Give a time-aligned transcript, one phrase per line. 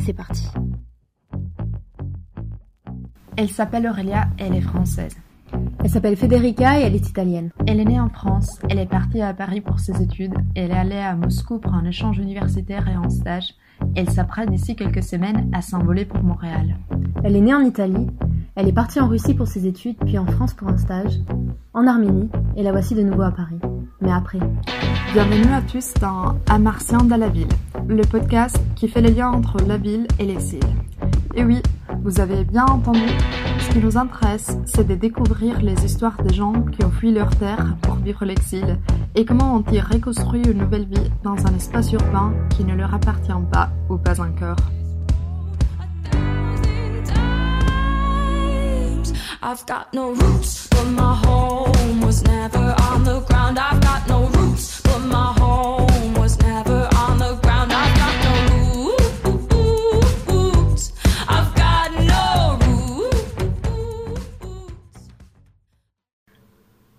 [0.00, 0.46] c'est parti.
[3.36, 5.16] Elle s'appelle Aurélia et elle est française.
[5.82, 7.50] Elle s'appelle Federica et elle est italienne.
[7.66, 10.74] Elle est née en France, elle est partie à Paris pour ses études, elle est
[10.74, 13.54] allée à Moscou pour un échange universitaire et en stage.
[13.94, 16.76] Elle s'apprête d'ici quelques semaines à s'envoler pour Montréal.
[17.24, 18.08] Elle est née en Italie,
[18.54, 21.18] elle est partie en Russie pour ses études, puis en France pour un stage,
[21.72, 23.58] en Arménie, et la voici de nouveau à Paris.
[24.00, 24.40] Mais après.
[25.12, 27.48] Bienvenue à tous dans Amartien dans la ville,
[27.90, 30.60] le podcast qui fait les liens entre la ville et l'exil.
[31.34, 31.60] Et oui,
[32.02, 33.00] vous avez bien entendu,
[33.58, 37.34] ce qui nous intéresse, c'est de découvrir les histoires des gens qui ont fui leur
[37.36, 38.78] terre pour vivre l'exil
[39.14, 43.32] et comment ont-ils reconstruit une nouvelle vie dans un espace urbain qui ne leur appartient
[43.50, 44.56] pas ou pas encore.
[49.42, 53.58] I've got no roots, but my home was never on the ground.
[53.58, 55.32] I've got no roots, but my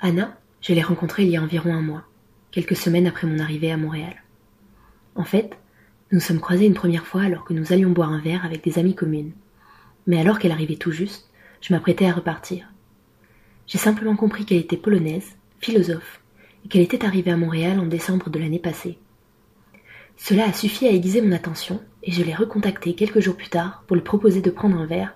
[0.03, 2.03] Anna, je l'ai rencontrée il y a environ un mois,
[2.49, 4.15] quelques semaines après mon arrivée à Montréal.
[5.13, 5.51] En fait,
[6.11, 8.63] nous nous sommes croisés une première fois alors que nous allions boire un verre avec
[8.63, 9.33] des amis communes.
[10.07, 11.29] Mais alors qu'elle arrivait tout juste,
[11.61, 12.73] je m'apprêtais à repartir.
[13.67, 16.19] J'ai simplement compris qu'elle était polonaise, philosophe,
[16.65, 18.97] et qu'elle était arrivée à Montréal en décembre de l'année passée.
[20.17, 23.83] Cela a suffi à aiguiser mon attention, et je l'ai recontactée quelques jours plus tard
[23.85, 25.13] pour lui proposer de prendre un verre,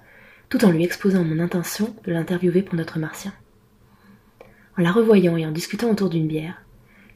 [0.49, 3.33] tout en lui exposant mon intention de l'interviewer pour notre martien.
[4.77, 6.61] En la revoyant et en discutant autour d'une bière,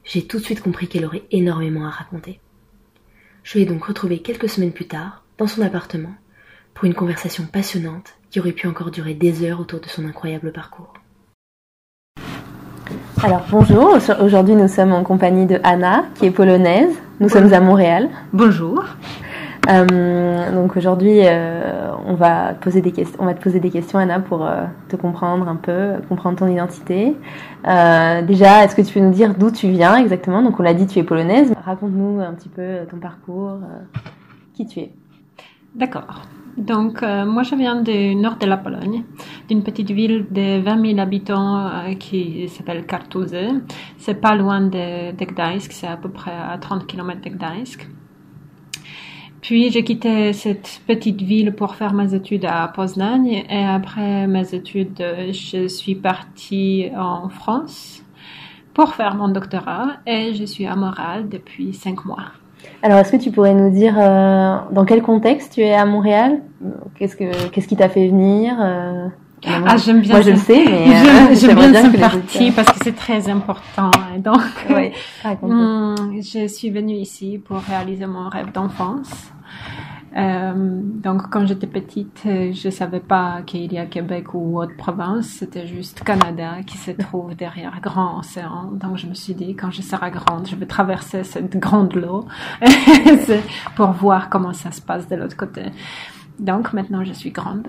[0.02, 2.40] j'ai tout de suite compris qu'elle aurait énormément à raconter.
[3.42, 6.14] Je l'ai donc retrouvée quelques semaines plus tard, dans son appartement,
[6.72, 10.52] pour une conversation passionnante qui aurait pu encore durer des heures autour de son incroyable
[10.52, 10.94] parcours.
[13.22, 16.94] Alors bonjour, aujourd'hui nous sommes en compagnie de Anna, qui est polonaise.
[17.20, 18.08] Nous sommes à Montréal.
[18.32, 18.84] Bonjour.
[19.68, 23.18] Euh, donc aujourd'hui, euh, on va poser des questions.
[23.20, 26.48] On va te poser des questions, Anna, pour euh, te comprendre un peu, comprendre ton
[26.48, 27.16] identité.
[27.66, 30.42] Euh, déjà, est-ce que tu peux nous dire d'où tu viens exactement?
[30.42, 31.52] Donc on l'a dit, tu es polonaise.
[31.64, 34.00] Raconte-nous un petit peu ton parcours, euh,
[34.54, 34.92] qui tu es.
[35.74, 36.22] D'accord.
[36.56, 39.04] Donc, moi, je viens du nord de la Pologne,
[39.48, 43.62] d'une petite ville de 20 000 habitants qui s'appelle Kartuzy.
[43.96, 47.88] C'est pas loin de, de Gdańsk, c'est à peu près à 30 km de Gdańsk.
[49.40, 53.26] Puis, j'ai quitté cette petite ville pour faire mes études à Poznań.
[53.26, 55.02] Et après mes études,
[55.32, 58.02] je suis partie en France
[58.74, 62.32] pour faire mon doctorat et je suis à Montréal depuis cinq mois.
[62.82, 66.40] Alors, est-ce que tu pourrais nous dire euh, dans quel contexte tu es à Montréal?
[66.96, 69.08] Qu'est-ce que qu'est-ce qui t'a fait venir euh,
[69.46, 70.14] ah, j'aime bien.
[70.14, 70.96] Moi, je le sais, mais
[71.32, 73.90] euh, j'aime bien, bien cette partie parce que c'est très important.
[74.14, 74.40] Et donc,
[74.70, 74.92] oui,
[75.42, 79.10] hum, je suis venue ici pour réaliser mon rêve d'enfance.
[80.16, 85.26] Euh, donc, quand j'étais petite, je savais pas qu'il y a Québec ou autre province.
[85.26, 88.72] C'était juste Canada qui se trouve derrière grand océan.
[88.72, 92.26] Donc, je me suis dit, quand je serai grande, je vais traverser cette grande lot
[93.76, 95.62] pour voir comment ça se passe de l'autre côté.
[96.40, 97.68] Donc, maintenant, je suis grande.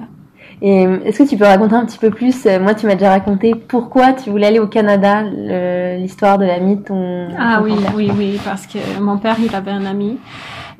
[0.61, 3.55] Et est-ce que tu peux raconter un petit peu plus Moi, tu m'as déjà raconté
[3.55, 5.23] pourquoi tu voulais aller au Canada,
[5.97, 7.29] l'histoire de l'ami de ton.
[7.38, 7.94] Ah ton oui, père.
[7.95, 10.19] oui, oui, parce que mon père, il avait un ami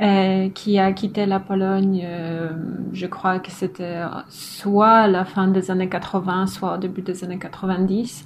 [0.02, 2.04] euh, qui a quitté la Pologne.
[2.06, 2.50] Euh,
[2.94, 7.24] je crois que c'était soit à la fin des années 80, soit au début des
[7.24, 8.26] années 90.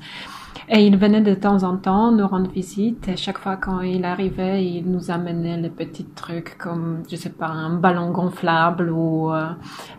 [0.70, 3.08] Et il venait de temps en temps nous rendre visite.
[3.08, 7.30] Et chaque fois quand il arrivait, il nous amenait les petits trucs comme, je sais
[7.30, 9.50] pas, un ballon gonflable ou euh,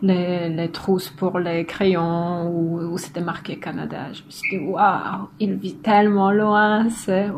[0.03, 4.13] les, les, trousses pour les crayons où, c'était marqué Canada.
[4.13, 6.89] Je me suis dit, waouh, il vit tellement loin.
[6.91, 7.29] C'est...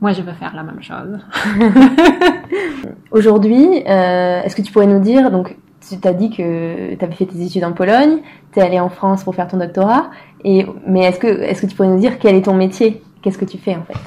[0.00, 1.18] Moi, je veux faire la même chose.
[3.10, 5.56] Aujourd'hui, euh, est-ce que tu pourrais nous dire, donc,
[5.88, 8.18] tu t'as dit que tu avais fait tes études en Pologne,
[8.52, 10.10] tu es allé en France pour faire ton doctorat,
[10.44, 13.02] et, mais est-ce que, est-ce que tu pourrais nous dire quel est ton métier?
[13.22, 13.98] Qu'est-ce que tu fais en fait?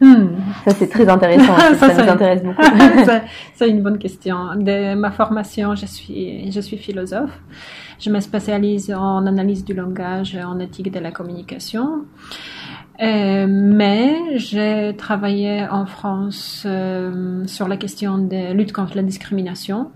[0.00, 0.28] Hmm.
[0.64, 2.62] Ça c'est très intéressant, ça, ça, ça nous intéresse beaucoup.
[3.54, 4.54] c'est une bonne question.
[4.56, 7.40] De ma formation, je suis, je suis philosophe.
[7.98, 12.04] Je me spécialise en analyse du langage et en éthique de la communication.
[13.00, 19.90] Euh, mais j'ai travaillé en France euh, sur la question de lutte contre la discrimination.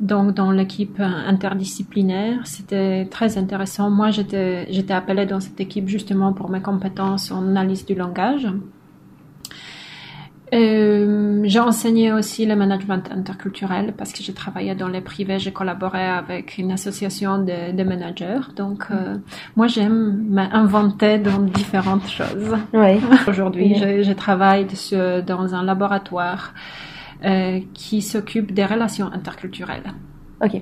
[0.00, 3.90] Donc dans l'équipe interdisciplinaire, c'était très intéressant.
[3.90, 8.46] Moi, j'étais j'étais appelée dans cette équipe justement pour mes compétences en analyse du langage.
[10.54, 15.52] Euh, j'ai enseigné aussi le management interculturel parce que j'ai travaillé dans les privés, j'ai
[15.52, 18.52] collaboré avec une association de, de managers.
[18.54, 19.16] Donc, euh,
[19.56, 22.56] moi, j'aime m'inventer dans différentes choses.
[22.72, 23.00] Oui.
[23.26, 24.66] Aujourd'hui, je, je, travaille
[25.26, 26.52] dans un laboratoire
[27.24, 29.92] euh, qui s'occupe des relations interculturelles.
[30.44, 30.54] Ok.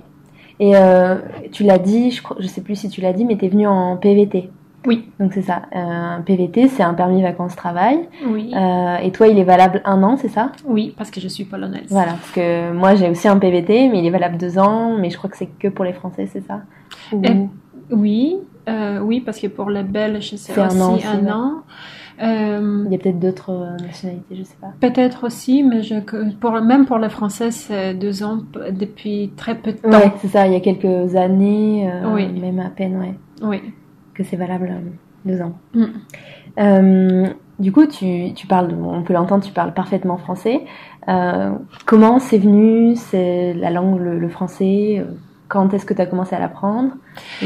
[0.60, 1.16] Et euh,
[1.52, 3.66] tu l'as dit, je, je sais plus si tu l'as dit, mais tu es venu
[3.66, 4.50] en PVT.
[4.86, 5.08] Oui.
[5.18, 5.62] Donc c'est ça.
[5.74, 8.06] Euh, Un PVT, c'est un permis vacances-travail.
[8.26, 8.52] Oui.
[8.54, 10.52] Euh, et toi, il est valable un an, c'est ça?
[10.66, 11.86] Oui, parce que je suis polonaise.
[11.88, 15.08] Voilà, parce que moi j'ai aussi un PVT, mais il est valable deux ans, mais
[15.10, 16.60] je crois que c'est que pour les Français, c'est ça?
[17.12, 17.48] Ou- Et-
[17.90, 18.36] Oui,
[18.68, 21.32] euh, oui, parce que pour les Belges, c'est C'est un aussi an aussi, un ouais.
[21.32, 21.52] an.
[22.22, 24.72] Euh, Il y a peut-être d'autres euh, nationalités, je sais pas.
[24.81, 25.96] Peut-être aussi, mais je,
[26.40, 28.38] pour, même pour les Français, c'est deux ans
[28.70, 29.90] depuis très peu de temps.
[29.90, 32.28] Ouais, c'est ça, il y a quelques années, euh, Oui.
[32.40, 33.61] même à peine, ouais, Oui.
[34.14, 34.72] que c'est valable
[35.25, 35.55] deux ans.
[35.75, 35.84] Mm.
[36.61, 37.26] Euh,
[37.58, 40.60] du coup, tu, tu parles, on peut l'entendre, tu parles parfaitement français.
[41.87, 45.05] Comment c'est venu, c'est la langue, le, le français
[45.49, 46.93] Quand est-ce que tu as commencé à l'apprendre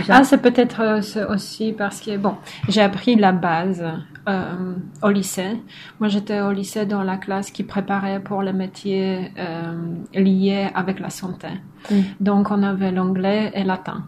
[0.09, 1.01] Ah, c'est peut-être
[1.33, 2.35] aussi parce que, bon,
[2.69, 3.85] j'ai appris la base
[4.29, 5.61] euh, au lycée.
[6.01, 11.01] Moi, j'étais au lycée dans la classe qui préparait pour les métiers euh, liés avec
[11.01, 11.49] la santé.
[11.91, 11.95] Mm.
[12.21, 14.05] Donc, on avait l'anglais et latin.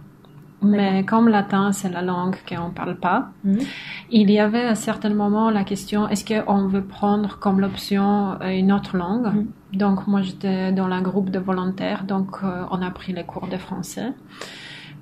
[0.63, 3.61] Mais comme latin, c'est la langue qu'on ne parle pas, Mhm.
[4.11, 8.51] il y avait à certains moments la question, est-ce qu'on veut prendre comme l'option euh,
[8.51, 9.29] une autre langue?
[9.35, 9.47] Mhm.
[9.73, 13.49] Donc, moi, j'étais dans un groupe de volontaires, donc euh, on a pris les cours
[13.49, 14.13] de français.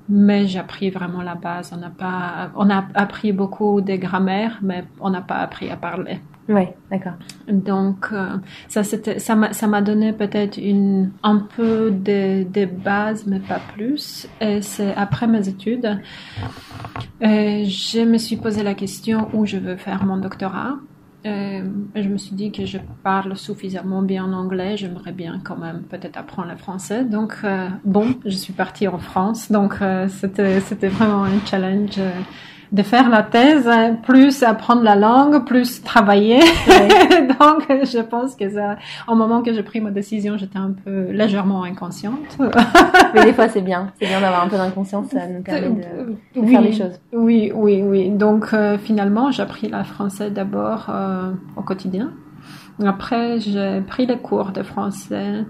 [0.09, 1.73] Mais j'ai appris vraiment la base.
[1.75, 5.77] On n'a pas, on a appris beaucoup de grammaire, mais on n'a pas appris à
[5.77, 6.19] parler.
[6.49, 7.13] Ouais, d'accord.
[7.47, 8.39] Donc, euh,
[8.69, 13.39] ça, c'était, ça m'a, ça m'a donné peut-être une, un peu de, de base, mais
[13.39, 14.27] pas plus.
[14.41, 16.01] Et c'est après mes études,
[17.21, 20.77] je me suis posé la question où je veux faire mon doctorat.
[21.29, 21.63] Euh,
[21.95, 26.17] je me suis dit que je parle suffisamment bien anglais, j'aimerais bien quand même peut-être
[26.17, 27.05] apprendre le français.
[27.05, 29.51] Donc, euh, bon, je suis partie en France.
[29.53, 31.99] Donc, euh, c'était, c'était vraiment un challenge
[32.73, 36.41] de faire la thèse, hein, plus apprendre la langue, plus travailler.
[37.41, 38.77] Donc, je pense que ça,
[39.07, 42.39] au moment que j'ai pris ma décision, j'étais un peu légèrement inconsciente.
[43.15, 43.93] Mais des fois, c'est bien.
[44.01, 47.01] C'est bien d'avoir un peu d'inconscience, ça nous permet de, de oui, faire les choses.
[47.13, 48.11] Oui, oui, oui.
[48.11, 52.13] Donc, euh, finalement, j'ai appris le français d'abord euh, au quotidien.
[52.85, 55.45] Après, j'ai pris les cours de français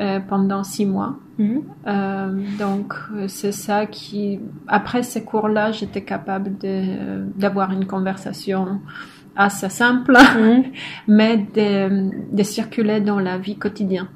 [0.00, 1.16] euh, pendant six mois.
[1.38, 1.62] Mhm.
[1.86, 4.40] Euh, donc, euh, c'est ça qui...
[4.68, 6.52] Après ces cours-là, j'étais capable
[7.36, 8.80] d'avoir une conversation
[9.36, 10.64] assez simple, Mhm.
[11.08, 14.06] mais de, de circuler dans la vie quotidienne.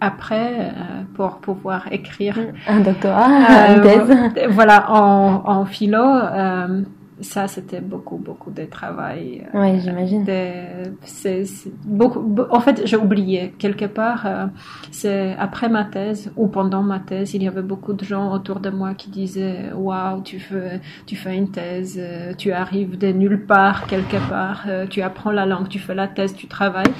[0.00, 2.38] Après, euh, pour pouvoir écrire
[2.68, 3.28] Un doctorat,
[3.74, 4.10] une thèse.
[4.50, 6.04] voilà, en, en philo,
[7.20, 9.46] ça c'était beaucoup, beaucoup de travail.
[9.54, 10.24] euh, Ouais, j'imagine.
[11.84, 14.26] beaucoup, be- en fait, j'ai oublié quelque part.
[14.26, 14.46] euh,
[14.90, 18.60] c'est après ma thèse ou pendant ma thèse, il y avait beaucoup de gens autour
[18.60, 23.08] de moi qui disaient Waouh, tu fais, tu fais une thèse, euh, tu arrives de
[23.08, 26.92] nulle part, quelque part, tu apprends la langue, tu fais la thèse, tu travailles.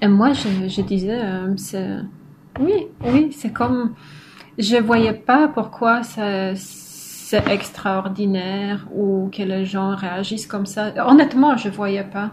[0.00, 1.96] Et moi, je, je disais euh, c'est
[2.60, 3.94] oui, oui, c'est comme
[4.58, 6.54] je voyais pas pourquoi ça-
[7.24, 10.92] c'est extraordinaire ou que les gens réagissent comme ça.
[11.08, 12.32] Honnêtement, je voyais pas.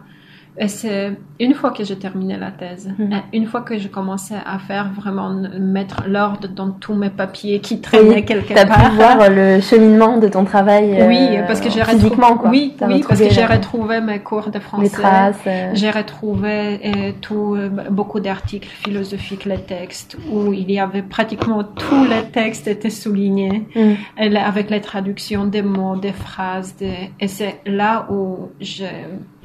[0.67, 3.21] C'est une fois que j'ai terminé la thèse, Mhm.
[3.33, 7.79] une fois que j'ai commencé à faire vraiment mettre l'ordre dans tous mes papiers qui
[7.79, 8.89] traînaient Oui, quelque T'as part.
[8.89, 11.03] pu voir le cheminement de ton travail.
[11.07, 12.49] oui, euh, parce que j'ai physiquement, retrouvé, quoi.
[12.49, 14.83] oui, T'as oui, parce que j'ai la- retrouvé mes cours de français.
[14.83, 15.39] les traces.
[15.47, 21.01] euh, J'ai retrouvé euh, tout, euh, beaucoup d'articles philosophiques, les textes, où il y avait
[21.01, 24.27] pratiquement tous les textes étaient soulignés, mm.
[24.29, 28.83] là, avec les traductions des mots, des phrases, des- et c'est là où je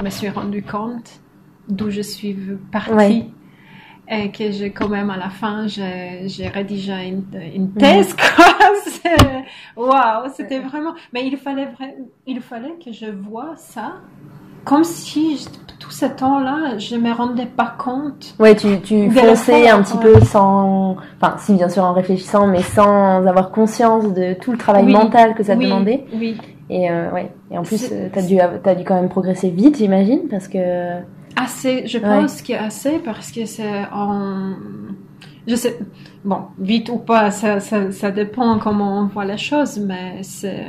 [0.02, 1.20] me suis rendu compte
[1.68, 2.36] d'où je suis
[2.70, 2.92] partie.
[2.92, 3.26] Ouais.
[4.08, 7.24] Et que j'ai quand même à la fin, j'ai rédigé une,
[7.54, 8.44] une thèse, quoi.
[9.76, 10.94] Waouh, c'était vraiment.
[11.12, 11.68] Mais il fallait,
[12.26, 13.94] il fallait que je vois ça
[14.64, 15.48] comme si je-
[15.78, 18.34] tout ce temps-là, je me rendais pas compte.
[18.40, 20.14] Ouais, tu, tu fonçais un petit ouais.
[20.14, 24.58] peu sans, enfin, si bien sûr en réfléchissant, mais sans avoir conscience de tout le
[24.58, 26.04] travail Oui, mental que ça oui, demandait.
[26.12, 26.36] Oui.
[26.68, 27.32] Et euh, ouais.
[27.50, 30.48] Et en plus, C'est- euh, t'as dû, t'as dû quand même progresser vite, j'imagine, parce
[30.48, 31.00] que.
[31.36, 34.54] Assez, je pense a assez parce que c'est en.
[35.46, 35.78] Je sais.
[36.24, 40.64] Bon, vite ou pas, ça, ça, ça dépend comment on voit les choses, mais c'est.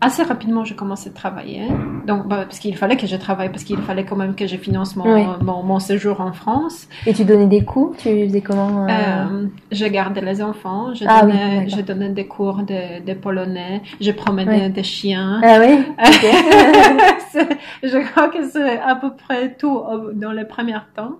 [0.00, 1.62] Assez rapidement, je commençais à travailler.
[2.06, 4.56] Donc, bah, parce qu'il fallait que je travaille, parce qu'il fallait quand même que je
[4.56, 5.24] finance mon, Oui.
[5.42, 6.86] mon, mon séjour en France.
[7.04, 11.04] Et tu donnais des cours, tu faisais comment euh, Euh, je gardais les enfants, je
[11.08, 15.40] Ah donnais, je donnais des cours de, de polonais, je promenais des chiens.
[15.42, 15.84] Ah oui?
[15.98, 16.26] ok.
[17.32, 21.18] C'est- je crois que c'est à peu près tout euh, dans les premiers temps.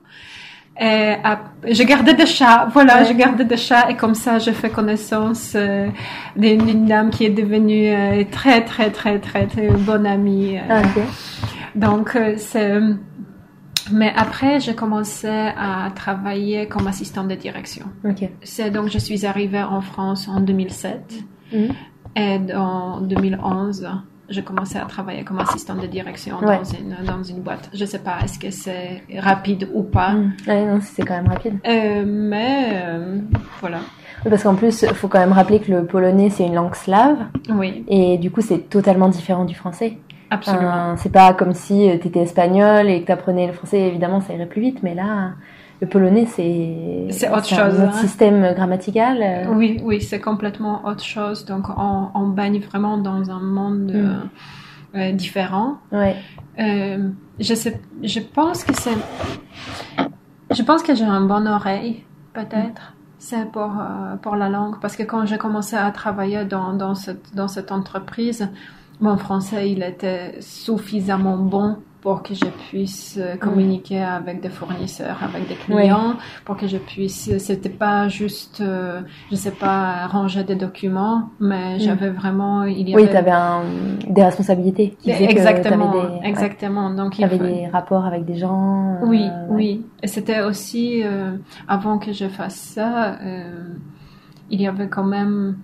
[0.81, 1.15] Et
[1.73, 3.07] je gardais des chats, voilà, Ouais.
[3.07, 5.89] je gardais des chats et comme ça, j'ai fait connaissance euh,
[6.37, 10.57] d'une dame qui est devenue euh, très, très, très, très, très bonne amie.
[10.57, 10.61] euh.
[10.71, 10.83] Ah.
[11.75, 12.79] Donc, euh, c'est,
[13.91, 17.87] Mais après, j'ai commencé à travailler comme assistante de direction.
[18.43, 21.69] C'est donc je suis arrivée en France en 2007 Mhm.
[22.17, 23.89] et en 2011,
[24.29, 26.59] j'ai commencé à travailler comme assistante de direction Ouais.
[26.59, 27.71] dans une dans une boîte.
[27.73, 30.33] Je sais pas est-ce que c'est rapide ou pas, Mm.
[30.47, 31.59] Ouais, non, c'est quand même rapide.
[31.67, 33.19] Euh, mais euh,
[33.61, 33.79] voilà.
[34.29, 37.19] Parce qu'en plus, il faut quand même rappeler que le polonais, c'est une langue slave.
[37.51, 39.97] Oui, Et du coup, c'est totalement différent du français.
[40.31, 40.69] absolument.
[40.69, 44.21] Enfin, c'est pas comme si tu étais espagnol et que tu apprenais le français, évidemment,
[44.21, 44.83] ça irait plus vite.
[44.83, 45.31] Mais là,
[45.81, 47.29] le polonais, c'est.
[47.29, 48.01] Autre un chose, autre hein.
[48.01, 49.19] système grammatical.
[49.23, 51.45] euh, Oui, oui, c'est complètement autre chose.
[51.45, 54.19] Donc, on, on baigne vraiment dans un monde euh,
[54.97, 55.77] euh, différent.
[55.93, 56.17] Ouais.
[56.59, 58.97] Euh, je sais, je pense que c'est,
[60.53, 62.95] je pense que j'ai un bon oreille, peut-être.
[63.21, 66.95] C'est pour euh, pour la langue, parce que quand j'ai commencé à travailler dans dans
[66.95, 68.49] cette dans cette entreprise,
[69.01, 75.19] mon français il était suffisamment bon pour que je puisse euh, communiquer avec des fournisseurs,
[75.23, 76.15] avec des clients,
[76.45, 77.37] pour que je puisse.
[77.39, 79.01] C'était pas juste, euh,
[79.31, 83.33] je sais pas, ranger des documents, mais j'avais vraiment, il y avait Oui, tu avais
[83.33, 83.63] un...
[84.09, 84.97] des responsabilités.
[85.01, 86.13] Qui que exactement, t'avais des...
[86.21, 86.91] ouais, exactement.
[86.95, 88.95] Donc il t'avais faut- des rapports avec des gens.
[89.03, 89.31] euh, oui, ouais.
[89.51, 89.87] oui.
[90.03, 91.33] Et c'était aussi euh,
[91.67, 93.75] avant que je fasse ça, euh,
[94.51, 95.57] il y avait quand même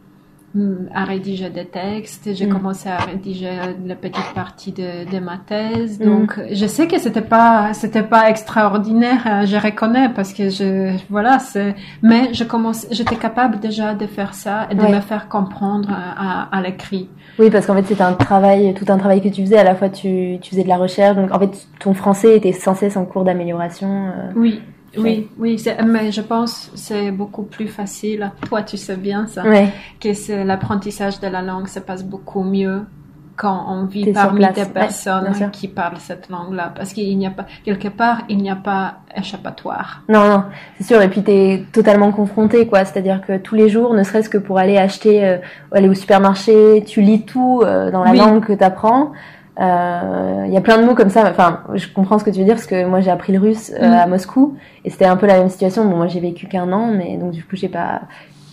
[0.94, 2.28] à rédiger des textes.
[2.34, 2.52] J'ai Mm.
[2.52, 3.50] commencé à rédiger
[3.86, 5.98] la petite partie de, de ma thèse.
[6.00, 6.04] Mm.
[6.04, 10.96] Donc je sais que c'était pas c'était pas extraordinaire, hein, je reconnais parce que je
[11.10, 14.92] voilà c'est mais je commence j'étais capable déjà de faire ça et de Ouais.
[14.94, 17.08] me faire comprendre à, à, à l'écrit.
[17.38, 19.58] Oui, parce qu'en fait, c'était un travail, tout un travail que tu faisais.
[19.58, 21.16] À la fois, tu, tu faisais de la recherche.
[21.16, 23.88] Donc, en fait, ton français était sans cesse en cours d'amélioration.
[24.16, 24.30] euh.
[24.36, 24.62] Oui.
[24.96, 28.30] Oui, oui, mais je pense que c'est beaucoup plus facile.
[28.48, 29.42] Toi, tu sais bien ça.
[29.44, 29.68] Ouais.
[30.00, 32.82] que c'est l'apprentissage de la langue se passe beaucoup mieux
[33.36, 36.72] quand on vit parmi des personnes qui parlent cette langue-là.
[36.74, 40.02] Parce qu'il n'y a pas, quelque part, il n'y a pas échappatoire.
[40.08, 40.44] Non, non,
[40.78, 41.02] c'est sûr.
[41.02, 42.84] Et puis, t'es totalement confronté, quoi.
[42.84, 45.38] C'est-à-dire que tous les jours, ne serait-ce que pour aller acheter, euh,
[45.72, 48.18] aller au supermarché, tu lis tout euh, dans la Oui.
[48.18, 49.06] langue que t'apprends.
[49.06, 51.28] Euh, Il y a plein de mots comme ça.
[51.30, 53.72] Enfin, je comprends ce que tu veux dire parce que moi, j'ai appris le russe
[53.80, 53.92] euh, Mm.
[53.92, 55.84] à Moscou et c'était un peu la même situation.
[55.84, 58.02] Bon, moi, j'ai vécu qu'un an, mais donc du coup, j'ai pas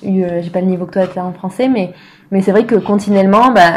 [0.04, 1.94] eu, euh, j'ai pas le niveau que toi t'as en français, mais
[2.32, 3.72] mais c'est vrai que continuellement, bah,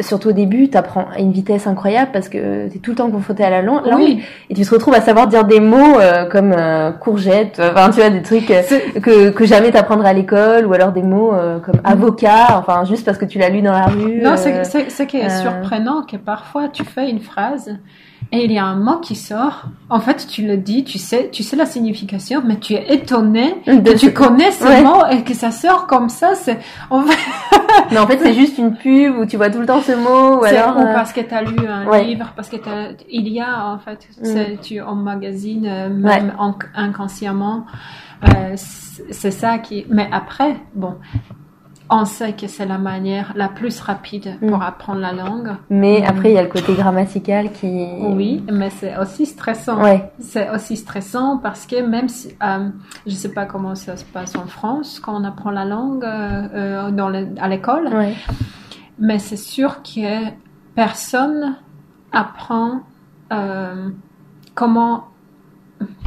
[0.00, 3.42] surtout au début, t'apprends à une vitesse incroyable parce que t'es tout le temps confronté
[3.44, 3.98] à la lan- langue.
[4.00, 7.72] Oui, et tu te retrouves à savoir dire des mots euh, comme euh, courgette, euh,
[7.72, 8.46] enfin tu vois des trucs
[9.02, 13.04] que que jamais t'apprendrais à l'école ou alors des mots euh, comme avocat, enfin juste
[13.04, 14.20] parce que tu l'as lu dans la rue.
[14.22, 17.76] non, c'est c'est- ce qui est surprenant que parfois tu fais une phrase
[18.32, 19.64] et il y a un mot qui sort.
[19.88, 23.54] En fait, tu le dis, tu sais, tu sais la signification, mais tu es étonné
[23.64, 24.82] que tu connais ce Ouais.
[24.82, 26.34] mot et que ça sort comme ça.
[26.34, 26.58] C'est
[26.90, 27.16] en fait,
[27.92, 30.40] Mais en fait c'est juste une pub où tu vois tout le temps ce mot
[30.40, 30.76] ou alors.
[30.76, 32.04] ou euh, parce que tu as lu un ouais.
[32.04, 32.56] livre, parce que
[33.08, 34.60] il y a en fait, Mm.
[34.62, 34.80] tu
[35.66, 37.64] euh, même en- inconsciemment.
[38.24, 39.84] Euh, c'est ça qui.
[39.90, 40.94] Mais après, bon,
[41.88, 44.62] on sait que c'est la manière la plus rapide pour Mm.
[44.62, 45.56] apprendre la langue.
[45.70, 46.04] Mais Mm.
[46.10, 47.66] après il y a le côté grammatical qui.
[48.00, 49.80] Oui, mais c'est aussi stressant.
[49.82, 50.10] Ouais.
[50.18, 52.68] C'est aussi stressant parce que même si, euh,
[53.06, 56.48] je sais pas comment ça se passe en France quand on apprend la langue euh,
[56.54, 58.14] euh, dans le- à l'école, Ouais.
[58.98, 60.30] mais c'est sûr que
[60.74, 61.56] personne
[62.12, 62.80] apprend
[63.32, 63.90] euh,
[64.54, 65.04] comment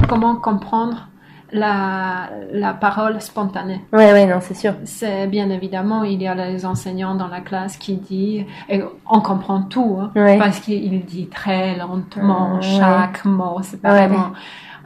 [0.08, 1.08] comment comprendre
[1.52, 3.80] la, la parole spontanée.
[3.92, 4.74] Ouais ouais non c'est sûr.
[4.84, 9.20] C'est bien évidemment, il y a les enseignants dans la classe qui disent, et on
[9.20, 10.38] comprend tout, hein, Ouais.
[10.38, 12.62] parce qu'il dit très lentement Ouais.
[12.62, 13.58] chaque mot.
[13.62, 14.30] C'est pas Ouais, vraiment,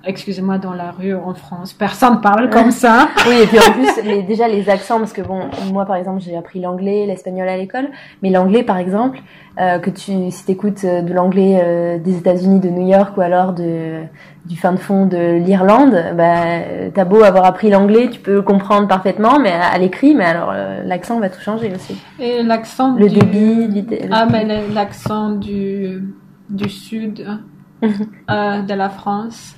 [0.07, 3.09] excusez-moi, dans la rue en France, personne parle comme ça.
[3.27, 6.21] Oui, et puis en plus, les, déjà les accents, parce que bon, moi par exemple,
[6.21, 7.89] j'ai appris l'anglais, l'espagnol à l'école,
[8.23, 9.21] mais l'anglais par exemple,
[9.61, 13.21] euh, que tu, si t'écoutes euh, de l'anglais euh, des États-Unis, de New York ou
[13.21, 14.03] alors de
[14.45, 18.43] du fin de fond de l'Irlande, bah, t'as beau avoir appris l'anglais, tu peux le
[18.43, 21.97] comprendre parfaitement, mais à, à l'écrit, mais alors euh, l'accent va tout changer aussi.
[22.21, 23.19] Et l'accent Le du...
[23.19, 26.03] débit, Ah, mais l'accent du,
[26.51, 27.27] du sud
[27.83, 29.57] euh, de la France,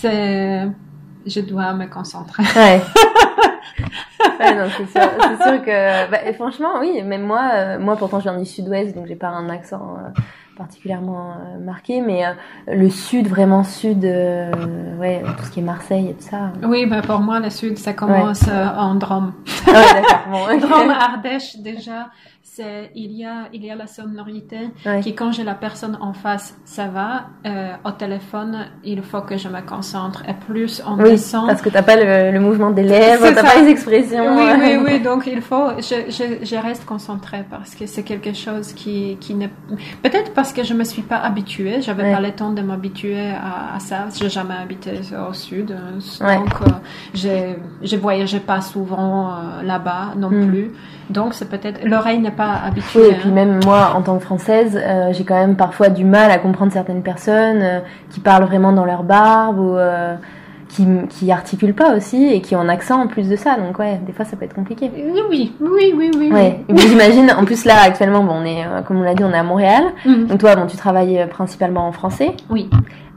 [0.00, 0.68] c'est...
[1.26, 2.44] Je dois me concentrer.
[2.54, 2.80] Ouais.
[4.38, 8.44] C'est sûr, que, bah, et franchement, oui, même moi, euh, moi pourtant je viens du
[8.44, 10.20] sud-ouest, donc j'ai pas un accent euh,
[10.56, 12.22] particulièrement euh, marqué, mais
[12.66, 16.52] le sud, vraiment sud, ouais, tout ce qui est Marseille et tout ça.
[16.62, 19.32] Oui, ben pour moi, le sud, ça commence en Drôme.
[19.66, 20.20] Ah ouais, d'accord.
[20.30, 20.60] Bon, ok.
[20.68, 22.08] Drôme, Ardèche, déjà,
[22.48, 25.00] c'est il y a il y a la sonorité Ouais.
[25.00, 27.26] qui quand j'ai la personne en face, ça va.
[27.44, 30.22] Euh, au téléphone, il faut que je me concentre.
[30.28, 31.48] Et plus on Oui, descend.
[31.48, 34.36] parce que t'as pas le, le mouvement des lèvres, t'as pas les expressions.
[34.36, 35.00] Oui, oui, oui.
[35.08, 39.34] Donc il faut, je, je, je reste concentrée parce que c'est quelque chose qui, qui
[39.34, 39.48] ne,
[40.04, 41.82] peut-être parce que je me suis pas habituée.
[41.82, 42.12] J'avais Ouais.
[42.14, 44.06] pas le temps de m'habituer à, à ça.
[44.18, 44.92] J'ai jamais habité
[45.28, 46.36] au sud, euh, Ouais.
[46.36, 46.70] donc euh,
[47.12, 50.46] j'ai je voyageais pas souvent euh, là-bas non Mm.
[50.48, 50.70] plus.
[51.10, 53.00] Donc c'est peut-être l'oreille n'est pas habituée.
[53.00, 53.32] Oui, et puis hein.
[53.32, 56.72] même moi, en tant que française, euh, j'ai quand même parfois du mal à comprendre
[56.72, 60.14] certaines personnes euh, qui parlent vraiment dans leur barbe ou euh,
[60.68, 63.56] qui, qui articulent pas aussi et qui ont un accent en plus de ça.
[63.56, 64.90] Donc ouais, des fois ça peut être compliqué.
[64.94, 66.32] Oui, oui, oui, oui, oui.
[66.32, 66.64] Ouais.
[66.68, 69.38] Puis j'imagine, en plus là actuellement, bon, on est, comme on l'a dit, on est
[69.38, 69.84] à Montréal.
[70.04, 70.16] oui.
[70.16, 70.26] Mm.
[70.26, 72.32] Donc toi, bon, tu travailles principalement en français.
[72.50, 72.68] Oui.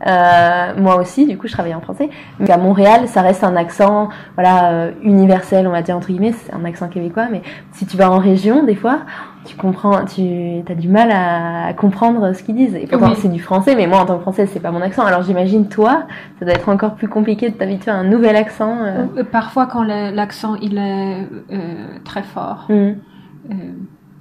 [0.07, 2.09] Euh, moi aussi, du coup, je travaille en français.
[2.39, 6.31] Mais à Montréal, ça reste un accent, voilà, euh, universel, on va dire entre guillemets,
[6.33, 7.27] c'est un accent québécois.
[7.31, 7.41] Mais
[7.73, 8.99] si tu vas en région, des fois,
[9.45, 12.75] tu comprends, tu as du mal à, à comprendre ce qu'ils disent.
[12.75, 13.15] Et pourtant, Oui.
[13.17, 15.03] c'est du français, mais moi, en tant que française, c'est pas mon accent.
[15.05, 16.03] Alors j'imagine toi,
[16.39, 18.77] ça doit être encore plus compliqué de t'habituer à un nouvel accent.
[18.83, 19.23] euh.
[19.31, 21.27] Parfois, quand l'accent il est
[22.05, 22.93] très fort, euh,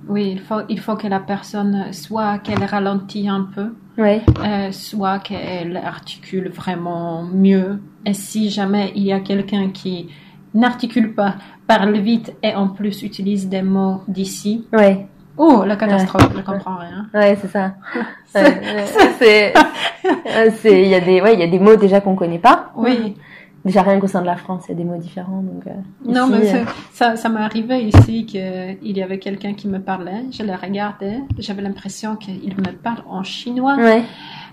[0.08, 4.22] oui, il faut, il faut que la personne soit qu'elle ralentit un peu, Ouais.
[4.44, 7.80] euh, soit qu'elle articule vraiment mieux.
[8.06, 10.08] Et si jamais il y a quelqu'un qui
[10.54, 11.34] n'articule pas,
[11.66, 15.06] parle vite et en plus utilise des mots d'ici, Ouais.
[15.36, 17.06] oh, la catastrophe, je comprends rien.
[17.14, 17.74] Ouais, c'est ça.
[18.34, 18.84] Ouais, ouais,
[19.18, 19.52] c'est,
[20.06, 22.38] euh, c'est, il y a des, ouais, il y a des mots déjà qu'on connaît
[22.38, 22.70] pas.
[22.76, 23.16] Oui,
[23.64, 25.42] Déjà rien qu'au sein de la France, il y a des mots différents.
[25.42, 25.70] Donc, euh,
[26.04, 29.78] non, ici, mais euh, ça, ça m'est arrivé ici qu'il y avait quelqu'un qui me
[29.80, 33.76] parlait, je le regardais, j'avais l'impression qu'il me parle en chinois.
[33.76, 34.02] Ouais.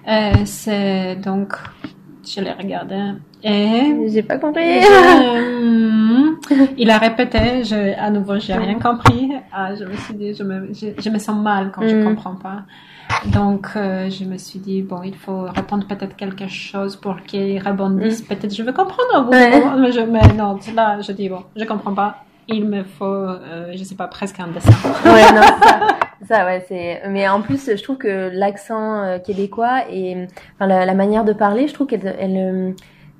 [0.07, 1.53] Euh, c'est donc,
[2.27, 4.79] je le regardais et J'ai pas compris.
[6.77, 9.31] Il a répété, je, à nouveau, j'ai rien compris.
[9.51, 12.05] Ah, je me suis dit, je me, je, je me sens mal quand je Mm.
[12.05, 12.63] comprends pas.
[13.33, 17.59] Donc, euh, je me suis dit, bon, il faut répondre peut-être quelque chose pour qu'il
[17.59, 18.21] rebondisse.
[18.21, 19.29] Peut-être je vais comprendre Mm.
[19.29, 19.63] Ouais.
[19.79, 22.17] mais, je, mais non, là, je dis, bon, je comprends pas.
[22.47, 24.71] Il me faut, euh, je sais pas, presque un dessin.
[25.05, 25.79] ouais, non, ça.
[26.27, 27.01] Ça, ouais, c'est.
[27.09, 31.33] Mais en plus, je trouve que l'accent euh, québécois et enfin, la, la manière de
[31.33, 32.71] parler, je trouve qu'elle, elle, euh,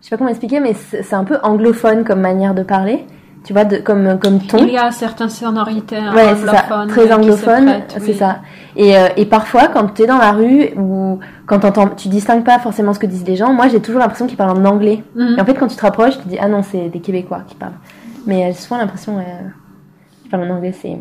[0.01, 3.05] je sais pas comment expliquer, mais c'est un peu anglophone comme manière de parler.
[3.45, 4.57] Tu vois, de, comme comme ton.
[4.57, 8.11] Il y a certaines sonorités Ouais, c'est ça, anglophones très qui se anglophone, prêtent, c'est
[8.11, 8.13] oui.
[8.15, 8.39] ça.
[8.75, 12.43] Et, euh, et parfois, quand tu es dans la rue ou quand t'entends, tu distingues
[12.43, 13.53] pas forcément ce que disent les gens.
[13.53, 15.03] Moi, j'ai toujours l'impression qu'ils parlent en anglais.
[15.15, 15.35] Mhm.
[15.37, 17.41] Et en fait, quand tu te rapproches, tu te dis ah non, c'est des Québécois
[17.47, 17.77] qui parlent.
[18.25, 19.21] Mais euh, j'ai souvent l'impression euh,
[20.23, 20.73] qu'ils parlent en anglais.
[20.81, 20.97] C'est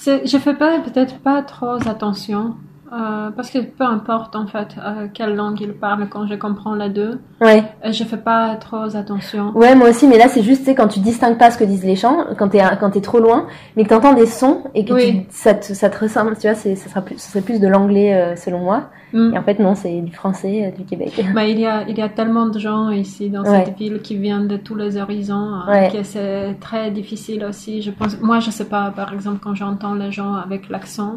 [0.00, 2.56] C'est- Je fais pas peut-être pas trop attention
[2.92, 6.74] euh, parce que peu importe en fait euh, quelle langue il parle quand je comprends
[6.74, 9.50] les deux, ouais, euh, je fais pas trop attention.
[9.56, 10.06] ouais, moi aussi.
[10.06, 12.60] Mais là, c'est juste quand tu distingues pas ce que disent les gens, quand t'es
[12.80, 15.22] quand t'es trop loin, mais que t'entends des sons et que Oui.
[15.22, 16.36] tu, ça te ça te ressemble.
[16.36, 18.90] Tu vois, ça sera plus, ce serait plus de l'anglais euh, selon moi.
[19.14, 19.34] Mm.
[19.34, 21.22] Et en fait, non, c'est du français, du Québec.
[21.34, 23.64] Mais il y a il y a tellement de gens ici dans Ouais.
[23.66, 25.90] cette ville qui viennent de tous les horizons euh, Ouais.
[25.92, 27.80] que c'est très difficile aussi.
[27.82, 31.16] Je pense moi je sais pas par exemple quand j'entends les gens avec l'accent,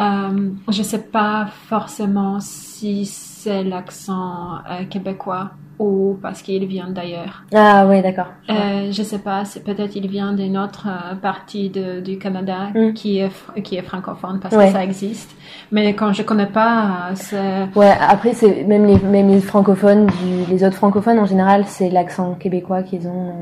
[0.00, 7.42] euh, je sais pas forcément si c'est l'accent euh, québécois ou parce qu'il vient d'ailleurs.
[7.54, 8.26] Ah ouais, d'accord.
[8.50, 10.86] Euh, je sais pas, peut-être il vient d'une autre
[11.22, 12.92] partie de, du Canada Mm.
[12.92, 13.30] qui est
[13.62, 14.66] qui est francophone parce Ouais.
[14.66, 15.30] que ça existe.
[15.72, 20.44] Mais quand je connais pas, c'est Ouais, après c'est même les même les francophones, du,
[20.52, 23.32] les autres francophones en général, c'est l'accent québécois qu'ils ont.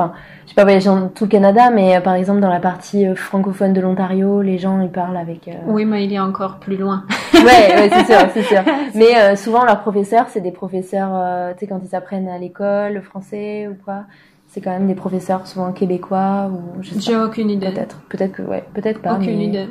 [0.00, 2.58] Enfin, je sais pas voyagé dans tout le Canada, mais euh, par exemple dans la
[2.58, 5.46] partie euh, francophone de l'Ontario, les gens ils parlent avec.
[5.48, 7.04] euh, oui, mais il est encore plus loin.
[7.34, 8.60] Ouais, ouais, c'est sûr, c'est sûr.
[8.94, 13.00] Mais souvent leurs professeurs, c'est des professeurs, tu sais quand ils apprennent à l'école le
[13.00, 14.02] français ou quoi,
[14.46, 17.70] c'est quand même des professeurs souvent québécois ou J'ai aucune idée.
[17.70, 19.14] Peut-être, peut-être que ouais, peut-être pas.
[19.14, 19.68] Aucune mais idée.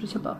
[0.00, 0.38] Je sais pas.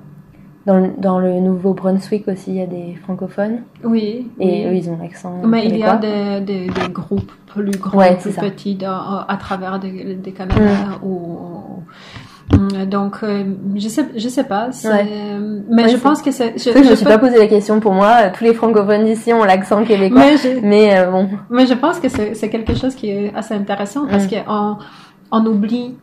[0.66, 4.29] Dans le, dans le Nouveau-Brunswick aussi, il y a des francophones Oui.
[4.38, 4.64] et oui.
[4.66, 5.40] eux ils ont l'accent.
[5.44, 9.79] Mais il y a des, des, des groupes plus grands, Ouais, plus petits à travers
[9.81, 11.07] des, des Canada Mm.
[11.07, 11.83] ou
[12.87, 13.44] donc euh,
[13.77, 15.07] je sais je sais pas Ouais.
[15.70, 17.46] mais Ouais, je pense que c'est je, je je me suis peux- pas posé la
[17.46, 18.29] question pour moi.
[18.37, 20.18] Tous les francophones d'ici ont l'accent québécois.
[20.20, 23.33] mais je, Mais euh, bon, Mais je pense que c'est c'est quelque chose qui est
[23.35, 24.44] assez intéressant parce Mm.
[24.44, 24.77] qu'on
[25.33, 25.94] on oublie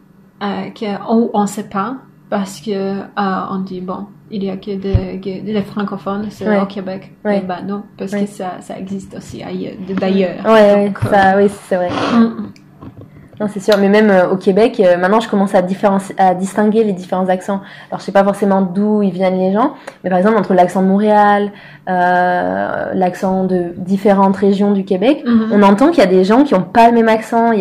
[0.41, 1.97] euh, qu'on on sait pas
[2.29, 3.03] parce que euh,
[3.51, 6.59] on dit bon il y a que des, que des francophones c'est Ouais.
[6.59, 7.41] au Québec Ouais.
[7.47, 8.25] ben non parce Ouais.
[8.25, 11.89] que ça, ça existe aussi ailleurs d'ailleurs ouais, euh, oui, c'est vrai.
[11.89, 12.51] mm,
[13.39, 13.77] Non, c'est sûr.
[13.77, 15.59] Mais même euh, au Québec, euh, maintenant, je commence à,
[16.17, 17.61] à distinguer les différents accents.
[17.91, 20.81] Alors, je sais pas forcément d'où ils viennent les gens, mais par exemple entre l'accent
[20.81, 21.51] de Montréal,
[21.85, 25.51] l'accent de différentes régions du Québec, mhm.
[25.53, 27.51] on entend qu'il y a des gens qui ont pas le même accent.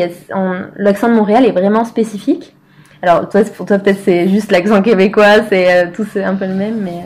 [0.76, 2.55] L'accent de Montréal est vraiment spécifique.
[3.02, 6.54] Alors, toi, pour toi, peut-être c'est juste l'accent québécois, c'est euh, tous un peu le
[6.54, 7.04] même, mais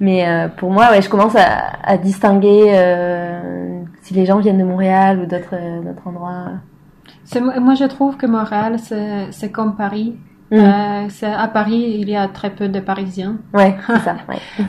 [0.00, 4.58] mais euh, pour moi, ouais, je commence à, à distinguer euh, si les gens viennent
[4.58, 6.52] de Montréal ou d'autres euh, endroits.
[7.60, 8.76] Moi je trouve que Montréal
[9.30, 10.16] c'est comme Paris
[10.50, 10.58] Mm.
[10.58, 13.36] Euh, à Paris, il y a très peu de Parisiens.
[13.54, 14.16] Ouais, c'est ça.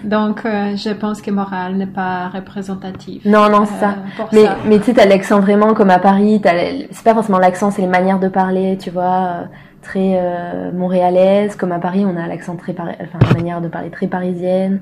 [0.03, 3.25] Donc, euh, je pense que Montréal n'est pas représentatif.
[3.25, 3.95] Non, non, c'est ça.
[4.31, 6.39] Mais, mais tu sais, t'as l'accent vraiment comme à Paris.
[6.91, 9.45] C'est pas forcément l'accent, c'est les manières de parler, tu vois,
[9.81, 11.55] très montréalaise.
[11.55, 14.81] Comme à Paris, on a l'accent très, enfin, la manière de parler très parisienne.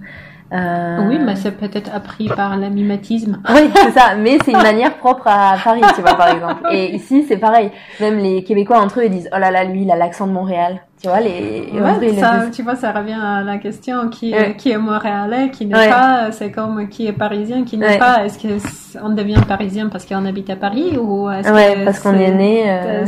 [0.52, 1.08] Euh...
[1.08, 3.42] Oui, mais c'est peut-être appris par le mimétisme.
[3.50, 4.16] Oui, c'est ça.
[4.18, 6.64] Mais c'est une manière propre à Paris, tu vois, par exemple.
[6.72, 7.72] Et ici, c'est pareil.
[8.00, 10.32] Même les Québécois entre eux, ils disent, oh là là, lui, il a l'accent de
[10.32, 10.82] Montréal.
[11.02, 14.78] Tu vois, les, ouais, ça, tu vois, ça revient à la question qui, qui est
[14.78, 18.26] montréalais, qui n'est pas, c'est comme qui est parisien, qui n'est pas.
[18.26, 18.60] Est-ce que
[19.02, 22.64] on devient parisien parce qu'on habite à Paris ou est-ce ouais, parce qu'on est né.
[22.68, 23.06] Euh...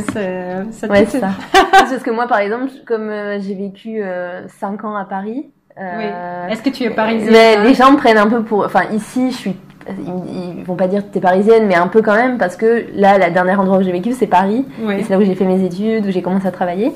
[0.70, 1.30] C'est ouais, ça.
[1.70, 6.48] parce que moi, par exemple, comme euh, j'ai vécu euh, 5 ans à Paris, euh,
[6.48, 8.64] Est-ce que tu es parisienne mais Les gens me prennent un peu pour.
[8.64, 9.56] Enfin, ici, je suis.
[9.88, 12.86] Ils, vont pas dire que tu es parisienne, mais un peu quand même, parce que
[12.94, 14.64] là, la dernière endroit où j'ai vécu, c'est Paris.
[14.86, 16.92] C'est là où j'ai fait mes études, où j'ai commencé à travailler.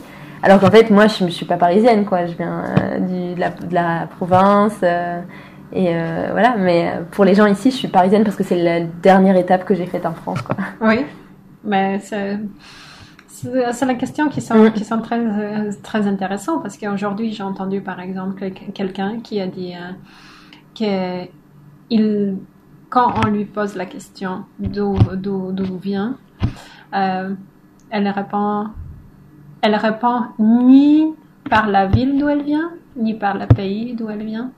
[0.47, 2.27] Alors qu'en fait, moi, je ne suis pas parisienne, quoi.
[2.27, 4.79] Je viens euh, du, de, la, de, la, province.
[4.85, 5.21] Euh,
[5.73, 5.93] et
[6.31, 9.65] voilà, mais pour les gens ici, je suis parisienne parce que c'est la dernière étape
[9.65, 10.55] que j'ai faite en France, quoi.
[10.81, 11.05] Oui,
[11.65, 12.39] mais c'est
[13.85, 14.73] la question qui sont, mm.
[14.73, 15.21] qui sont très,
[15.83, 19.93] très intéressantes parce qu'aujourd'hui, j'ai entendu par exemple quelqu'un qui a dit euh,
[20.79, 21.29] que
[21.91, 22.37] il,
[22.89, 24.97] quand on lui pose la question d'où
[25.83, 26.17] vient,
[26.95, 27.35] euh,
[27.91, 28.69] elle répond,
[29.63, 31.15] elle répond ni
[31.49, 34.51] par la ville d'où elle vient, ni par le pays d'où elle vient.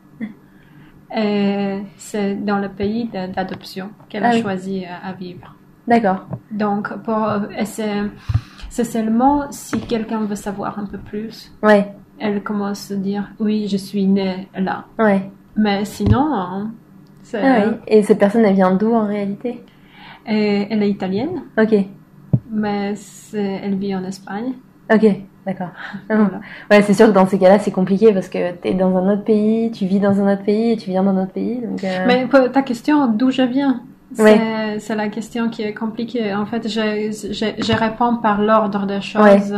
[1.96, 5.54] C'est dans le pays d'adoption qu'elle a ah choisi à vivre.
[5.86, 6.26] D'accord.
[6.50, 7.26] Donc, pour,
[7.64, 11.50] c'est seulement si quelqu'un veut savoir un peu plus.
[11.62, 11.92] Ouais.
[12.18, 14.84] Elle commence à dire oui, je suis née là.
[14.98, 15.30] Ouais.
[15.56, 16.72] Mais sinon, hein.
[17.34, 17.74] Ah oui.
[17.86, 19.64] Et cette personne, elle vient d'où en réalité?
[20.26, 21.42] Elle est italienne.
[21.56, 21.74] Ok.
[22.50, 22.94] Mais
[23.32, 24.52] elle vit en Espagne.
[24.92, 25.06] Ok,
[25.46, 25.70] d'accord.
[26.70, 29.12] Ouais, c'est sûr que dans ces cas-là, c'est compliqué parce que tu es dans un
[29.12, 31.60] autre pays, tu vis dans un autre pays et tu viens dans un autre pays.
[31.60, 33.82] Donc euh, Mais ta question, d'où je viens?
[34.14, 36.34] C'est la question qui est compliquée.
[36.34, 39.54] En fait, je, je, je réponds par l'ordre des choses.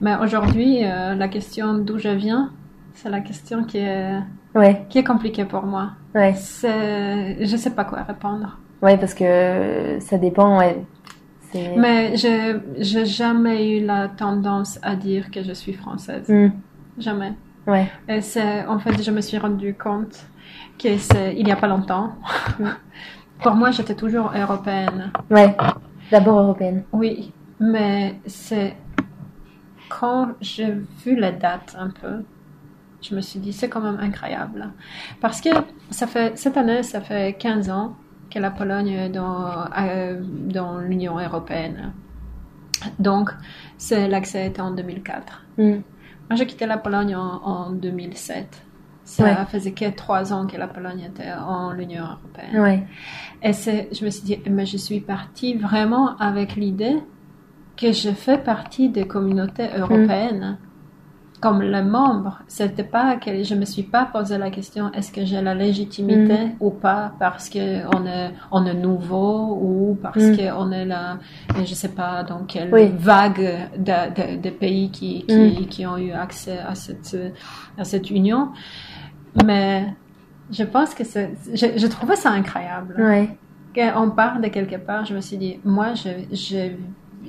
[0.00, 2.50] Mais aujourd'hui, euh, la question d'où je viens,
[2.94, 4.18] c'est la question qui est,
[4.54, 4.84] ouais.
[4.88, 5.90] qui est compliquée pour moi.
[6.14, 8.58] Je sais pas quoi répondre.
[8.82, 10.60] Ouais, parce que ça dépend,
[11.76, 16.28] Mais je n'ai jamais eu la tendance à dire que je suis française.
[16.28, 16.50] Hmm.
[16.98, 17.32] Jamais.
[17.66, 17.90] Ouais.
[18.08, 20.26] Et c'est, en fait, je me suis rendu compte
[20.78, 22.12] que c'est il n'y a pas longtemps.
[23.42, 25.10] Pour moi, j'étais toujours européenne.
[25.30, 25.56] Ouais,
[26.10, 26.84] d'abord européenne.
[26.92, 28.76] Oui, mais c'est
[29.88, 32.24] quand j'ai vu la date un peu,
[33.00, 34.70] je me suis dit, c'est quand même incroyable.
[35.20, 35.50] Parce que
[35.90, 37.96] ça fait, cette année, ça fait 15 ans
[38.34, 41.92] que la Pologne dans, euh, dans l'Union européenne.
[42.98, 43.30] Donc,
[43.78, 45.44] c'est l'accès était en 2004.
[45.56, 45.70] Hmm.
[45.70, 48.62] Moi, j'ai quitté la Pologne en, en 2007.
[49.04, 52.60] Ça faisait que trois ans que la Pologne était en l'Union européenne.
[52.60, 52.86] Ouais.
[53.42, 56.96] Et je me suis dit, mais je suis partie vraiment avec l'idée
[57.76, 60.58] que je fais partie des communautés européennes.
[61.44, 65.24] Comme le membre, c'était pas que je me suis pas posé la question est-ce que
[65.24, 66.56] j'ai la légitimité mm.
[66.60, 67.64] ou pas parce que
[67.96, 70.36] on est on est nouveau ou parce mm.
[70.36, 71.18] qu'on est là
[71.62, 75.66] je sais pas dans quelle vague de, de, pays qui qui, mm.
[75.66, 77.16] qui, ont eu accès à cette
[77.76, 78.48] à cette union
[79.44, 79.86] mais
[80.50, 82.94] je pense que c'est, je, je, trouvais ça incroyable.
[82.98, 83.30] Ouais.
[83.74, 86.72] Quand on part de quelque part, je me suis dit, moi, je, je,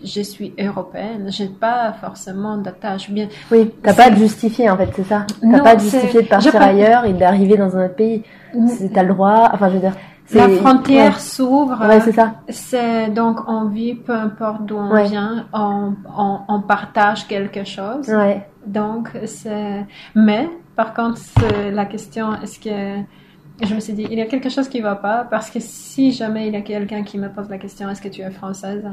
[0.05, 3.27] je suis européenne, j'ai pas forcément d'attache bien.
[3.51, 5.25] Oui, t'as pas de justifier en fait, c'est ça?
[5.41, 8.23] T'as pas de justifier de partir ailleurs et d'arriver dans un autre pays.
[8.93, 9.95] T'as le droit, enfin je veux dire.
[10.33, 11.85] La frontière s'ouvre.
[11.87, 12.35] Ouais, c'est ça.
[12.49, 18.07] C'est donc on vit, peu importe d'où on vient, on, on, on, partage quelque chose.
[18.09, 18.47] Ouais.
[18.65, 21.19] Donc c'est, mais par contre,
[21.71, 23.03] la question, est-ce que
[23.61, 25.59] je me suis dit, il y a quelque chose qui ne va pas parce que
[25.61, 28.31] si jamais il y a quelqu'un qui me pose la question, est-ce que tu es
[28.31, 28.83] française?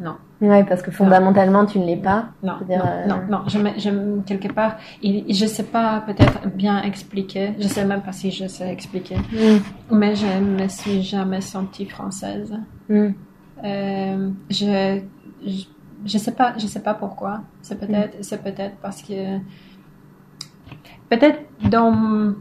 [0.00, 0.16] Non.
[0.40, 2.30] Oui, parce que fondamentalement, tu ne l'es pas.
[2.42, 7.52] Non, non, euh, non, non, Je, quelque part, je ne sais pas peut-être bien expliquer,
[7.58, 9.94] je ne sais même pas si je sais expliquer, mm.
[9.94, 12.52] mais je ne me suis jamais sentie française.
[12.88, 13.08] Mm.
[13.62, 15.00] Euh, je,
[16.06, 17.42] je, sais pas, je sais pas pourquoi.
[17.60, 18.22] C'est peut-être, mm.
[18.22, 19.38] c'est peut-être parce que
[21.10, 22.34] Peut-être dans.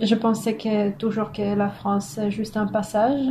[0.00, 3.26] Je pensais que toujours que la France c'est juste un passage.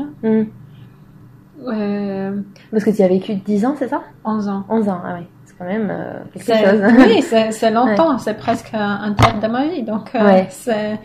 [1.67, 2.41] Euh,
[2.71, 4.03] Parce que tu as vécu 10 ans, c'est ça?
[4.23, 4.65] 11 ans.
[4.69, 5.27] 11 ans, ah oui.
[5.45, 6.83] C'est quand même euh, quelque chose.
[6.97, 8.17] Oui, c'est longtemps.
[8.17, 9.83] C'est presque un tiers de ma vie.
[9.83, 10.99] Donc, euh, c'est.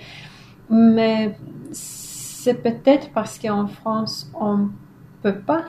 [0.69, 1.37] Mais
[1.73, 4.69] c'est peut-être parce qu'en France, on
[5.23, 5.65] peut pas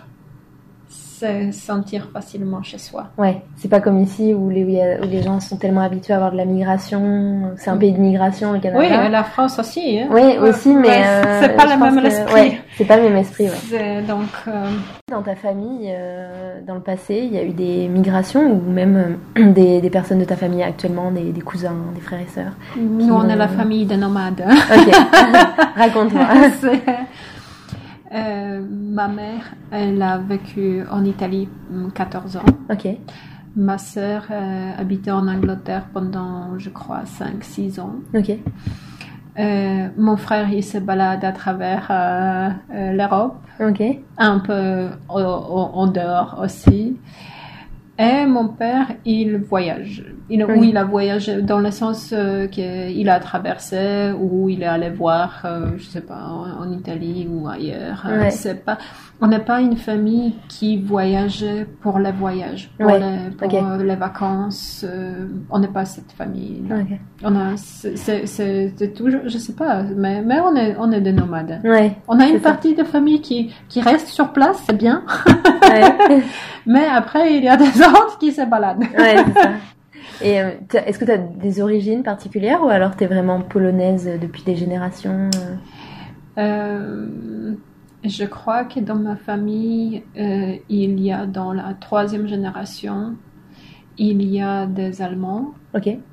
[0.91, 3.07] se sentir facilement chez soi.
[3.17, 4.63] Ouais, c'est pas comme ici où les,
[5.01, 7.53] où les gens sont tellement habitués à avoir de la migration.
[7.57, 8.79] C'est un pays de migration, le Canada.
[8.79, 9.99] Oui, la France aussi.
[9.99, 10.07] Hein.
[10.11, 12.33] Oui, aussi, mais euh, c'est pas le même esprit.
[12.33, 13.47] Ouais, c'est pas le même esprit.
[14.07, 14.65] Donc, euh,
[15.09, 19.17] dans ta famille, euh, dans le passé, il y a eu des migrations ou même
[19.35, 22.53] des, des, personnes de ta famille actuellement, des, des cousins, des frères et sœurs.
[22.77, 24.43] Nous, on est la famille des nomades.
[24.43, 24.95] Ok,
[25.75, 26.27] raconte-moi.
[28.13, 31.47] Euh, ma mère, elle a vécu en Italie
[31.95, 32.45] 14 ans.
[32.69, 32.87] Ok.
[33.55, 37.95] Ma sœur euh, habitait en Angleterre pendant, je crois, 5-6 ans.
[38.13, 38.31] Ok.
[39.39, 41.87] Euh, mon frère, il se balade à travers
[42.69, 43.37] l'Europe.
[43.61, 43.81] Ok.
[44.17, 46.97] Un peu en dehors aussi.
[48.01, 50.03] Et mon père, il voyage.
[50.29, 50.69] Il, oui.
[50.69, 55.41] il a voyagé dans le sens euh, qu'il a traversé ou il est allé voir,
[55.43, 58.05] euh, je sais pas, en, en, Italie ou ailleurs.
[58.07, 58.31] Ouais.
[58.31, 58.77] C'est pas,
[59.19, 62.99] on n'est pas une famille qui voyageait pour les voyages, pour, Ouais.
[62.99, 63.61] les, pour Ok.
[63.61, 64.85] euh, les vacances.
[64.87, 66.63] euh, on n'est pas cette famille.
[66.71, 66.97] Ok.
[67.23, 71.59] On a, c'est, toujours, je sais pas, mais, mais on est, on est des nomades.
[71.65, 71.97] Ouais.
[72.07, 72.51] On a une ça.
[72.51, 75.03] partie de famille qui, qui reste sur place, c'est bien.
[76.65, 78.83] Mais après, il y a des autres qui se baladent.
[78.97, 79.51] Ouais, c'est ça.
[80.23, 84.07] Et euh, est-ce que tu as des origines particulières ou alors tu es vraiment polonaise
[84.07, 85.55] euh, depuis des générations euh?
[86.37, 87.53] Euh,
[88.03, 93.15] je crois que dans ma famille, euh, il y a dans la troisième génération,
[93.97, 95.53] il y a des Allemands.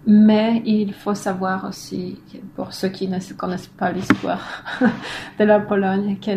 [0.06, 2.18] Mais il faut savoir aussi,
[2.54, 4.64] pour ceux qui ne connaissent pas l'histoire
[5.38, 6.30] de la Pologne, que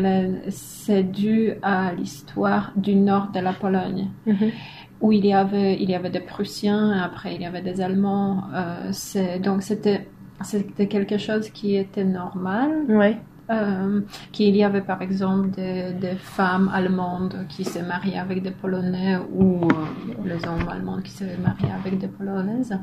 [0.49, 4.09] c'est dû à l'histoire du nord de la Pologne.
[4.25, 4.51] Mhm.
[5.01, 8.43] où il y avait il y avait des Prussiens, après il y avait des Allemands.
[8.53, 10.07] Euh, donc c'était
[10.43, 12.85] c'était quelque chose qui était normal.
[12.87, 13.17] Ouais.
[13.51, 18.51] Euh, qu'il y avait par exemple des, des femmes allemandes qui se mariaient avec des
[18.51, 22.77] Polonais ou euh, les hommes allemands qui se mariaient avec des Polonaises.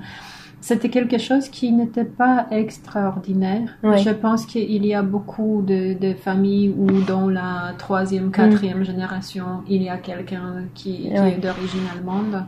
[0.60, 3.78] C'était quelque chose qui n'était pas extraordinaire.
[3.82, 9.62] Je pense qu'il y a beaucoup de, de familles où dans la troisième, quatrième génération,
[9.68, 12.44] il y a quelqu'un qui, est d'origine allemande.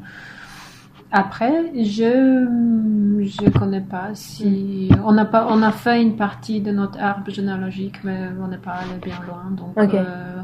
[1.12, 2.46] Après, je
[3.20, 7.30] je connais pas si on n'a pas on a fait une partie de notre arbre
[7.30, 9.50] généalogique, mais on n'est pas allé bien loin.
[9.50, 9.94] Donc, Ok.
[9.94, 10.40] euh,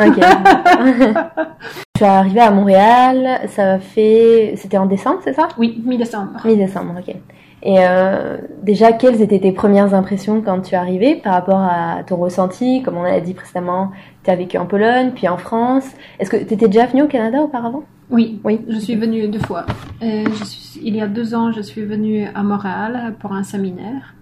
[0.00, 0.18] Ok.
[1.94, 4.54] tu es arrivée à Montréal, ça fait.
[4.56, 5.46] C'était en décembre, c'est ça?
[5.56, 6.40] Oui, mi-décembre.
[6.44, 7.14] Mi-décembre, ok.
[7.62, 12.02] Et euh, déjà, quelles étaient tes premières impressions quand tu es arrivée par rapport à
[12.06, 12.82] ton ressenti?
[12.82, 13.90] Comme on a dit précédemment,
[14.24, 15.84] tu as vécu en Pologne, puis en France.
[16.18, 17.82] Est-ce que tu étais déjà venue au Canada auparavant?
[18.08, 18.60] Oui, Oui.
[18.68, 19.66] je suis venue deux fois.
[20.02, 23.42] Euh, je suis- il y a deux ans, je suis venue à Montréal pour un
[23.42, 24.14] séminaire.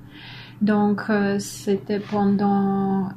[0.61, 3.11] Donc, euh, c'était pendant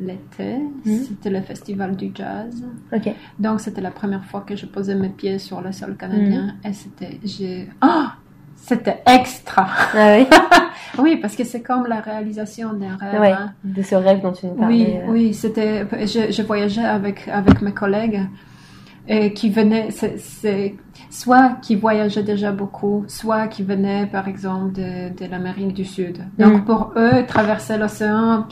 [0.00, 0.56] l'été.
[0.86, 0.94] Mhm.
[1.06, 2.64] C'était le festival du jazz.
[2.94, 3.12] Ok.
[3.38, 6.54] Donc, c'était la première fois que je posais mes pieds sur le sol canadien.
[6.64, 7.20] Et c'était...
[7.24, 8.06] j'ai- Oh
[8.68, 10.26] C'était extra Ah oui
[10.98, 13.20] Oui, parce que c'est comme la réalisation d'un rêve.
[13.20, 13.52] Ouais, hein.
[13.62, 14.74] de ce rêve dont tu nous parlais.
[14.74, 15.10] Oui, euh.
[15.12, 15.86] oui, c'était.
[15.92, 18.20] Je, je voyageais avec avec mes collègues
[19.10, 20.74] et qui venaient, c'est,
[21.08, 26.18] soit qui voyageaient déjà beaucoup, soit qui venaient par exemple de, de l'Amérique du Sud.
[26.38, 26.64] Donc Mm.
[26.64, 28.46] pour eux, traverser l'océan,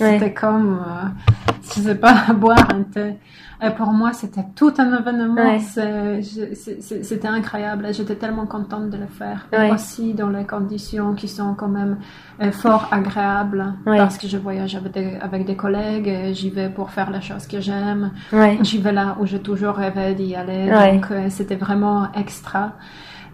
[0.00, 0.18] Ouais.
[0.18, 3.14] c'était comme, euh, je sais pas, boire un thé.
[3.62, 5.42] Et pour moi, c'était tout un événement.
[5.42, 5.60] Ouais.
[5.60, 7.88] C'était incroyable.
[7.92, 9.46] J'étais tellement contente de le faire.
[9.52, 9.70] Et Ouais.
[9.72, 11.98] aussi dans les conditions qui sont quand même
[12.42, 13.74] euh, fort agréables.
[13.86, 13.96] Ouais.
[13.98, 16.32] Parce que je voyage avec des, avec des collègues.
[16.34, 18.10] J'y vais pour faire les choses que j'aime.
[18.62, 20.68] J'y vais là où j'ai toujours rêvé d'y aller.
[20.94, 22.72] Donc euh, c'était vraiment extra.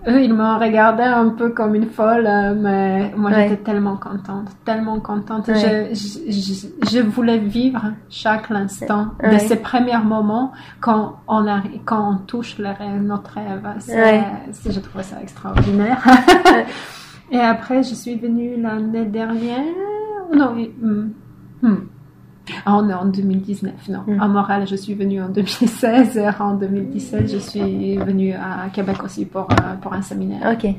[0.09, 3.49] Eux, ils m'ont regardé un peu comme une folle, euh, mais moi Ouais.
[3.49, 5.49] j'étais tellement contente, tellement contente.
[5.49, 5.91] Ouais.
[5.93, 9.35] Je, je, je, voulais vivre chaque instant Ouais.
[9.35, 13.63] de ces premiers moments quand on, arrive, quand on touche le rêve, notre rêve.
[13.79, 16.03] C'est, je trouvais ça extraordinaire.
[17.31, 19.61] Et après, je suis venue l'année dernière.
[20.35, 20.55] Non,
[21.63, 21.77] hmm.
[22.67, 24.01] Ah, on est en 2019, non.
[24.07, 24.21] Mm.
[24.21, 28.97] À Montréal, je suis venue en 2016 et en 2017, je suis venue à Québec
[29.05, 30.53] aussi pour, euh, pour un séminaire.
[30.53, 30.71] Ok.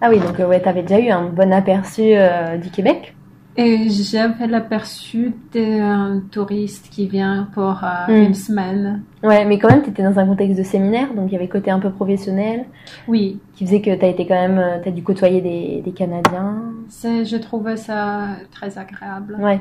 [0.00, 3.14] Ah oui, donc euh, ouais, t'avais déjà eu un bon aperçu euh, du Québec.
[3.56, 8.24] Et j'avais l'aperçu d'un touriste qui vient pour euh, Mm.
[8.26, 9.02] une semaine.
[9.22, 11.70] Ouais, mais quand même, t'étais dans un contexte de séminaire, donc il y avait côté
[11.70, 12.64] un peu professionnel,
[13.06, 16.56] Oui, qui faisait que t'as été quand même, t'as dû côtoyer des, des Canadiens.
[16.88, 19.36] c'est, je trouvais ça très agréable.
[19.40, 19.60] Ouais.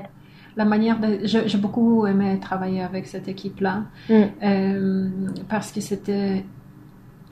[0.56, 4.14] La manière de, j'ai beaucoup aimé travailler avec cette équipe-là Mm.
[4.44, 5.10] euh,
[5.50, 6.46] parce que c'était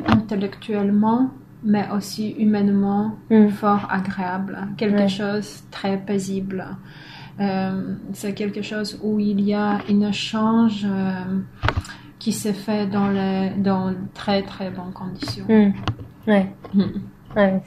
[0.07, 1.29] intellectuellement,
[1.63, 3.49] mais aussi humainement Mm.
[3.49, 5.07] fort agréable, quelque Ouais.
[5.07, 6.65] chose très paisible.
[7.39, 11.39] Euh, c'est quelque chose où il y a un échange euh,
[12.19, 15.45] qui s'est fait dans les dans très très bonnes conditions.
[15.47, 15.71] Hmm.
[16.27, 16.53] Ouais.
[17.35, 17.61] Ouais,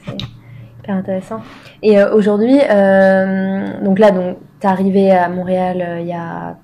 [0.85, 1.41] hyper intéressant.
[1.81, 6.57] Et euh, aujourd'hui, euh, donc là, donc t'es arrivé à Montréal euh, il y a,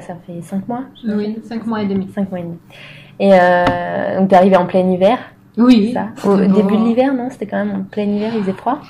[0.00, 0.84] ça fait cinq mois.
[1.06, 2.08] Oui, cinq mois et demi.
[2.14, 2.58] Cinq mois et demi.
[3.20, 3.30] Et
[4.18, 5.18] donc t'es arrivé en plein hiver,
[5.58, 5.92] Oui.
[5.92, 6.08] ça.
[6.28, 7.28] Au début de l'hiver, non?
[7.30, 8.80] C'était quand même en plein hiver, il faisait froid.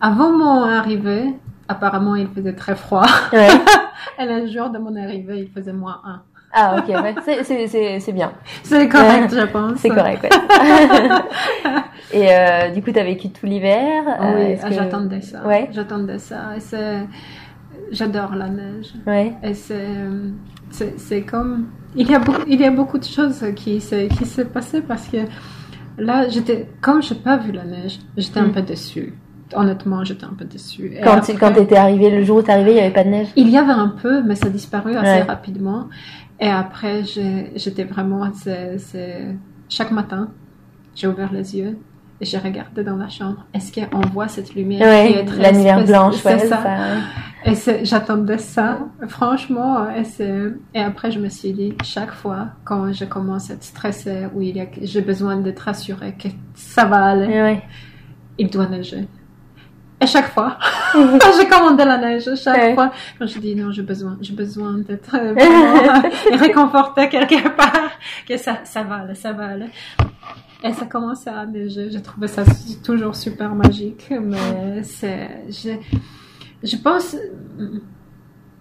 [0.00, 1.34] Avant mon arrivée,
[1.68, 3.06] apparemment il faisait très froid.
[3.32, 3.48] Ouais.
[4.18, 6.22] Et le jour de mon arrivée, il faisait moins 1.
[6.52, 9.78] Ah ok, ouais, c'est- bien, C'est correct, je pense.
[9.78, 10.22] c'est correct.
[10.22, 11.08] Ouais.
[12.12, 14.02] et euh, du coup, t'as vécu tout l'hiver.
[14.20, 15.46] euh, Oui, est-ce que- j'attendais ça.
[15.46, 15.68] Ouais.
[15.72, 16.50] J'attendais ça.
[17.90, 18.92] J'adore la neige.
[19.06, 19.32] Ouais.
[19.42, 21.66] Et c'est, comme...
[21.94, 24.08] Il y, a beaucoup, il y a beaucoup de choses qui s'est,
[24.52, 25.18] passé parce que
[25.98, 26.68] là, j'étais...
[26.80, 28.52] Comme je n'ai pas vu la neige, j'étais un Mm.
[28.52, 29.14] peu déçue.
[29.54, 30.94] Honnêtement, j'étais un peu déçue.
[30.96, 33.04] Et Quand tu quand t'étais arrivé, le jour où t'es arrivé, il y avait pas
[33.04, 33.28] de neige?
[33.36, 35.22] Il y avait un peu, mais ça a disparu assez Ouais.
[35.22, 35.88] rapidement.
[36.40, 38.30] Et après, j'étais vraiment...
[38.32, 39.36] C'est-
[39.68, 40.30] Chaque matin,
[40.94, 41.78] j'ai ouvert les yeux
[42.20, 43.46] et j'ai regardé dans la chambre.
[43.54, 46.62] Est-ce qu'on voit cette lumière qui Ouais, est très la lumière blanche, c'est ouais, ça.
[46.62, 46.76] ça.
[47.44, 49.86] Et j'attendais ça, franchement.
[50.74, 54.40] Et, après, je me suis dit, chaque fois, quand je commence à être stressée ou
[54.42, 57.62] a, j'ai besoin d'être rassurée que ça va aller, ouais.
[58.38, 59.08] il doit neiger.
[60.02, 60.58] Et chaque fois,
[60.94, 62.28] j'ai commandé la neige.
[62.34, 62.74] Chaque Ouais.
[62.74, 67.90] fois, quand je dis non, j'ai besoin, j'ai besoin d'être euh, euh, réconfortée quelque part,
[68.28, 69.66] que ça, ça va aller, ça va aller.
[70.64, 71.88] Et ça commence à neiger.
[71.90, 72.42] J'ai trouvé ça
[72.84, 75.70] toujours super magique, mais c'est, je,
[76.62, 77.16] je pense,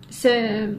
[0.10, 0.70] c'est,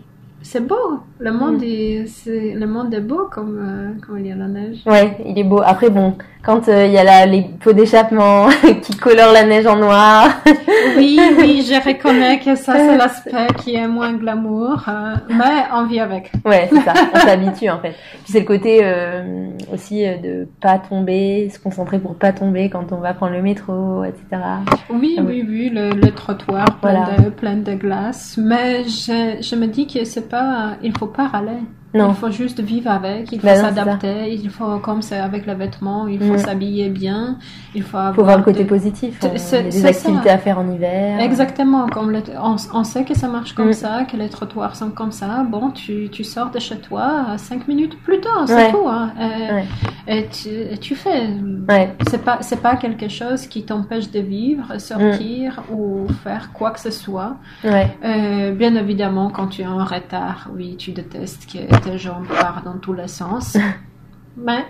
[0.42, 1.00] c'est beau.
[1.18, 1.64] Le monde Mm.
[1.64, 4.78] est, c'est, le monde est beau comme, euh, comme il y a la neige.
[4.86, 5.60] Ouais, il est beau.
[5.64, 8.48] Après, bon, quand euh, il y a la, les pots d'échappement
[8.82, 10.28] qui colorent la neige en noir.
[10.96, 15.86] Oui, oui, je reconnais que ça, c'est l'aspect qui est moins glamour, euh, mais on
[15.86, 16.30] vit avec.
[16.44, 16.92] Ouais, c'est ça.
[17.14, 17.90] On s'habitue en fait.
[18.24, 22.68] Puis c'est le côté euh, aussi euh, de pas tomber, se concentrer pour pas tomber
[22.68, 24.42] quand on va prendre le métro, etc.
[24.90, 27.22] Oui, Ah oui, oui, le, le trottoir plein, Voilà.
[27.24, 31.28] de, plein de glace, mais je, je me dis que c'est pas, il faut pas
[31.28, 31.60] râler.
[31.94, 32.08] Non.
[32.10, 35.54] Il faut juste vivre avec, il faut c'est s'adapter, il faut, comme c'est avec les
[35.54, 36.38] vêtements, il faut Mm.
[36.38, 37.36] s'habiller bien,
[37.74, 38.14] il faut avoir...
[38.14, 39.18] Faut voir le côté positif.
[39.22, 40.34] On- Il y a des c'est activités ça.
[40.34, 41.20] à faire en hiver.
[41.20, 43.72] Exactement, comme le- on, on sait que ça marche comme Mm.
[43.74, 45.44] ça, que les trottoirs sont comme ça.
[45.48, 48.70] Bon, tu, tu sors de chez toi à cinq minutes plus tard, c'est Ouais.
[48.70, 48.88] tout.
[48.88, 49.12] Hein.
[49.20, 49.64] Et, Ouais.
[50.06, 51.28] et tu, et tu fais.
[51.68, 51.94] Ouais.
[52.08, 55.74] C'est pas pas quelque chose qui t'empêche de vivre, sortir Mm.
[55.74, 57.36] ou faire quoi que ce soit.
[57.64, 62.64] Euh, bien évidemment, quand tu es en retard, oui, tu détestes que tes jambes partent
[62.64, 63.56] dans tous les sens.
[64.36, 64.64] Mais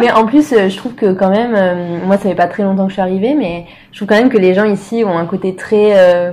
[0.00, 2.62] Mais en plus, euh, je trouve que quand même, euh, moi ça fait pas très
[2.62, 5.16] longtemps que je suis arrivée, mais je trouve quand même que les gens ici ont
[5.16, 6.32] un côté très, euh,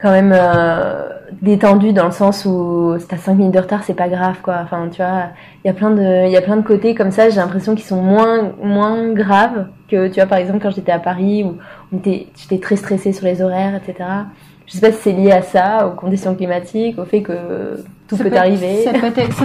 [0.00, 1.08] quand même euh,
[1.42, 4.58] détendu dans le sens où si t'as 5 minutes de retard, c'est pas grave quoi.
[4.62, 5.28] Enfin, tu vois,
[5.64, 7.28] il y a plein de, il y a plein de côtés comme ça.
[7.30, 10.98] J'ai l'impression qu'ils sont moins, moins graves que tu vois par exemple quand j'étais à
[10.98, 11.58] Paris où
[11.92, 14.08] j'étais très stressée sur les horaires, etc.
[14.72, 18.16] Je sais pas si c'est lié à ça, aux conditions climatiques, au fait que tout
[18.16, 18.84] peut peut- arriver.
[18.84, 18.92] C'est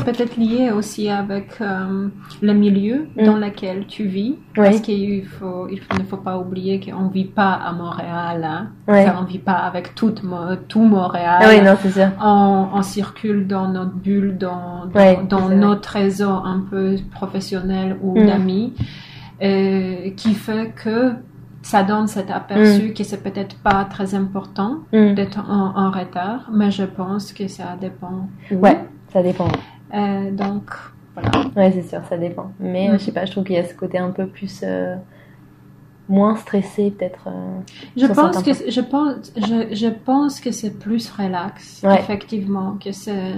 [0.06, 2.10] peut-être lié aussi avec euh,
[2.44, 3.26] le milieu Mm.
[3.26, 4.36] dans lequel tu vis.
[4.56, 4.64] Oui.
[4.66, 8.44] Parce qu'il faut, il ne faut pas oublier qu'on ne vit pas à Montréal.
[8.44, 8.68] Hein.
[8.88, 10.14] Enfin, on ne vit pas avec tout
[10.80, 11.40] Montréal.
[11.42, 12.08] Ah oui, non, c'est sûr.
[12.24, 15.56] on, on circule dans notre bulle, dans, dans, Ouais, dans c'est vrai.
[15.56, 18.26] notre réseau un peu professionnel ou Mm.
[18.28, 18.74] d'amis,
[19.42, 21.14] euh, qui fait que
[21.72, 22.94] ça donne cet aperçu Mm.
[22.94, 25.14] que c'est peut-être pas très important Hmm.
[25.18, 28.28] d'être en, en retard, mais je pense que ça dépend.
[28.52, 28.56] où.
[28.66, 28.80] Ouais,
[29.12, 29.48] ça dépend.
[29.94, 30.66] Euh, donc,
[31.16, 31.32] voilà.
[31.56, 32.52] Ouais, c'est sûr, ça dépend.
[32.60, 32.94] Mais Mm.
[32.94, 34.96] je sais pas, je trouve qu'il y a ce côté un peu plus euh,
[36.08, 37.28] moins stressé peut-être.
[37.28, 37.60] euh.
[37.98, 42.00] Je pense que je pense je, je pense que c'est plus relax Ouais.
[42.00, 43.34] effectivement que c'est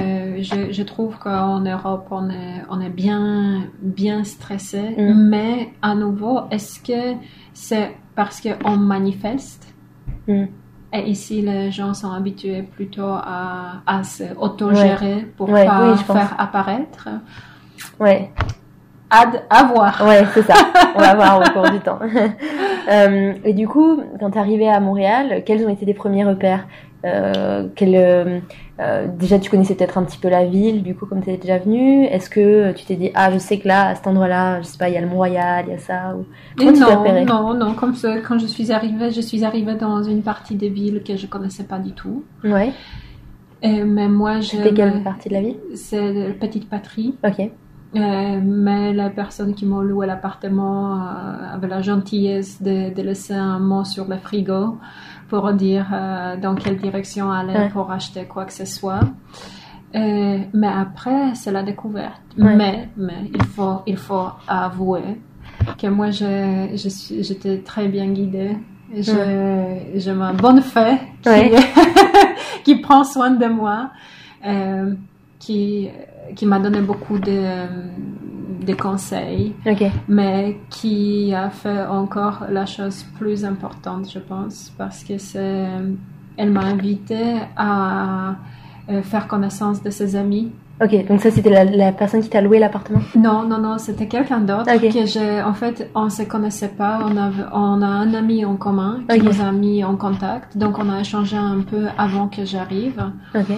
[0.00, 4.80] euh, je, je trouve qu'en Europe on est on est bien bien stressé.
[4.96, 5.28] Mm.
[5.28, 7.16] mais à nouveau est-ce que
[7.52, 9.68] c'est parce qu'on manifeste?
[10.28, 10.44] Mm.
[10.92, 15.98] et ici les gens sont habitués plutôt à, à se autogérer pour Ouais, pas oui,
[15.98, 17.08] faire apparaître.
[17.98, 18.30] Ouais,
[19.10, 20.00] à, à voir.
[20.06, 20.54] Ouais, c'est ça.
[20.94, 21.98] On va voir au cours du temps.
[22.90, 26.66] Euh, et du coup, quand t'es arrivé à Montréal, quels ont été tes premiers repères?
[27.04, 28.38] Euh, quel, euh,
[28.80, 31.58] euh, Déjà, tu connaissais peut-être un petit peu la ville, du coup, comme t'étais déjà
[31.58, 32.04] venu.
[32.04, 34.78] Est-ce que tu t'es dit, ah, je sais que là, à cet endroit-là, je sais
[34.78, 36.24] pas, il y a le Mont-Royal, il y a ça ou...
[36.56, 40.02] Comment tu non, non, non, comme ça, quand je suis arrivée, je suis arrivée dans
[40.02, 42.24] une partie des villes que je connaissais pas du tout.
[42.44, 42.72] Ouais.
[43.62, 44.48] Et, mais moi, je.
[44.48, 45.58] C'était quelle partie de la ville?
[45.74, 47.14] C'est la petite patrie.
[47.24, 47.50] Ok.
[47.94, 53.34] Euh, mais la personne qui m'a loué l'appartement euh, avait la gentillesse de, de laisser
[53.34, 54.78] un mot sur le frigo
[55.32, 57.70] pour dire euh, dans quelle direction aller Ouais.
[57.70, 59.00] pour acheter quoi que ce soit.
[59.94, 62.20] Euh, mais après, c'est la découverte.
[62.36, 62.54] Ouais.
[62.54, 65.08] Mais, mais il faut, il faut avouer
[65.80, 68.58] que moi, je, je suis, j'étais très bien guidée.
[68.94, 71.50] Je, j'ai ma bonne fée qui, Ouais.
[72.64, 73.90] qui prend soin de moi,
[74.46, 74.92] euh,
[75.38, 75.88] qui,
[76.36, 77.38] qui m'a donné beaucoup de,
[78.64, 79.54] de conseils,
[80.08, 85.66] mais qui a fait encore la chose plus importante, je pense, parce que c'est,
[86.36, 88.36] elle m'a invitée à
[88.90, 90.50] euh, faire connaissance de ses amis.
[90.82, 92.98] Ok, donc ça c'était la, la personne qui t'a loué l'appartement?
[93.14, 94.92] Non, non, non, c'était quelqu'un d'autre Ok.
[94.92, 95.40] que j'ai.
[95.40, 97.06] En fait, on se connaissait pas.
[97.08, 99.22] On a, on a un ami en commun qui Ok.
[99.24, 100.58] nous a mis en contact.
[100.58, 103.00] Donc, on a échangé un peu avant que j'arrive.
[103.36, 103.52] Ok.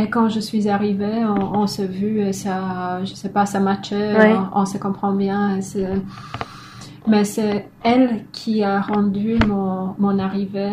[0.00, 3.58] Et quand je suis arrivée, on, on s'est vu et ça, je sais pas, ça
[3.60, 4.16] matchait.
[4.16, 4.34] Ouais.
[4.54, 5.58] On, on se comprend bien.
[7.06, 10.72] Mais c'est elle qui a rendu mon, mon arrivée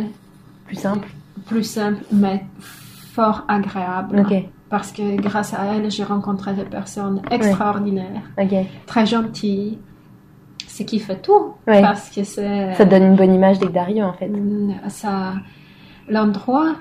[0.68, 1.08] Plus simple.
[1.48, 4.26] plus simple, mais fort agréable.
[4.70, 8.24] Parce que grâce à elle, j'ai rencontré des personnes extraordinaires
[8.88, 9.78] très gentil,
[10.68, 11.54] ce qui fait tout.
[11.68, 11.82] Ouais.
[11.82, 12.74] Parce que c'est.
[12.74, 14.30] Ça donne une bonne image t'arrives en fait.
[14.90, 15.34] Ça-
[16.10, 16.76] L'endroit,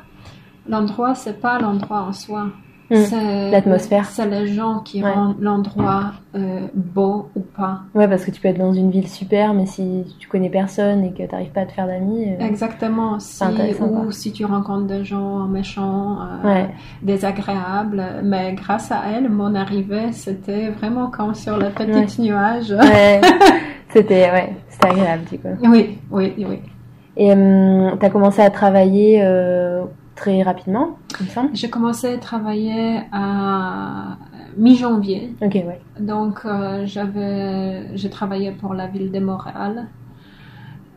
[0.68, 2.46] l'endroit, c'est pas l'endroit en soi.
[2.90, 2.96] Mm.
[2.96, 4.04] C'est L'atmosphère.
[4.04, 5.10] C'est les gens qui Ouais.
[5.10, 7.80] rendent l'endroit euh, beau ou pas.
[7.94, 11.02] Ouais, parce que tu peux être dans une ville super, mais si tu connais personne
[11.02, 12.26] et que t'arrives pas à te faire d'amis.
[12.38, 13.18] euh, Exactement.
[13.20, 13.42] Si,
[13.80, 14.04] ou quoi.
[14.12, 16.68] si tu rencontres des gens méchants, euh, Ouais.
[17.00, 18.04] désagréables.
[18.22, 22.70] Mais grâce à elle, mon arrivée, c'était vraiment comme sur le petit nuage.
[22.70, 23.20] Ouais.
[23.88, 25.48] c'était ouais, c'était agréable du coup.
[25.62, 26.60] Oui, oui, oui.
[27.16, 29.22] Et hum, t'as commencé à travailler
[30.14, 31.50] très rapidement, il me semble.
[31.54, 34.16] J'ai commencé à travailler à
[34.56, 35.34] mi-janvier.
[35.42, 35.80] Ok, ouais.
[35.98, 39.86] Donc, euh, j'avais, j'ai travaillé pour la ville de Montréal.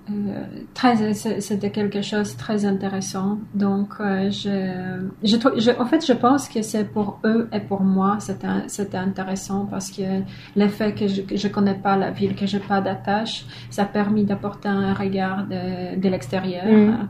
[0.10, 3.40] Euh, très, c'était quelque chose de très intéressant.
[3.54, 7.82] Donc, euh, je, je, je- en fait, je pense que c'est pour eux et pour
[7.82, 10.22] moi, c'était, c'était intéressant parce que
[10.56, 13.86] le fait que je, je connais pas la ville, que j'ai pas d'attache, ça a
[13.86, 16.66] permis d'apporter un regard de, de l'extérieur.
[16.66, 17.10] Mhm.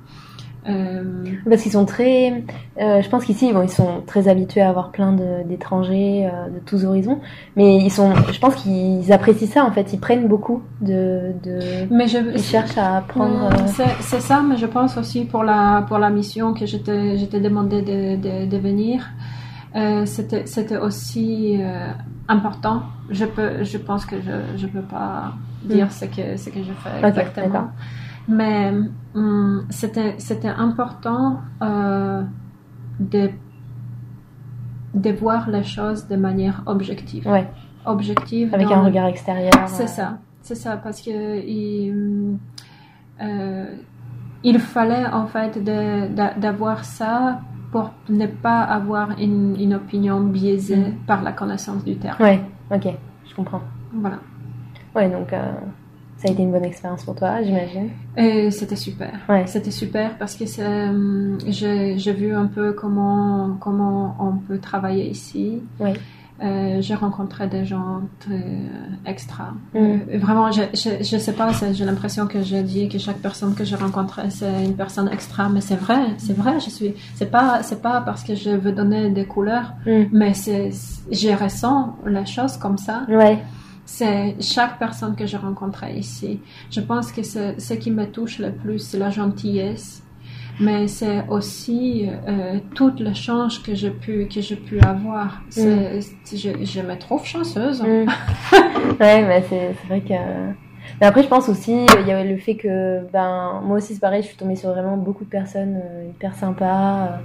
[0.68, 1.04] Euh,
[1.50, 2.44] Parce qu'ils sont très.
[2.82, 5.16] euh, je pense qu'ici, bon, ils sont très habitués à avoir plein
[5.46, 7.20] d'étrangers euh, de tous horizons.
[7.56, 8.14] Mais ils sont.
[8.32, 9.94] Je pense qu'ils apprécient ça en fait.
[9.94, 11.32] Ils prennent beaucoup de.
[11.44, 11.60] de...
[11.90, 13.50] mais je, Ils cherchent à apprendre.
[14.02, 17.82] C'est ça, mais je pense aussi pour la, pour la mission que je t'ai demandé
[17.82, 19.08] de, de, de venir,
[19.76, 21.92] euh, c'était aussi euh,
[22.28, 22.84] important.
[23.10, 26.72] Je, peux, je pense que je ne peux pas dire ce, que, ce que je
[26.84, 27.70] fais exactement.
[28.28, 28.72] Mais
[29.16, 32.24] hum, c'était c'était important euh,
[33.00, 33.30] de,
[34.94, 37.28] de voir les choses de manière objective.
[37.28, 37.48] Ouais,
[37.86, 39.54] Objective avec un le- regard extérieur.
[39.68, 42.38] c'est euh, ça, c'est ça, parce que il,
[43.22, 43.66] euh,
[44.44, 47.40] il fallait en fait de- d'avoir ça
[47.72, 50.96] pour ne pas avoir une, une opinion biaisée Mm.
[51.06, 52.22] par la connaissance du terrain.
[52.24, 52.42] Ouais,
[52.74, 52.88] ok,
[53.30, 53.62] je comprends.
[53.94, 54.18] Voilà.
[54.96, 55.32] Ouais, donc
[56.18, 57.90] ça a été une bonne expérience pour toi, j'imagine.
[58.18, 59.12] Et c'était super.
[59.30, 59.46] Ouais.
[59.48, 65.08] C'était super parce que euh, j'ai j'ai vu un peu comment, comment on peut travailler
[65.10, 65.62] ici.
[65.80, 65.92] Oui.
[66.44, 68.46] Euh, j'ai rencontré des gens très
[69.08, 69.54] extra.
[69.74, 69.78] Mm.
[69.80, 73.56] Euh, vraiment, je, je, je sais pas, j'ai l'impression que je dis que chaque personne
[73.56, 77.32] que j'ai rencontrée, c'est une personne extra, mais c'est vrai, c'est vrai, je suis, c'est
[77.32, 80.04] pas, c'est pas parce que je veux donner des couleurs, Mm.
[80.12, 80.70] mais c'est,
[81.12, 83.02] je ressens la chose comme ça.
[83.10, 83.40] Ouais,
[83.90, 86.42] C'est chaque personne que j'ai rencontrée ici.
[86.70, 90.04] Je pense que c'est ce qui me touche le plus, c'est la gentillesse.
[90.60, 95.42] Mais c'est aussi euh, tout le change que j'ai pu, que j'ai pu avoir.
[95.50, 96.02] C'est-
[96.34, 97.82] Je, je me trouve chanceuse.
[97.82, 97.86] Mm.
[99.00, 100.14] ouais, mais c'est vrai que.
[101.00, 103.94] Mais après, je pense aussi, euh, il y avait le fait que, ben, moi aussi,
[103.94, 107.06] c'est pareil, je suis tombée sur vraiment beaucoup de personnes euh, hyper sympas.
[107.06, 107.18] euh,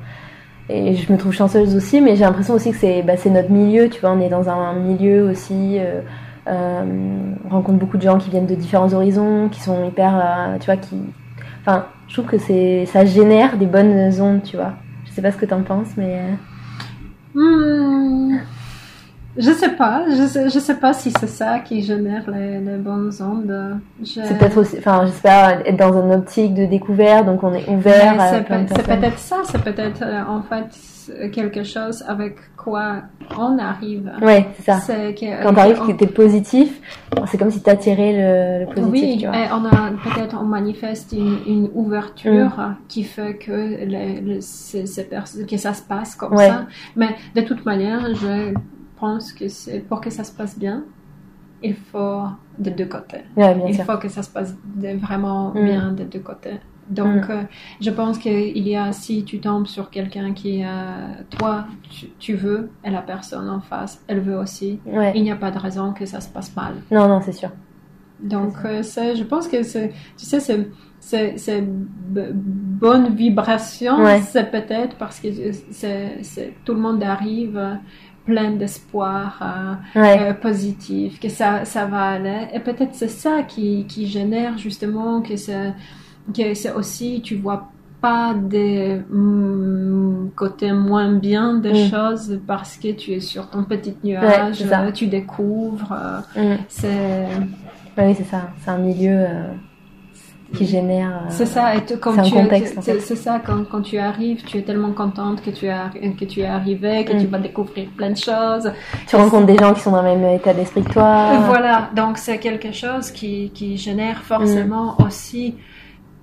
[0.69, 3.89] et je me trouve chanceuse aussi, mais j'ai l'impression aussi que c'est bah, notre milieu,
[3.89, 5.79] tu vois, on est dans un milieu aussi.
[5.81, 6.03] Euh,
[6.47, 10.15] on rencontre beaucoup de gens qui viennent de différents horizons, qui sont hyper.
[10.17, 10.97] euh, tu vois, qui.
[11.61, 14.73] Enfin, je trouve que c'est ça génère des bonnes ondes, tu vois.
[15.07, 16.19] Je sais pas ce que t'en penses, mais.
[16.19, 16.35] euh,
[17.35, 18.37] Hmm,
[19.39, 20.05] je sais pas.
[20.11, 23.79] Je sais, je sais pas si c'est ça qui génère les, les bonnes ondes.
[24.03, 27.43] Je- C'est peut-être aussi, enfin, je sais pas, être dans une optique de découverte, donc
[27.43, 30.67] on est ouvert Mais à c'est peut- peut-être ça, c'est peut-être euh, en fait
[31.33, 33.03] quelque chose avec quoi
[33.39, 34.11] on arrive.
[34.23, 34.81] Ouais, c'est ça.
[35.13, 36.81] Que- Quand t'arrives, que t'es positif,
[37.27, 39.37] c'est comme si t'attirais le, le positif, Oui, tu vois.
[39.37, 42.77] et on a peut-être on manifeste une, une ouverture Mm.
[42.89, 43.79] qui fait que
[44.41, 45.09] ces- ces
[45.49, 46.49] que ça se passe comme Ouais.
[46.49, 46.67] ça.
[46.97, 48.55] Mais de toute manière, je
[48.99, 50.85] pense que c'est pour que ça se passe bien,
[51.63, 52.23] il faut
[52.59, 53.23] de deux côtés.
[53.37, 53.85] Ouais, bien il sûr.
[53.85, 55.65] faut que ça se passe de- vraiment Mm.
[55.65, 56.59] bien des deux côtés.
[56.91, 57.31] Donc, Mm.
[57.31, 57.43] euh,
[57.81, 60.69] je pense qu'il y a, si tu tombes sur quelqu'un qui, euh,
[61.31, 65.13] toi, tu, tu veux, et la personne en face, elle veut aussi, Ouais.
[65.15, 66.75] il n'y a pas de raison que ça se passe mal.
[66.91, 67.51] Non, non, c'est sûr.
[68.21, 70.69] Donc, euh, c'est- je pense que c'est, tu sais, c'est,
[71.01, 74.21] c'est, c'est b- bonne vibration, Ouais.
[74.21, 75.29] c'est peut-être parce que
[75.71, 77.79] c'est, tout le monde arrive
[78.25, 79.41] plein d'espoir,
[79.97, 80.21] euh, Ouais.
[80.31, 82.47] euh, positif, que ça, ça va aller.
[82.55, 85.73] Et peut-être c'est ça qui, qui génère justement que c'est,
[86.35, 87.69] que c'est aussi, tu vois
[88.01, 91.91] pas des mm, côtés moins bien des Mm.
[91.91, 95.93] choses parce que tu es sur ton petit nuage, euh, tu découvres.
[96.37, 96.59] euh, Mm.
[96.69, 97.27] c'est,
[97.97, 98.51] Bah oui, c'est ça.
[98.65, 99.53] C'est un milieu euh,
[100.55, 101.11] qui génère.
[101.11, 103.01] euh, c'est ça, et tu- un tu es- contexte, en c'est fait.
[103.01, 105.75] c'est ça, quand, quand tu arrives, tu es tellement contente que tu es,
[106.19, 108.71] que tu es arrivé, que tu vas découvrir plein de choses.
[109.07, 111.39] Tu rencontres des gens qui sont dans le même état d'esprit que toi.
[111.47, 115.55] Voilà, donc c'est quelque chose qui, qui génère forcément aussi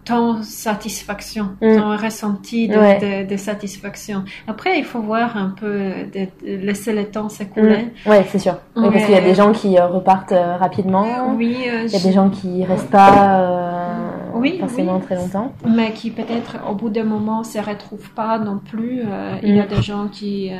[0.09, 1.75] ton satisfaction, Mm.
[1.77, 2.97] ton ressenti de, Ouais.
[3.25, 4.23] de- de satisfaction.
[4.47, 5.75] Après, il faut voir un peu,
[6.15, 6.23] de,
[6.67, 7.83] laisser le temps s'écouler.
[8.05, 8.09] Mm.
[8.09, 8.55] Ouais, c'est sûr.
[8.75, 9.25] Oui, parce qu'il y a Ouais.
[9.31, 11.05] des gens qui euh, repartent euh, rapidement.
[11.37, 15.01] Oui, euh, Il y a des gens qui restent pas euh, Oui, forcément oui.
[15.05, 15.53] très longtemps.
[15.67, 19.01] mais qui peut-être au bout d'un moment se retrouvent pas non plus.
[19.05, 19.75] Euh, Il y a Mm.
[19.75, 20.51] des gens qui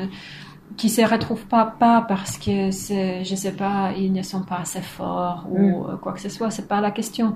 [0.78, 4.60] qui se retrouvent pas pas parce que c'est je sais pas ils ne sont pas
[4.62, 5.98] assez forts ou Mm.
[6.02, 7.36] quoi que ce soit c'est pas la question.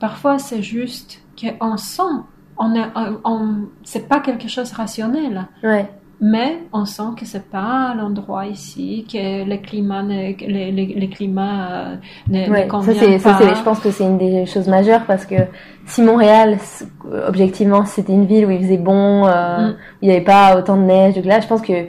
[0.00, 2.02] Parfois c'est juste qu'on sent
[2.58, 5.86] on est on, on- c'est pas quelque chose de rationnel Ouais.
[6.20, 11.08] mais on sent que c'est pas l'endroit ici que le climat ne, les, les, les
[11.08, 11.96] climats euh,
[12.28, 13.38] ne, Ouais, ça convient ça pas.
[13.38, 15.36] c'est, je pense que c'est une des choses majeures parce que
[15.86, 16.58] si Montréal,
[17.26, 19.70] objectivement, c'était une ville où il faisait bon, euh, Mm.
[19.70, 21.86] où il n'y avait pas autant de neige, de glace, je pense que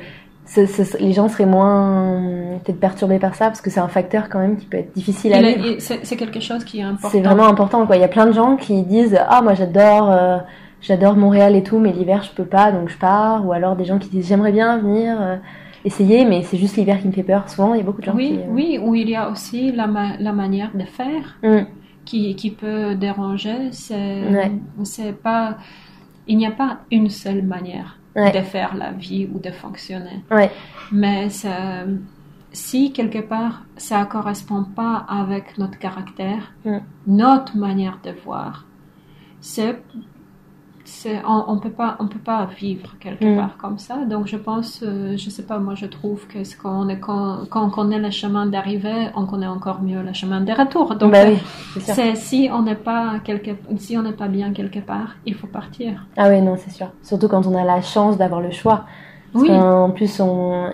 [0.53, 2.21] ce- ce- les gens seraient moins
[2.63, 5.33] peut-être perturbés par ça parce que c'est un facteur quand même qui peut être difficile
[5.33, 5.75] à est- vivre.
[5.79, 7.09] c'est quelque chose qui est important.
[7.09, 7.95] C'est vraiment important quoi.
[7.97, 10.37] Il y a plein de gens qui disent ah moi j'adore euh,
[10.81, 13.85] j'adore Montréal et tout mais l'hiver je peux pas donc je pars ou alors des
[13.85, 15.37] gens qui disent j'aimerais bien venir euh,
[15.85, 17.49] essayer mais c'est juste l'hiver qui me fait peur.
[17.49, 19.29] Souvent il y a beaucoup de gens Oui, qui euh, oui, où il y a
[19.29, 21.65] aussi la, ma- la manière de faire Mm.
[22.05, 23.69] qui, qui peut déranger.
[23.71, 24.51] C'est Ouais.
[24.83, 25.55] c'est pas,
[26.27, 28.31] il n'y a pas une seule manière Ouais.
[28.31, 30.23] de faire la vie ou de fonctionner.
[30.29, 30.51] Ouais.
[30.91, 31.85] Mais ça-
[32.51, 36.51] si quelque part ça correspond pas avec notre caractère,
[37.07, 38.65] notre manière de voir,
[39.39, 39.81] c'est
[41.27, 43.37] on, on peut pas on peut pas vivre quelque Mm.
[43.37, 46.55] part comme ça donc je pense euh, je sais pas moi je trouve que ce
[46.57, 50.41] qu'on est quand, quand on connaît le chemin d'arrivée on connaît encore mieux le chemin
[50.41, 51.37] de retour donc bah oui,
[51.79, 55.47] c'est si on n'est pas quelque si on n'est pas bien quelque part il faut
[55.47, 56.87] partir Ah ouais, non, c'est sûr.
[57.03, 58.79] Surtout quand on a la chance d'avoir le choix.
[59.33, 60.19] Parce oui qu'en plus,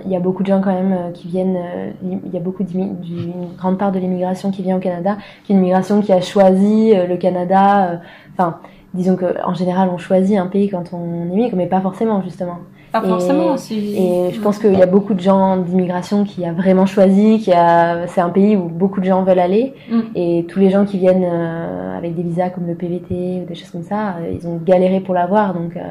[0.06, 1.58] il y a beaucoup de gens quand même euh, qui viennent.
[1.58, 1.92] euh,
[2.26, 5.18] Il y a beaucoup d'immi- du- une grande part de l'immigration qui vient au Canada,
[5.44, 8.02] qui est une immigration qui a choisi euh, le Canada.
[8.34, 8.58] Enfin,
[8.98, 12.58] disons que en général, on choisit un pays quand on immigre, mais pas forcément justement.
[12.92, 16.46] pas et- forcément si Et je pense qu'il y a beaucoup de gens d'immigration qui
[16.46, 18.08] a vraiment choisi, qui a.
[18.08, 19.74] C'est un pays où beaucoup de gens veulent aller.
[19.92, 20.00] Mm.
[20.16, 23.56] Et tous les gens qui viennent euh, avec des visas comme le PVT ou des
[23.56, 25.54] choses comme ça, euh, ils ont galéré pour l'avoir.
[25.54, 25.82] Donc euh,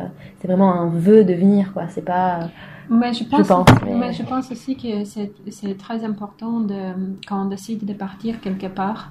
[0.41, 1.85] c'est vraiment un vœu de venir, quoi.
[1.89, 2.41] C'est pas.
[2.89, 6.81] Mais je pense, pense, mais- mais je pense aussi que c'est c'est très important de,
[7.29, 9.11] quand on décide de partir quelque part,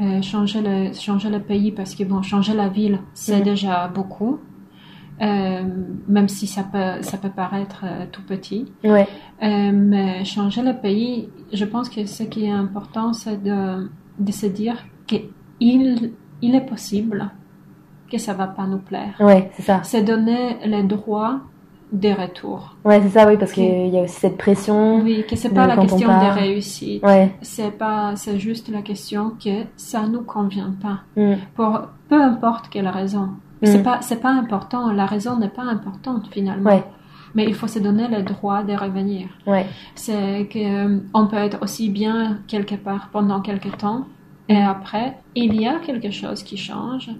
[0.00, 3.42] euh, changer, le, changer le pays parce que bon, changer la ville, c'est Mhm.
[3.44, 4.38] déjà beaucoup.
[5.20, 5.62] Euh,
[6.06, 8.66] même si ça peut, ça peut paraître euh, tout petit.
[8.84, 9.08] Ouais.
[9.42, 13.90] Euh, mais changer le pays, je pense que ce qui est important, c'est de,
[14.20, 14.76] de se dire
[15.08, 17.30] qu'il il est possible
[18.08, 19.16] que ça va pas nous plaire.
[19.18, 19.80] Ouais, c'est ça.
[19.82, 21.40] C'est donner le droit
[21.92, 22.76] de retour.
[22.84, 25.00] Ouais, c'est ça, oui, parce qu'il y a aussi cette pression.
[25.02, 27.02] Oui, que c'est pas la question de réussite.
[27.02, 27.34] Ouais.
[27.42, 31.00] C'est pas, c'est juste la question que ça nous convient pas.
[31.20, 31.34] Mm.
[31.54, 33.30] Pour peu importe quelle raison.
[33.62, 33.82] C'est Mm.
[33.82, 34.92] pas, c'est pas important.
[34.92, 36.70] La raison n'est pas importante finalement.
[36.70, 36.84] Ouais.
[37.34, 39.28] Mais il faut se donner le droit de revenir.
[39.46, 39.66] Ouais.
[39.94, 44.06] C'est que on peut être aussi bien quelque part pendant quelque temps
[44.48, 47.10] et après il y a quelque chose qui change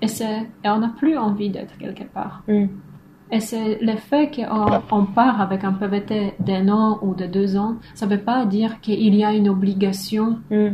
[0.00, 2.42] et c'est et on n'a plus envie d'être quelque part.
[2.46, 2.66] Mm.
[3.30, 7.56] Et c'est le fait qu'on on part avec un PVT d'un an ou de deux
[7.56, 10.68] ans, ça ne veut pas dire qu'il y a une obligation Mm.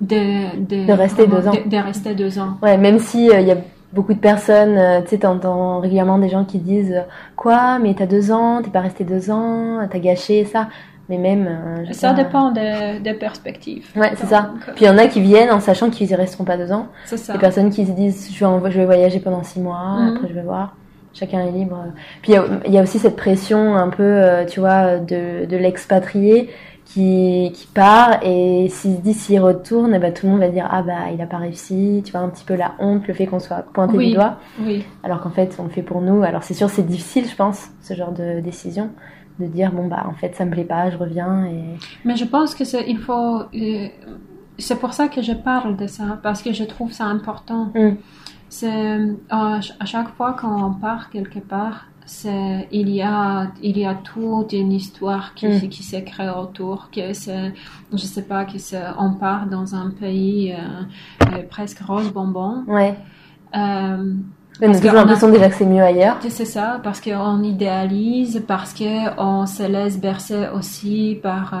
[0.00, 1.52] de, de, De rester deux ans.
[1.52, 2.56] De, de rester deux ans.
[2.62, 3.56] Ouais, même si il y a
[3.92, 7.02] beaucoup de personnes, euh, tu sais, t'entends régulièrement des gens qui disent euh,
[7.36, 10.68] quoi, mais t'as deux ans, t'es pas resté deux ans, t'as gâché ça.
[11.08, 11.46] Mais même.
[11.48, 12.22] euh, Ça pas.
[12.22, 13.86] dépend des perspectives.
[13.96, 14.50] Ouais, c'est ça.
[14.76, 16.86] Puis il y en a qui viennent en sachant qu'ils y resteront pas deux ans.
[17.04, 17.32] C'est ça.
[17.32, 20.16] Des personnes qui se disent je vais, en- je vais voyager pendant six mois, Mhm.
[20.16, 20.76] après je vais voir.
[21.12, 21.76] Chacun est libre.
[22.22, 24.98] Puis il y a, il y a aussi cette pression un peu, euh, tu vois,
[24.98, 26.48] de, de l'expatrié
[26.84, 30.66] qui, qui part et s'il se dit s'il retourne, bah, tout le monde va dire
[30.70, 33.26] ah bah il a pas réussi, tu vois un petit peu la honte, le fait
[33.26, 34.08] qu'on soit pointé Oui.
[34.08, 34.84] du doigt, Oui.
[35.04, 36.22] alors qu'en fait on le fait pour nous.
[36.24, 38.90] Alors c'est sûr c'est difficile je pense ce genre de décision
[39.38, 41.62] de dire bon bah en fait ça me plaît pas, je reviens et
[42.04, 43.86] Mais je pense que c'est, il faut, euh,
[44.58, 47.70] c'est pour ça que je parle de ça, parce que je trouve ça important.
[47.74, 47.90] Mm.
[48.50, 53.46] C'est, euh, à ch- à chaque fois qu'on part quelque part, c'est, il y a,
[53.62, 55.68] il y a toute une histoire qui, Mm.
[55.68, 57.52] qui se crée autour, que c'est,
[57.92, 60.56] je sais pas, que c'est, on part dans un pays euh,
[61.32, 62.64] euh, presque rose bonbon.
[62.66, 62.96] ouais.
[63.56, 64.14] Euh,
[64.62, 66.16] on a Parce toujours l'impression déjà que c'est mieux ailleurs.
[66.28, 71.54] c'est ça, parce qu'on idéalise, parce qu'on se laisse bercer aussi par,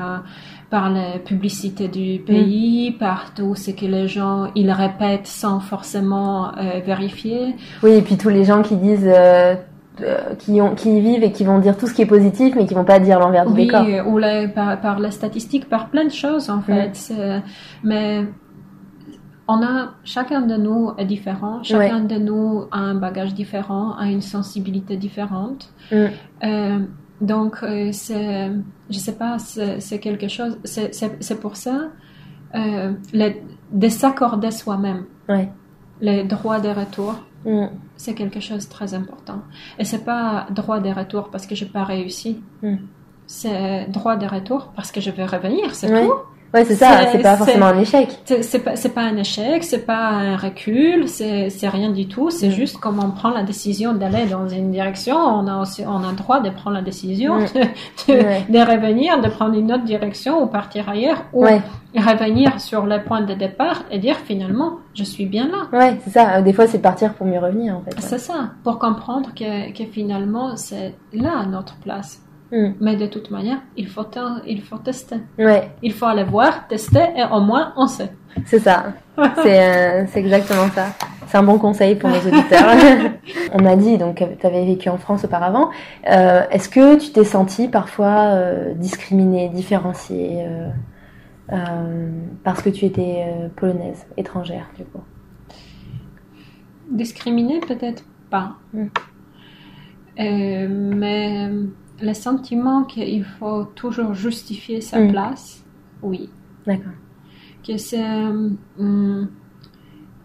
[0.70, 6.52] par la publicité du pays, par tout ce que les gens ils répètent sans forcément
[6.56, 7.56] euh, vérifier.
[7.82, 9.56] Oui, et puis tous les gens qui disent, euh,
[10.02, 12.54] euh, qui, ont, qui y vivent et qui vont dire tout ce qui est positif,
[12.56, 13.84] mais qui vont pas dire l'envers du Oui, décor.
[13.86, 16.94] euh, ou les- par, par les statistiques, par plein de choses en fait.
[17.82, 18.24] Mais
[19.48, 24.06] on a, chacun de nous est différent, chacun de nous a un bagage différent, a
[24.06, 25.72] une sensibilité différente.
[25.90, 25.96] Mm.
[26.44, 26.78] Euh,
[27.20, 28.50] donc, euh, c'est,
[28.88, 31.90] je sais pas, c'est quelque chose, c'est- c'est c'est pour ça,
[32.54, 33.34] euh, le-
[33.72, 35.48] de s'accorder soi-même Ouais.
[36.00, 37.14] les droits de retour,
[37.44, 37.66] Mm.
[37.96, 39.40] c'est quelque chose de très important.
[39.78, 42.42] Et c'est pas droit de retour parce que j'ai pas réussi.
[42.62, 42.76] Mm.
[43.26, 46.06] C'est droit de retour parce que je vais revenir, c'est Ouais.
[46.06, 46.12] tout.
[46.52, 48.08] Ouais, c'est ça, C'est- pas forcément un échec.
[48.24, 52.30] C'est pas, pas un échec, c'est pas un recul, c'est rien du tout.
[52.30, 52.52] C'est Mm.
[52.52, 56.10] juste comme on prend la décision d'aller dans une direction, on a aussi, on a
[56.10, 57.44] le droit de prendre la décision Mm.
[57.54, 58.44] de, de, Ouais.
[58.48, 61.60] de revenir, de prendre une autre direction ou partir ailleurs ou Ouais,
[61.94, 65.78] revenir sur le point de départ et dire finalement je suis bien là.
[65.78, 66.42] ouais, c'est ça.
[66.42, 67.94] Des fois, c'est partir pour mieux revenir, en fait.
[67.94, 68.00] ouais.
[68.00, 72.20] C'est ça, pour comprendre que, que finalement c'est là notre place.
[72.52, 72.70] Mm.
[72.80, 74.04] Mais de toute manière, il faut,
[74.46, 75.16] il faut tester.
[75.38, 78.10] Ouais, Il faut aller voir, tester et au moins on sait.
[78.44, 78.92] c'est ça.
[79.42, 80.86] C'est euh, exactement ça.
[81.26, 82.74] C'est un bon conseil pour nos auditeurs.
[83.52, 85.70] On m'a dit donc que tu avais vécu en France auparavant.
[86.10, 90.68] Euh, Est-ce que tu t'es senti parfois euh, discriminée, différenciée euh,
[91.52, 92.08] euh,
[92.44, 95.02] parce que tu étais euh, polonaise, étrangère du coup?
[96.90, 98.54] Discriminer, peut-être pas.
[98.72, 98.86] Mm.
[100.18, 101.50] Euh, mais
[102.02, 105.10] le sentiment qu'il faut toujours justifier sa Mm.
[105.12, 105.64] place,
[106.02, 106.28] oui.
[106.66, 106.92] D'accord.
[107.66, 108.02] Que c'est
[108.78, 109.28] hum,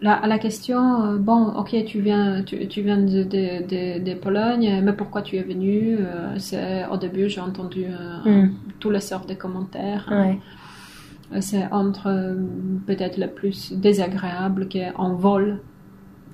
[0.02, 4.14] la, la question, euh, bon, ok, tu viens, tu, tu viens de, de, de, de
[4.14, 8.50] Pologne, mais pourquoi tu es venu Euh, Au début, j'ai entendu euh, Mm.
[8.80, 10.06] tous les sortes de commentaires.
[10.10, 10.38] Ouais.
[11.34, 12.34] Euh, C'est entre euh,
[12.86, 15.60] peut-être le plus désagréable qu'on vole,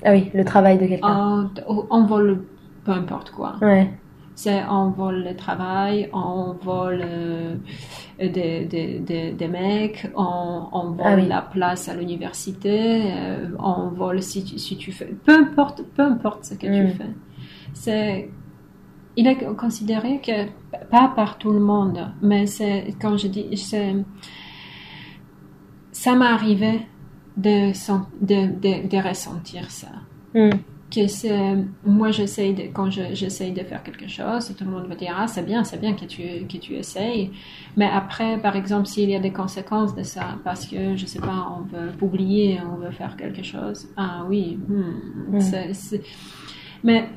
[0.04, 1.50] Ah oui, le travail de quelqu'un.
[1.68, 2.42] on, on vole
[2.84, 3.54] peu importe quoi.
[3.62, 3.88] Ouais.
[4.34, 7.56] C'est on vole le travail, on vole euh,
[8.18, 11.26] des, des, des, des mecs, on, on vole Ah oui.
[11.28, 15.06] la place à l'université, euh, on vole si tu, si tu fais...
[15.26, 16.88] Peu importe, peu importe ce que tu Mm.
[16.92, 17.10] fais.
[17.74, 18.30] C'est...
[19.16, 20.46] Il est considéré que,
[20.90, 23.94] pas par tout le monde, mais c'est, quand je dis, c'est...
[25.92, 26.80] Ça m'est arrivé
[27.36, 29.88] de, de, de, de ressentir ça
[30.34, 30.48] Mm.
[30.94, 34.86] Que c'est moi j'essaye de quand je- j'essaye de faire quelque chose tout le monde
[34.86, 37.30] va dire ah c'est bien c'est bien que tu que tu essayes.
[37.78, 41.20] Mais après par exemple s'il y a des conséquences de ça parce que je sais
[41.20, 45.40] pas on veut publier on veut faire quelque chose ah oui hmm, Mm.
[46.84, 47.08] mais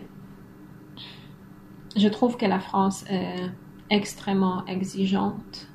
[1.96, 3.42] je trouve que la France est
[3.90, 5.68] extrêmement exigeante.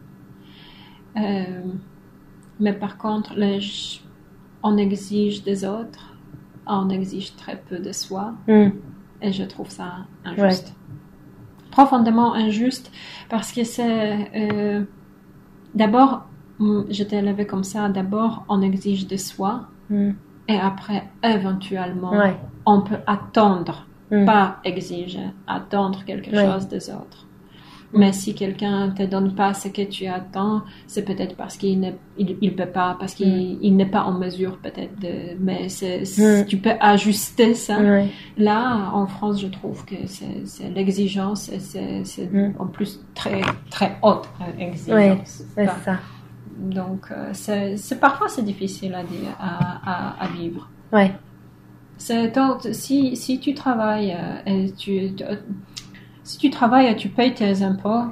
[1.17, 1.63] Euh,
[2.59, 3.61] mais par contre les-
[4.63, 6.10] on exige des autres
[6.79, 8.71] on exige très peu de soi Mm.
[9.23, 10.75] et je trouve ça injuste.
[11.71, 12.91] Profondément injuste
[13.29, 14.85] parce que c'est euh,
[15.75, 16.23] d'abord,
[16.59, 20.11] mm, j'étais élevée comme ça, d'abord on exige de soi Mm.
[20.49, 22.37] et après éventuellement Ouais.
[22.67, 24.25] on peut attendre, Mm.
[24.25, 27.27] pas exiger, attendre quelque chose des autres.
[27.93, 31.91] Mais si quelqu'un te donne pas ce que tu attends, c'est peut-être parce qu'il ne
[32.19, 35.37] il, il peut pas, parce qu'il il n'est pas en mesure peut-être de.
[35.41, 35.67] Mais
[36.19, 36.47] Mm.
[36.47, 37.79] tu peux ajuster ça.
[38.39, 42.53] Là, en France, je trouve que c'est, l'exigence, c'est, Mm.
[42.61, 45.43] en plus très très haute euh, exigence.
[45.59, 45.99] Enfin, c'est ça.
[46.59, 49.81] donc, euh, c'est, c'est parfois c'est difficile à, dire, à,
[50.21, 50.69] à, à vivre.
[50.93, 51.13] Ouais.
[51.99, 55.11] Si, si tu travailles euh, et tu,
[56.31, 58.05] si tu travailles et tu payes tes impôts,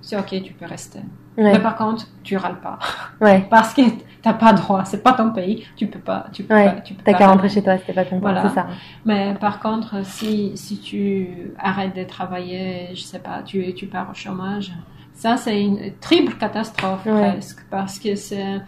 [0.00, 0.98] c'est ok, tu peux rester.
[1.38, 1.52] Ouais.
[1.54, 2.78] Mais par contre, tu râles pas
[3.20, 3.46] Ouais.
[3.48, 3.80] parce que
[4.20, 6.66] t'as pas droit, c'est pas ton pays, tu peux pas, tu peux Ouais.
[6.74, 8.42] pas, tu peux T'as qu'à rentrer chez toi t'es pas content, Voilà.
[8.48, 8.66] c'est ça.
[9.06, 14.08] Mais par contre, si, si tu arrêtes de travailler, je sais pas, tu, tu pars
[14.10, 14.72] au chômage,
[15.14, 18.60] Ça, c'est une triple catastrophe presque, parce que c'est...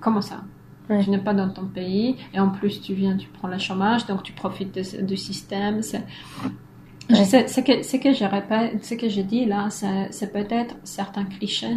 [0.00, 0.36] Comment ça?
[0.90, 1.02] Ouais.
[1.02, 4.04] Tu n'es pas dans ton pays, et en plus tu viens, tu prends le chômage,
[4.06, 5.80] donc tu profites de- du système.
[7.10, 7.24] Ouais.
[7.24, 11.24] sais- Ce que, ce que je répète, ce que je dis là, c'est peut-être certains
[11.24, 11.76] clichés,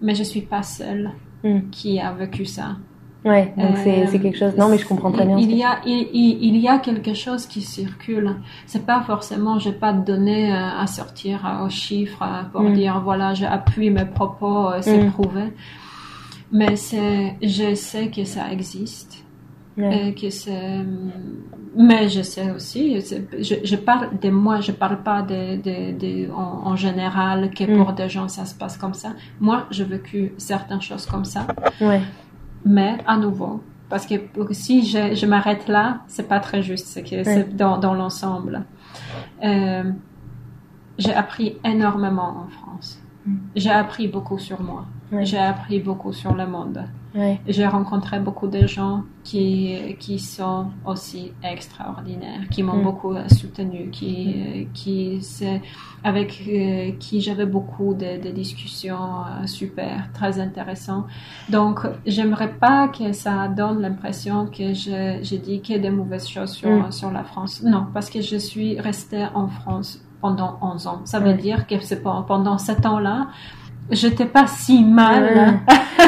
[0.00, 1.10] mais je suis pas seule
[1.44, 1.70] Mm.
[1.70, 2.76] qui a vécu ça.
[3.24, 4.56] Ouais, donc c'est Euh, c'est quelque chose.
[4.58, 5.38] Non, mais je comprends très bien.
[5.38, 6.08] Il, y a, il,
[6.42, 8.34] il- y a quelque chose qui circule.
[8.66, 12.72] C'est pas forcément, je vais pas te donner euh, à sortir aux chiffres pour Mm.
[12.74, 15.12] dire voilà, j'appuie mes propos, euh, c'est Mm.
[15.12, 15.44] prouvé.
[16.50, 19.21] Mais c'est, je sais que ça existe.
[19.78, 20.84] Et que c'est,
[21.76, 26.30] mais je sais aussi, je, je parle de moi, je parle pas de, de, de-
[26.32, 27.76] en, en général que Mm.
[27.78, 29.10] pour des gens ça se passe comme ça.
[29.40, 31.46] Moi, j'ai vécu certaines choses comme ça.
[31.80, 32.02] Ouais.
[32.66, 34.14] Mais à nouveau, parce que
[34.50, 38.64] si je, je m'arrête là, c'est pas très juste, c'est que c'est dans, dans l'ensemble.
[39.42, 39.90] Euh,
[40.98, 43.00] j'ai appris énormément en France.
[43.26, 43.36] Mm.
[43.56, 44.84] J'ai appris beaucoup sur moi.
[45.20, 46.84] J'ai appris beaucoup sur le monde.
[47.46, 52.82] J'ai rencontré beaucoup de gens qui, qui sont aussi extraordinaires, qui m'ont Mm.
[52.84, 55.20] beaucoup soutenu, qui, euh, qui
[56.04, 58.96] avec euh, qui j'avais beaucoup de, de discussions
[59.26, 61.04] euh, super, très intéressantes.
[61.50, 66.70] Donc, j'aimerais pas que ça donne l'impression que je dis que des mauvaises choses sur,
[66.70, 66.90] Mm.
[66.92, 67.62] sur la France.
[67.62, 71.00] Non, parce que je suis restée en France pendant 11 ans.
[71.04, 71.74] Ça veut dire que
[72.26, 73.26] pendant sept ans-là,
[73.90, 75.60] j'étais pas si mal.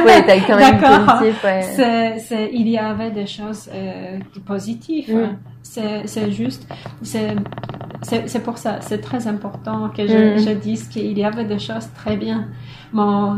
[0.04, 1.18] Ouais, t'as quand même D'accord.
[1.18, 1.62] positif, ouais.
[1.62, 5.28] C'est, c'est, il y avait des choses euh, positives.
[5.62, 6.66] C'est, juste,
[7.02, 10.38] c'est, pour ça, c'est très important que je, Mm.
[10.38, 12.48] je dise qu'il y avait des choses très bien.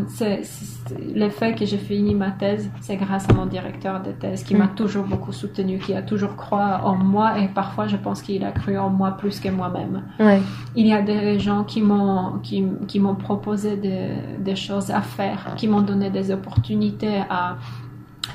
[0.08, 0.75] C'est, c'est-
[1.14, 4.54] le fait que j'ai fini ma thèse, c'est grâce à mon directeur de thèse qui
[4.54, 4.58] Mm.
[4.58, 8.44] m'a toujours beaucoup soutenu, qui a toujours cru en moi et parfois je pense qu'il
[8.44, 10.02] a cru en moi plus que moi-même.
[10.20, 10.40] Ouais.
[10.74, 14.08] Il y a des gens qui m'ont qui, qui m'ont proposé des,
[14.38, 17.56] des choses à faire, qui m'ont donné des opportunités à,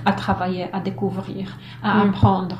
[0.06, 2.10] à travailler, à découvrir, à Mm.
[2.10, 2.58] apprendre,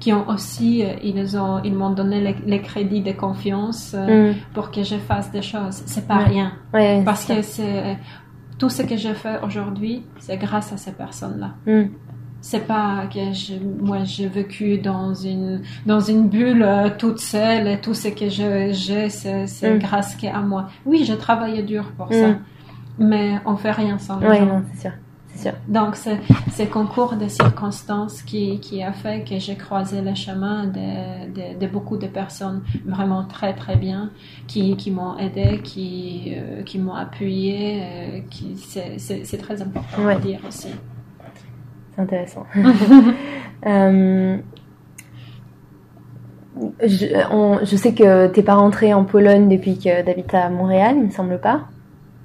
[0.00, 4.32] qui ont aussi euh, ils ont ils m'ont donné les, les crédits de confiance euh,
[4.32, 4.34] Mm.
[4.54, 5.82] pour que je fasse des choses.
[5.86, 6.24] C'est pas Ouais.
[6.34, 7.96] rien Ouais, parce que c'est
[8.58, 11.54] tout ce que je fais aujourd'hui, c'est grâce à ces personnes-là.
[11.66, 11.70] ça.
[11.72, 11.88] Mm.
[12.40, 17.66] C'est pas que je, moi j'ai vécu dans une dans une bulle euh, toute seule
[17.68, 19.78] et tout ce que j'ai c'est c'est Mm.
[19.78, 20.68] grâce qu'à moi.
[20.84, 22.12] Oui, j'ai travaillé dur pour Mm.
[22.12, 22.28] ça,
[22.98, 24.46] mais on fait rien sans les Ouais, gens.
[24.46, 24.92] non, c'est sûr.
[25.68, 26.18] Donc c'est
[26.52, 31.58] c'est concours de circonstances qui qui a fait que j'ai croisé le chemin de, de
[31.58, 34.10] de beaucoup de personnes vraiment très très bien
[34.46, 39.60] qui qui m'ont aidé, qui euh, qui m'ont appuyé, euh, qui c'est c'est c'est très
[39.60, 40.14] important Ouais.
[40.14, 40.68] à dire aussi.
[41.94, 42.46] C'est intéressant.
[43.66, 44.36] Euh,
[46.82, 50.96] je, on- je sais que t'es pas rentré en Pologne depuis que t'habites à Montréal,
[50.98, 51.62] il me semble pas.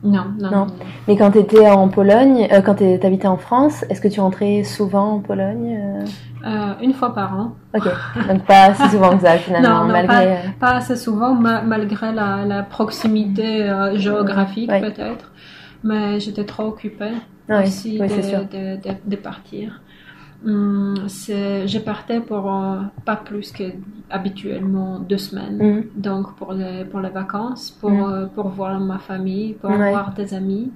[0.04, 0.58] Non, non, Non.
[0.66, 0.68] non.
[1.08, 4.64] Mais quand t'étais en Pologne, euh, quand t'es- t'habitais en France, est-ce que tu rentrais
[4.64, 6.06] souvent en Pologne euh
[6.45, 7.52] Euh, une fois par an.
[7.76, 7.84] Ok,
[8.30, 10.38] donc pas si souvent que ça finalement, Non, malgré.
[10.58, 14.80] Pas assez souvent, ma- malgré la, la proximité euh, géographique Ouais.
[14.80, 15.32] peut-être.
[15.84, 17.12] Mais j'étais trop occupée
[17.50, 19.82] aussi oui, de, de, de partir.
[20.46, 23.64] Hum, je partais pour euh, pas plus que
[24.10, 25.58] habituellement deux semaines.
[25.58, 25.84] Mm.
[26.00, 28.04] Donc pour les, pour les vacances, pour, Mm.
[28.14, 29.92] euh, pour voir ma famille, pour Ouais.
[29.92, 30.72] voir des amis.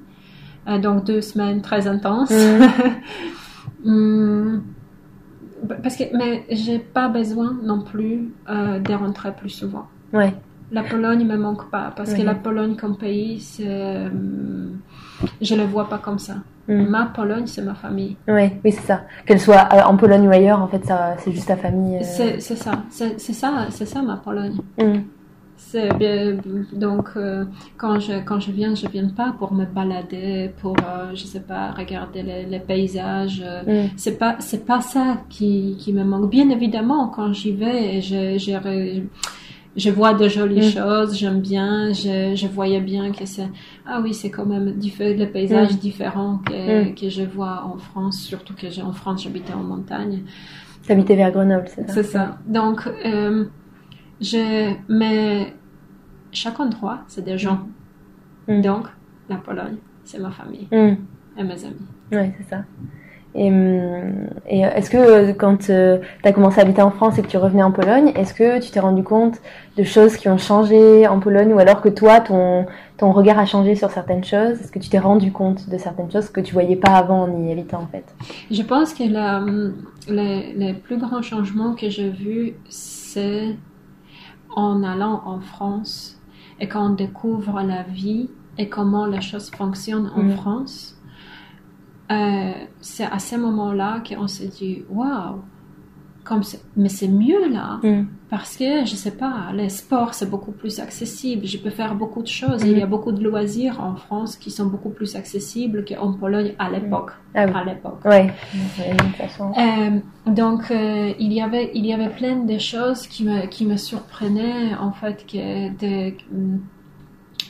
[0.68, 2.32] Euh, donc deux semaines très intenses.
[2.32, 3.88] Mm.
[3.90, 4.64] Hum,
[5.84, 9.88] parce que, mais j'ai pas besoin non plus de rentrer plus souvent.
[10.12, 10.34] Ouais,
[10.72, 14.78] La Pologne me manque pas parce que la Pologne comme pays, c'est, hum,
[15.42, 16.36] je le vois pas comme ça.
[16.68, 16.84] Mm.
[16.86, 18.16] Ma Pologne, c'est ma famille.
[18.28, 19.02] ouais, oui, c'est ça.
[19.26, 21.98] Qu'elle soit euh, en Pologne ou ailleurs, en fait, ça, c'est juste ta famille.
[21.98, 22.04] euh.
[22.04, 24.56] C'est c'est ça, c'est c'est ça, c'est ça ma Pologne.
[24.78, 25.00] Mm.
[25.58, 26.38] C'est bien,
[26.74, 27.46] donc euh,
[27.78, 31.40] quand je quand je viens, je viens pas pour me balader, pour euh, je sais
[31.42, 33.44] pas regarder les, les paysages.
[33.68, 33.88] Mm.
[33.98, 36.30] C'est pas c'est pas ça qui qui me manque.
[36.30, 38.52] Bien évidemment, quand j'y vais, je je
[39.76, 40.72] je vois de jolies Mm.
[40.72, 43.50] choses, j'aime bien, je, je voyais bien que c'est
[43.86, 45.78] ah oui c'est quand même le paysage Mm.
[45.78, 46.96] différent que, Mm.
[46.96, 50.24] que je vois en France, surtout que en France j'habitais en montagne.
[50.88, 51.94] T'habitais vers Grenoble, c'est ça?
[51.94, 52.38] C'est ça.
[52.46, 53.46] Donc, euh,
[54.20, 55.54] je, mais
[56.32, 57.68] chaque endroit, c'est des gens.
[58.62, 58.88] Donc,
[59.30, 60.68] la Pologne, c'est ma famille
[61.38, 61.88] et mes amis.
[62.12, 62.66] Ouais, c'est ça.
[63.36, 67.22] Et, hum, et est-ce que euh, quand tu as commencé à habiter en France et
[67.24, 69.38] que tu revenais en Pologne, est-ce que tu t'es rendu compte
[69.78, 72.68] de choses qui ont changé en Pologne ou alors que toi, ton,
[72.98, 74.62] ton regard a changé sur certaines choses?
[74.62, 77.44] Est-ce que tu t'es rendu compte de certaines choses que tu voyais pas avant en
[77.44, 78.06] y habitant en fait?
[78.52, 79.44] Je pense que la,
[80.08, 83.56] les, les plus grands changements que j'ai vus, c'est
[84.56, 86.20] en allant en France
[86.60, 90.32] et quand on découvre la vie et comment les choses fonctionnent en Mm.
[90.32, 90.93] France,
[92.12, 92.52] euh,
[92.82, 95.42] c'est à ce moment-là qu'on s'est dit waouh,
[96.24, 96.42] comme
[96.76, 97.80] mais c'est mieux là.
[97.84, 98.08] Mm.
[98.30, 101.46] Parce que, je sais pas, les sports, c'est beaucoup plus accessible.
[101.46, 102.64] Je peux faire beaucoup de choses.
[102.64, 106.56] Il y a beaucoup de loisirs en France qui sont beaucoup plus accessibles qu'en Pologne
[106.58, 107.12] à l'époque.
[107.36, 107.52] Ah oui.
[107.54, 108.02] À l'époque.
[109.18, 109.52] Façon.
[109.56, 110.00] Euh,
[110.32, 113.78] donc, euh, il, y avait, il y avait plein de choses qui me, qui me
[113.78, 115.70] surprenaient, en fait, que
[116.10, 116.16] de,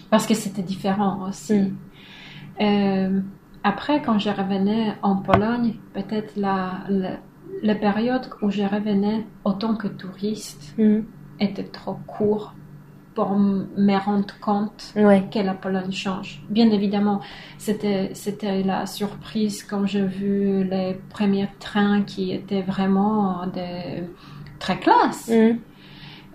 [0.09, 1.59] parce que c'était différent aussi.
[1.61, 1.77] Mm.
[2.59, 3.19] Euh,
[3.63, 7.11] après, quand je revenais en Pologne, peut-être la, la,
[7.61, 11.01] la période où je revenais autant que touriste, Mm.
[11.39, 12.53] était trop court
[13.15, 15.23] pour me rendre compte Ouais.
[15.31, 16.41] que la Pologne change.
[16.49, 17.21] Bien évidemment,
[17.59, 24.03] c'était c'était la surprise quand j'ai vu les premiers trains qui étaient vraiment de
[24.59, 25.29] très classe.
[25.29, 25.57] Mm.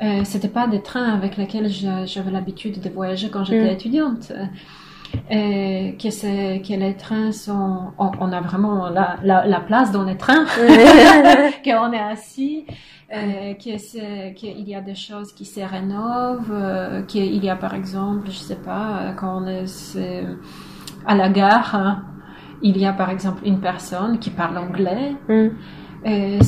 [0.01, 3.79] Euh, c'était pas des trains avec lesquels j'avais l'habitude de voyager quand j'étais Mm.
[3.79, 4.33] étudiante.
[5.31, 7.93] Euh, que, c'est- que les trains sont...
[7.99, 10.45] On, on a vraiment la, la, la place dans les trains,
[11.65, 12.67] qu'on est assis,
[13.15, 17.57] euh, que c'est- qu'il y a des choses qui se rénovent, euh, qu'il y a
[17.57, 19.65] par exemple, je sais pas, quand on est
[21.07, 22.03] à la gare, hein,
[22.63, 25.15] il y a par exemple une personne qui parle anglais.
[25.29, 25.49] Mm.
[26.07, 26.39] Euh,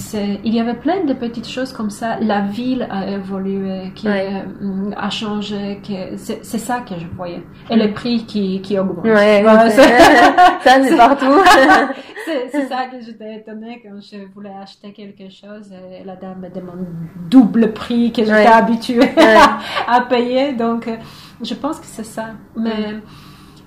[0.44, 2.18] il y avait plein de petites choses comme ça.
[2.20, 4.44] La ville a évolué, qui Ouais.
[4.62, 5.80] euh, a changé.
[6.16, 7.42] C'est ça que je voyais.
[7.68, 8.78] Et les prix qui, qui.
[8.78, 9.42] Ouais.
[9.42, 9.82] Voilà, c'est-
[10.60, 11.26] ça, c'est partout.
[12.52, 16.48] c'est ça que j'étais étonnée quand je voulais acheter quelque chose et la dame me
[16.48, 16.86] demande
[17.28, 18.46] double prix que j'étais Ouais.
[18.46, 19.58] habituée à,
[19.96, 20.52] à payer.
[20.52, 20.96] Donc, euh,
[21.42, 22.26] je pense que c'est ça.
[22.56, 23.00] Mais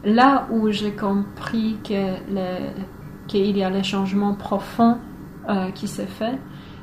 [0.06, 1.94] là où j'ai compris que
[2.34, 2.72] le-
[3.28, 4.98] qu'il y a le changement profond
[5.50, 6.38] euh, qui s'est fait,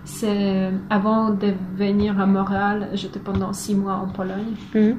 [0.05, 4.55] c'est avant de venir à Montréal, j'étais pendant six mois en Pologne.
[4.75, 4.93] Mm.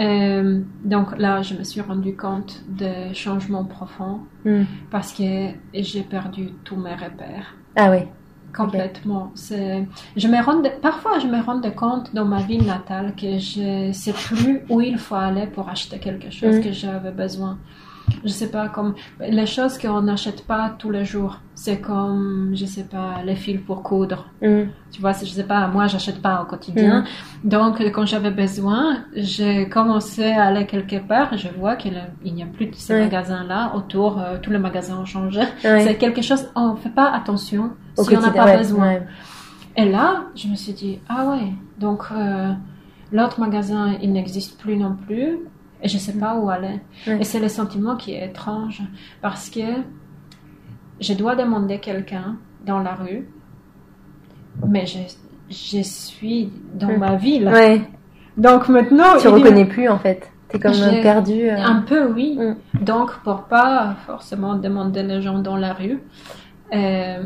[0.00, 4.62] Euh, donc là, je me suis rendu compte de changements profonds Mm.
[4.90, 7.54] parce que j'ai perdu tous mes repères.
[7.76, 8.08] Ah ouais.
[8.56, 9.30] Complètement.
[9.34, 9.86] C'est,
[10.16, 14.12] je me rends, parfois, je me rends compte dans ma ville natale que je sais
[14.12, 16.62] plus où il faut aller pour acheter quelque chose Mm.
[16.62, 17.58] que j'avais besoin.
[18.24, 21.38] Je sais pas, comme les choses qu'on n'achète pas tous les jours.
[21.54, 24.26] C'est comme, je sais pas, les fils pour coudre.
[24.42, 24.64] Mm.
[24.92, 27.04] Tu vois, je sais pas, moi, j'achète pas au quotidien.
[27.42, 31.36] Donc, quand j'avais besoin, j'ai commencé à aller quelque part.
[31.36, 34.20] Je vois qu'il il n'y a plus de ces magasins-là autour.
[34.20, 35.42] euh, tous les magasins ont changé.
[35.62, 38.86] C'est quelque chose, on fait pas attention Au si on n'a pas ouais, besoin.
[38.86, 39.02] ouais.
[39.76, 42.52] Et là, je me suis dit, ah ouais, donc euh,
[43.12, 45.38] l'autre magasin, il n'existe plus non plus.
[45.82, 46.80] Et je sais pas où aller.
[47.06, 48.82] Et c'est le sentiment qui est étrange.
[49.22, 49.60] Parce que
[51.00, 53.28] je dois demander quelqu'un dans la rue,
[54.66, 54.98] mais je,
[55.50, 57.48] je suis dans ma ville.
[57.48, 57.82] Ouais.
[58.36, 60.30] Donc maintenant, Tu reconnais plus en fait.
[60.48, 60.72] T'es comme
[61.02, 61.48] perdu.
[61.50, 61.56] euh.
[61.62, 62.38] un peu, oui.
[62.38, 62.84] Mm.
[62.84, 66.00] Donc, pour pas forcément demander les gens dans la rue,
[66.74, 67.22] euh,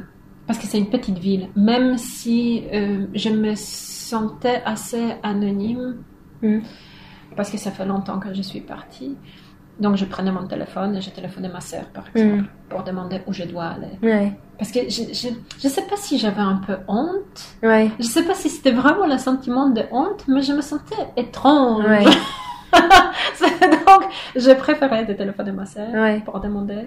[0.47, 5.97] parce que c'est une petite ville, même si euh, je me sentais assez anonyme,
[6.43, 6.59] Mm.
[7.37, 9.17] Parce que ça fait longtemps que je suis partie.
[9.81, 12.19] Donc, je prenais mon téléphone et je téléphonais ma sœur, par Mm.
[12.19, 13.99] exemple, pour demander où je dois aller.
[14.03, 14.33] Ouais.
[14.59, 15.03] Parce que je,
[15.59, 17.57] je sais pas si j'avais un peu honte.
[17.63, 17.91] Ouais.
[17.99, 21.85] Je sais pas si c'était vraiment le sentiment de honte, mais je me sentais étrange.
[21.87, 22.05] Ouais.
[23.87, 24.05] Donc,
[24.35, 25.65] j'ai préféré de téléphoner ma
[25.95, 26.21] Ouais.
[26.25, 26.87] pour demander.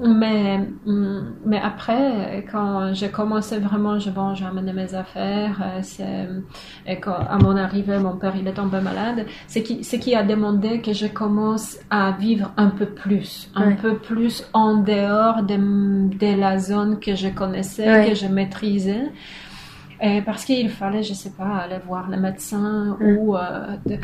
[0.00, 5.78] Mais, hum, mais après, quand j'ai commencé vraiment, je, bon, j'ai amené mes affaires, euh,
[5.82, 6.28] c'est,
[6.86, 10.14] et quand, à mon arrivée, mon père, il est tombé malade, c'est qui, c'est qui
[10.14, 13.74] a demandé que je commence à vivre un peu plus, un Ouais.
[13.76, 18.08] peu plus en dehors de, de la zone que je connaissais, Ouais.
[18.10, 19.10] que je maîtrisais.
[20.00, 23.16] Et parce qu'il fallait, je sais pas, aller voir le médecin Mm.
[23.16, 23.40] ou euh,
[23.84, 23.96] de,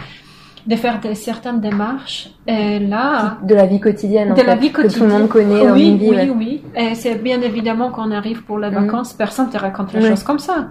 [0.67, 2.31] de faire certaines démarches.
[2.47, 4.33] Et là, De la vie quotidienne.
[4.33, 5.09] en de la fait, vie Que tout quotidienne.
[5.13, 6.31] le monde connaît oui, oui, ouais.
[6.31, 6.63] oui.
[6.75, 8.75] Et c'est bien évidemment qu'on arrive pour les Mm.
[8.87, 10.69] vacances, personne te raconte les choses comme ça.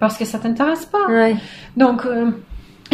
[0.00, 1.06] Parce que ça t'intéresse pas.
[1.08, 1.36] Ouais.
[1.76, 2.30] Donc, euh,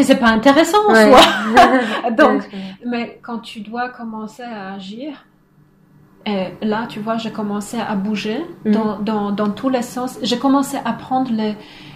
[0.00, 1.10] c'est pas intéressant en Ouais.
[1.10, 1.20] soi.
[2.16, 2.48] Donc,
[2.86, 5.24] mais quand tu dois commencer à agir,
[6.24, 8.70] et là, tu vois, j'ai commencé à bouger Mm.
[8.72, 10.18] dans, dans, dans tous les sens.
[10.22, 11.30] J'ai commencé à prendre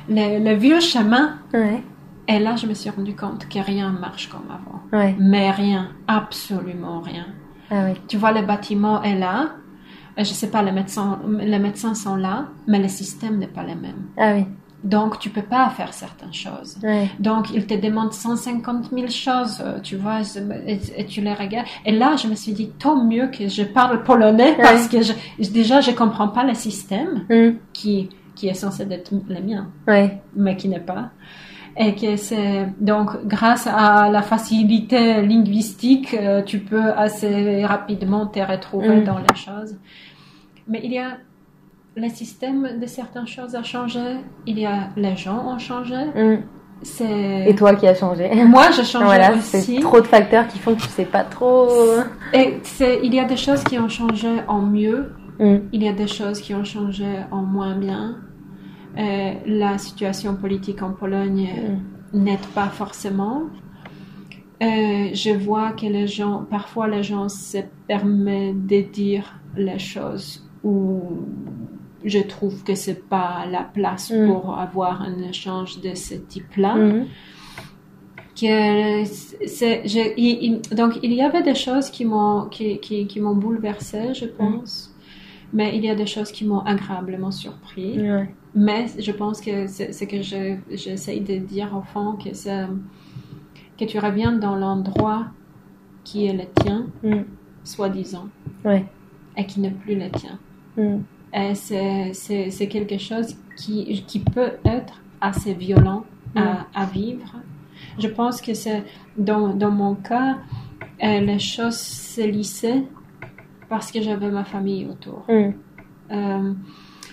[0.08, 1.34] les vieux chemins.
[1.54, 1.82] Ouais.
[2.28, 4.80] Et là, je me suis rendu compte que rien marche comme avant.
[4.92, 5.14] Ouais.
[5.18, 7.26] Mais rien, absolument rien.
[7.70, 7.94] Ah oui.
[8.08, 9.50] Tu vois, le bâtiment est là.
[10.18, 13.62] Euh, Je sais pas, les médecins, les médecins sont là, mais le système n'est pas
[13.62, 14.06] le même.
[14.16, 14.44] Ah oui.
[14.84, 16.78] Donc, tu peux pas faire certaines choses.
[16.82, 17.08] Ouais.
[17.18, 20.20] Donc, ils te demandent 150 000 choses, euh, tu vois,
[20.66, 21.66] et, et tu les regardes.
[21.84, 25.12] Et là, je me suis dit, tant mieux que je parle polonais parce que je,
[25.50, 27.56] déjà, je comprends pas le système Mm.
[27.72, 30.20] qui, qui est censé être le mien, Ouais.
[30.36, 31.10] mais qui n'est pas.
[31.78, 38.40] Et que c'est donc grâce à la facilité linguistique, euh, tu peux assez rapidement te
[38.40, 39.04] retrouver Mm.
[39.04, 39.76] dans les choses.
[40.68, 41.18] Mais il y a
[41.96, 44.00] le système de certaines choses a changé,
[44.46, 45.96] il y a les gens ont changé.
[46.14, 46.38] Mm.
[46.82, 49.62] C'est Et toi qui as changé moi j'ai changé Voilà, aussi.
[49.62, 51.68] c'est trop de facteurs qui font que tu sais pas trop.
[52.34, 55.56] Et c'est il y a des choses qui ont changé en mieux Mm.
[55.72, 58.16] Il y a des choses qui ont changé en moins bien.
[58.98, 61.48] Euh, la situation politique en Pologne
[62.12, 62.18] Mm.
[62.24, 63.42] n'aide pas forcément.
[64.62, 70.42] Euh, je vois que les gens, parfois les gens se permettent de dire les choses
[70.64, 71.00] où
[72.04, 74.26] je trouve que c'est pas la place Mm.
[74.28, 77.04] pour avoir un échange de ce type-là Mm.
[78.40, 79.04] que
[79.46, 80.38] c'est, je- il-
[80.70, 84.26] il- donc il y avait des choses qui m'ont qui, qui, qui m'ont bouleversé, je
[84.26, 84.94] pense,
[85.52, 87.98] mais il y a des choses qui m'ont agréablement surpris.
[88.00, 88.28] Ouais.
[88.54, 92.30] Mais je pense que c'est ce que je, j'essaye de dire au fond que
[93.78, 95.26] que tu reviens dans l'endroit
[96.04, 97.24] qui est le tien, Mm.
[97.64, 98.28] soi-disant,
[98.64, 98.86] Ouais.
[99.36, 100.38] et qui n'est plus le tien.
[100.76, 101.00] Mm.
[101.34, 107.34] Et c'est, quelque chose qui, qui peut être assez violent à, à vivre.
[107.98, 108.84] Je pense que c'est,
[109.18, 110.38] dans, dans mon cas,
[111.02, 112.84] euh, les choses se lissaient
[113.68, 115.24] parce que j'avais ma famille autour.
[115.28, 115.52] Mm.
[116.12, 116.52] Euh,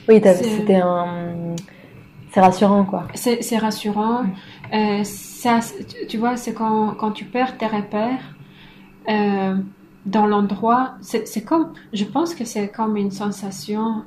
[0.08, 1.56] Oui, c'était un.
[2.32, 3.08] C'est rassurant, quoi.
[3.14, 4.24] c'est, rassurant.
[4.74, 5.60] Euh, ça,
[6.08, 8.24] tu- vois, c'est quand, quand tu perds tes repères
[9.08, 9.56] euh,
[10.08, 14.04] dans l'endroit, c'est, comme, je pense que c'est comme une sensation,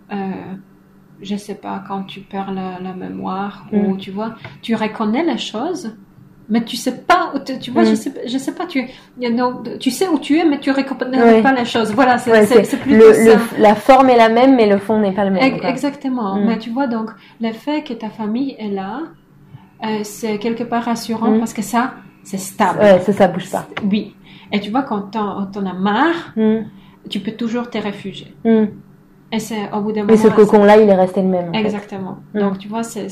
[1.22, 3.97] je sais pas, quand tu perds la, la mémoire ou Mm.
[3.99, 5.97] tu vois, tu reconnais les choses.
[6.49, 7.86] Mais tu sais pas, où tu tu vois, Mm.
[7.86, 8.86] je sais, pas- je sais pas, tu,
[9.80, 11.92] tu sais où tu es, mais tu reconnais pas les choses.
[11.92, 15.24] Voilà, c'est, Ouais, c'est, le- la forme est la même, mais le fond n'est pas
[15.24, 15.59] le même.
[15.59, 15.68] Quoi.
[15.68, 16.36] Exactement.
[16.36, 16.44] Mm.
[16.47, 19.01] Mais tu vois, donc, le fait que ta famille est là,
[19.84, 21.38] euh, c'est quelque part rassurant Mm.
[21.40, 22.78] parce que ça, c'est stable.
[22.80, 23.66] Ouais, ça, ça bouge pas.
[23.90, 24.14] Oui.
[24.53, 26.59] Et tu vois, quand t'en, as marre, Mm.
[27.11, 28.32] tu peux toujours te réfugier.
[29.37, 29.39] Mm.
[29.39, 30.22] Et c'est au bout d'un Mais moment.
[30.24, 31.53] ce cocon-là, il est resté le même.
[31.53, 31.61] fait.
[31.61, 32.18] Exactement.
[32.34, 32.39] Mm.
[32.41, 33.09] Donc, tu vois, c'est.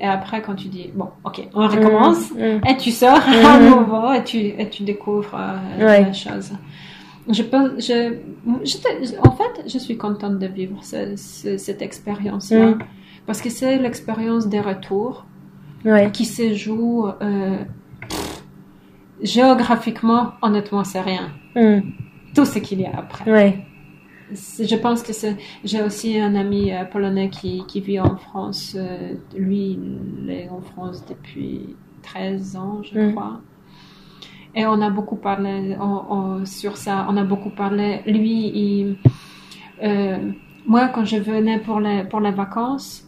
[0.00, 2.66] Et après, quand tu dis, bon, ok, on recommence, Mm.
[2.68, 3.44] et tu sors Mm.
[3.46, 6.02] à nouveau, et tu, et tu découvres euh, Ouais.
[6.04, 6.52] la chose.
[7.28, 8.16] Je pense, je,
[8.64, 12.66] j'étais- en fait, je suis contente de vivre ce- ce- cette expérience-là.
[12.72, 12.78] Mm.
[13.26, 15.24] Parce que c'est l'expérience des retours
[15.86, 16.10] Ouais.
[16.12, 17.56] qui se joue euh,
[19.22, 21.30] géographiquement, honnêtement, c'est rien.
[21.56, 21.80] Mm.
[22.34, 23.30] Tout ce qu'il y a après.
[23.30, 23.58] Ouais.
[24.32, 25.36] Je pense que c'est.
[25.64, 28.74] J'ai aussi un ami euh, polonais qui, qui vit en France.
[28.76, 29.78] euh, lui,
[30.24, 33.12] il est en France depuis 13 ans, je Mm.
[33.14, 33.40] crois.
[34.56, 37.06] Et on a beaucoup parlé on- on- sur ça.
[37.10, 38.00] On a beaucoup parlé.
[38.06, 38.96] Lui, il,
[39.82, 40.30] euh,
[40.66, 43.06] moi, quand je venais pour les, pour les vacances,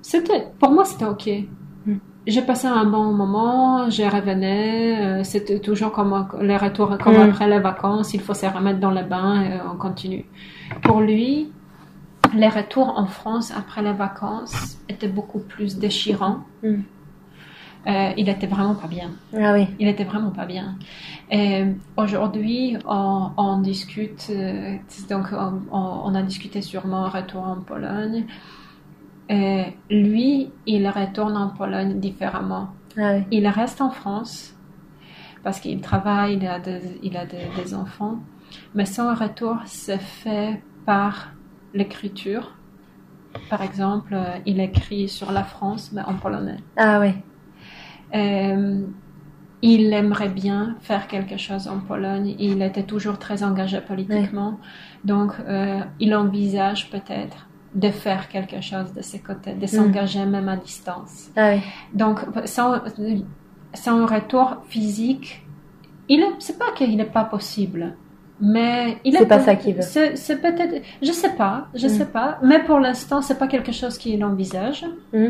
[0.00, 1.28] c'était, pour moi, c'était OK.
[2.32, 7.30] J'ai passé un bon moment, je revenais, euh, c'était toujours comme les retours, comme Mm.
[7.30, 10.26] après les vacances, il faut se remettre dans le bain et on continue.
[10.82, 11.50] Pour lui,
[12.34, 16.40] les retours en France après les vacances étaient beaucoup plus déchirants.
[16.62, 16.74] Mm.
[17.86, 19.10] Euh, il était vraiment pas bien.
[19.34, 19.66] Ah oui.
[19.78, 20.74] Il était vraiment pas bien.
[21.30, 21.64] Et
[21.96, 24.76] aujourd'hui, on, on discute, euh,
[25.08, 25.62] donc on,
[26.06, 28.26] on- a discuté sûrement un retour en Pologne.
[29.28, 32.68] Et lui, il retourne en Pologne différemment.
[32.96, 33.24] Ah oui.
[33.30, 34.54] Il reste en France
[35.42, 38.18] parce qu'il travaille, il a, des, il a des, des enfants.
[38.74, 41.32] Mais son retour se fait par
[41.74, 42.54] l'écriture.
[43.50, 46.56] Par exemple, euh, il écrit sur la France, mais en polonais.
[46.76, 47.12] Ah oui.
[48.14, 48.86] Euh,
[49.60, 52.34] il aimerait bien faire quelque chose en Pologne.
[52.38, 54.58] Il était toujours très engagé politiquement.
[55.04, 60.48] Donc, euh, il envisage peut-être de faire quelque chose de ses côtés, de s'engager même
[60.48, 61.30] à distance.
[61.36, 61.60] Ah oui.
[61.92, 62.80] Donc, sans,
[63.74, 65.42] sans retour physique,
[66.08, 67.94] il est, c'est pas qu'il n'est pas possible.
[68.40, 69.82] Mais il C'est est pas ça qu'il veut.
[69.82, 71.90] C'est, c'est peut-être, je sais pas, je Mm.
[71.90, 72.38] sais pas.
[72.42, 74.86] Mais pour l'instant, c'est pas quelque chose qu'il envisage.
[75.12, 75.26] Mm.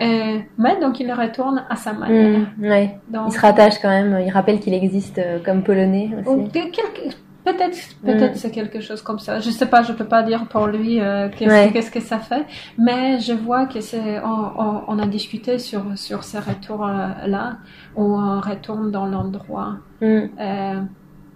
[0.00, 2.40] Euh, mais donc il retourne à sa manière.
[2.58, 2.64] Mm.
[2.64, 2.98] Ouais.
[3.08, 4.18] Donc, Il se rattache quand même.
[4.26, 6.44] Il rappelle qu'il existe euh, comme polonais ou aussi.
[6.48, 8.36] de quelque- peut-être, peut-être Mm.
[8.36, 9.40] c'est quelque chose comme ça.
[9.40, 11.90] Je sais pas, je peux pas dire pour lui euh, qu'est-ce, Ouais.
[11.92, 12.44] que ça fait.
[12.78, 17.56] Mais je vois que c'est, on, on, on a discuté sur sur ces retours là
[17.96, 19.76] où on retourne dans l'endroit.
[20.00, 20.06] Mm.
[20.40, 20.80] Euh,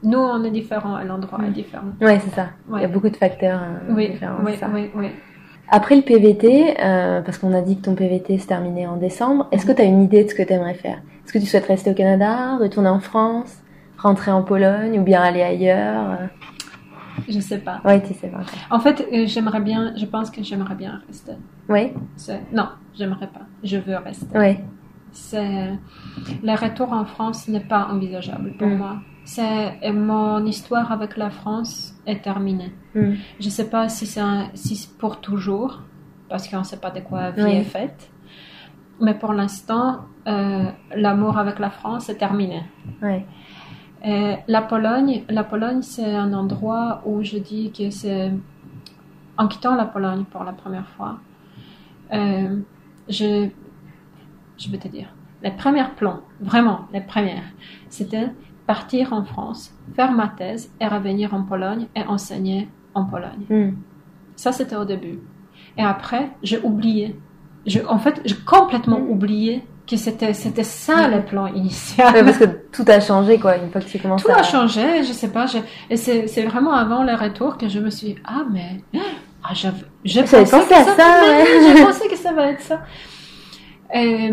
[0.03, 1.53] nous, on est différents et l'endroit est Mm.
[1.53, 1.87] différent.
[2.01, 2.47] Ouais, c'est ça.
[2.75, 4.39] Il y a beaucoup de facteurs euh, Oui, différents.
[4.45, 4.69] oui, ça.
[4.73, 5.09] oui, oui.
[5.69, 6.77] Après le PVT,
[7.25, 9.85] parce qu'on a dit que ton PVT se terminait en décembre, est-ce que tu as
[9.85, 10.99] une idée de ce que tu aimerais faire?
[11.25, 13.53] Est-ce que tu souhaites rester au Canada, retourner en France,
[13.99, 16.27] rentrer en Pologne ou bien aller ailleurs euh
[17.29, 17.81] Je sais pas.
[17.85, 18.41] Ouais, tu sais pas.
[18.71, 21.33] En fait, euh, j'aimerais bien, je pense que j'aimerais bien rester.
[22.17, 23.47] C'est- Non, j'aimerais pas.
[23.65, 24.27] Je veux rester.
[25.13, 25.71] c'est
[26.43, 28.77] le retour en France n'est pas envisageable pour Mm.
[28.77, 28.97] moi.
[29.25, 32.73] C'est mon histoire avec la France est terminée.
[32.95, 33.13] Mm.
[33.41, 34.21] Je sais pas si c'est
[34.55, 35.83] si pour toujours,
[36.29, 37.53] parce qu'on ne sait pas de quoi la vie Oui.
[37.57, 38.11] est faite.
[39.01, 42.63] Mais pour l'instant, euh, l'amour avec la France est terminé.
[43.03, 43.25] Ouais.
[44.05, 48.31] Euh, la Pologne, la Pologne, c'est un endroit où je dis que c'est
[49.39, 51.19] en quittant la Pologne pour la première fois,
[52.13, 52.57] euh,
[53.09, 53.49] je,
[54.59, 55.09] je vais te dire,
[55.43, 57.43] les premiers plans, vraiment les premières,
[57.89, 58.29] c'était
[58.67, 63.45] partir en France, faire ma thèse et revenir en Pologne et enseigner en Pologne.
[63.49, 63.77] Mm.
[64.37, 65.21] Ça, c'était au début.
[65.79, 67.19] Et après, j'ai oublié.
[67.67, 69.11] Je, en fait, j'ai complètement Mm.
[69.11, 72.13] oublié que c'était, c'était ça le plan initial.
[72.15, 74.41] Ouais, parce que tout a changé, quoi, une fois que tu commences Tout à...
[74.41, 75.47] a changé, je sais pas.
[75.47, 75.59] je-
[75.91, 78.99] et c'est, c'est vraiment avant le retour que je me suis dit, ah, mais, ah,
[80.41, 81.45] pensé pensé que à ça, ça, ouais.
[81.61, 82.81] oui, j'ai pensé que ça va être ça.
[83.95, 84.33] Et,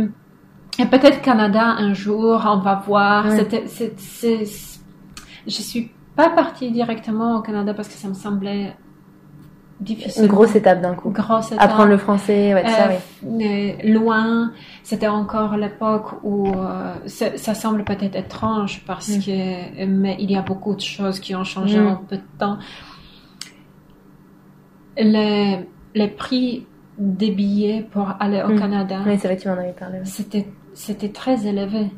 [0.79, 3.25] et peut-être Canada un jour, on va voir.
[3.25, 3.37] Ouais.
[3.37, 4.79] C'était, c'est-
[5.45, 8.73] je suis pas partie directement au Canada parce que ça me semblait
[9.83, 10.23] difficile.
[10.23, 11.09] Une grosse étape d'un coup.
[11.11, 11.61] Grosse étape.
[11.63, 13.75] Apprendre le français, ouais, ça, Euh, oui.
[13.91, 14.51] loin,
[14.83, 19.19] c'était encore l'époque où euh, ça, ça semble peut-être étrange parce Mm.
[19.21, 21.87] que mais il y a beaucoup de choses qui ont changé Mm.
[21.87, 22.57] en peu de temps.
[24.97, 25.59] Les,
[25.95, 26.65] les prix
[26.97, 28.59] des billets pour aller au Mm.
[28.59, 29.99] Canada, Oui, c'est vrai que tu m'en avais parlé.
[30.05, 31.91] c'était c'était très élevé.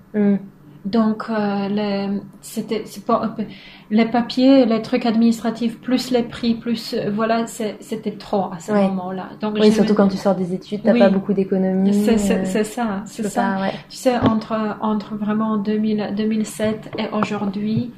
[0.85, 0.89] Mm.
[0.89, 2.09] Donc, euh, les,
[2.41, 3.35] c'était, c'est pas,
[3.89, 8.71] les papiers, les trucs administratifs, plus les prix, plus, euh, voilà, c'était trop à ce
[8.71, 8.87] Ouais.
[8.89, 9.29] moment-là.
[9.41, 10.99] Donc, Oui, surtout quand tu sors des études, t'as Oui.
[10.99, 11.93] pas beaucoup d'économies.
[11.93, 13.41] c'est, c'est, euh, c'est ça, tu c'est peux ça.
[13.55, 13.71] pas, ouais.
[13.89, 17.91] Tu sais, entre, entre vraiment 2000, 2007 et aujourd'hui,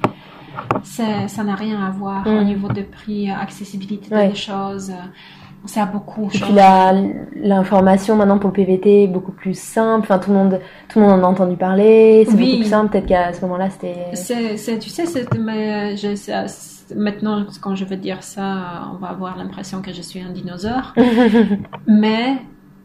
[0.82, 2.36] ça n'a rien à voir Mm.
[2.38, 4.28] au niveau de prix, accessibilité Ouais.
[4.28, 4.92] des choses.
[5.64, 6.52] Ça a beaucoup Et puis changé.
[6.54, 6.94] la-
[7.36, 10.00] l'information maintenant pour le PVT est beaucoup plus simple.
[10.04, 12.24] Enfin, tout le monde, tout le monde en a entendu parler.
[12.26, 12.44] C'est Oui.
[12.46, 12.90] beaucoup plus simple.
[12.92, 14.06] Peut-être qu'à ce moment-là, c'était.
[14.14, 16.08] C'est, c'est, tu sais, c'est, mais je,
[16.96, 20.94] maintenant, quand je veux dire ça, on va avoir l'impression que je suis un dinosaure.
[21.86, 22.36] Mais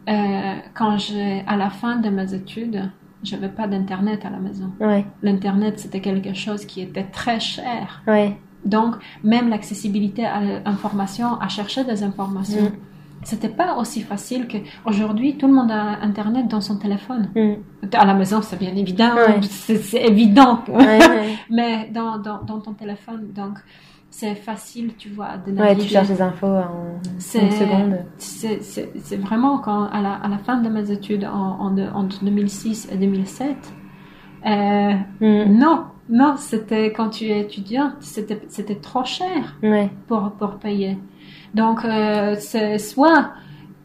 [0.08, 2.90] euh, quand j'ai, à la fin de mes études,
[3.22, 4.70] j'avais pas d'internet à la maison.
[4.80, 8.02] ouais, L'internet, c'était quelque chose qui était très cher.
[8.06, 8.36] ouais.
[8.64, 12.72] Donc, même l'accessibilité à l'information, à chercher des informations, Mm.
[13.22, 15.36] c'était pas aussi facile que aujourd'hui.
[15.36, 17.30] Tout le monde a internet dans son téléphone.
[17.36, 17.54] Mm.
[17.92, 19.40] À la maison, c'est bien évident, Ouais.
[19.42, 20.60] c'est, évident.
[20.68, 21.34] Ouais, ouais.
[21.50, 23.58] Mais dans, dans, dans ton téléphone, donc
[24.10, 25.82] c'est facile, tu vois, de Ouais, naviguer.
[25.82, 27.00] tu cherches des infos en
[27.34, 27.98] une seconde.
[28.16, 32.24] C'est, vraiment quand, à la, à la fin de mes études en, en, de- entre
[32.24, 33.56] 2006 et 2007,
[34.46, 35.58] euh, Mm.
[35.58, 40.98] non, non, c'était quand tu es étudiante, c'était, trop cher Ouais, pour, pour payer.
[41.54, 43.30] Donc, euh, c'est soit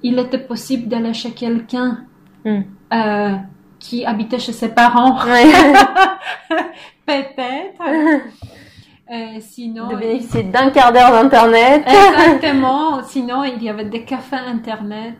[0.01, 1.99] il était possible d'aller chez quelqu'un
[2.45, 2.61] Mm.
[2.93, 3.35] euh,
[3.79, 5.51] qui habitait chez ses parents, ouais.
[7.05, 7.81] peut-être.
[9.11, 11.83] Euh, sinon, de bénéficier d'un quart d'heure d'internet.
[11.87, 13.01] Exactement.
[13.03, 15.17] Sinon, il y avait des cafés internet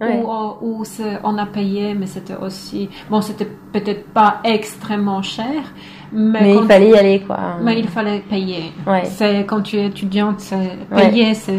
[0.00, 0.22] Ouais.
[0.24, 0.30] où,
[0.62, 0.82] où
[1.24, 5.74] on a payé, mais c'était aussi bon, c'était peut-être pas extrêmement cher,
[6.12, 7.38] mais, il fallait y aller, quoi.
[7.62, 8.72] mais il fallait payer.
[8.86, 9.04] Ouais.
[9.04, 10.42] C'est quand tu es étudiante,
[10.90, 11.10] Ouais.
[11.10, 11.58] payer, c'est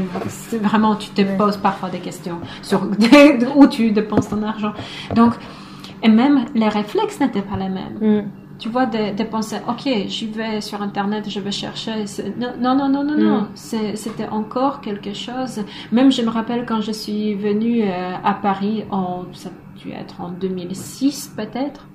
[0.58, 2.82] vraiment tu te poses parfois des questions sur
[3.56, 4.74] où tu dépenses ton argent.
[5.16, 5.34] Donc
[6.04, 7.98] et même les réflexes n'étaient pas les mêmes.
[8.24, 8.28] Mm.
[8.60, 12.06] Tu vois, de, de penser, ok, j'y vais sur Internet, je vais chercher.
[12.40, 13.24] Non, non, non, non, non, Mm.
[13.24, 13.48] non.
[13.56, 15.62] C'était encore quelque chose.
[15.92, 19.92] Même, je me rappelle quand je suis venue euh, à Paris, en, ça a dû
[19.92, 21.88] être en 2006 peut-être,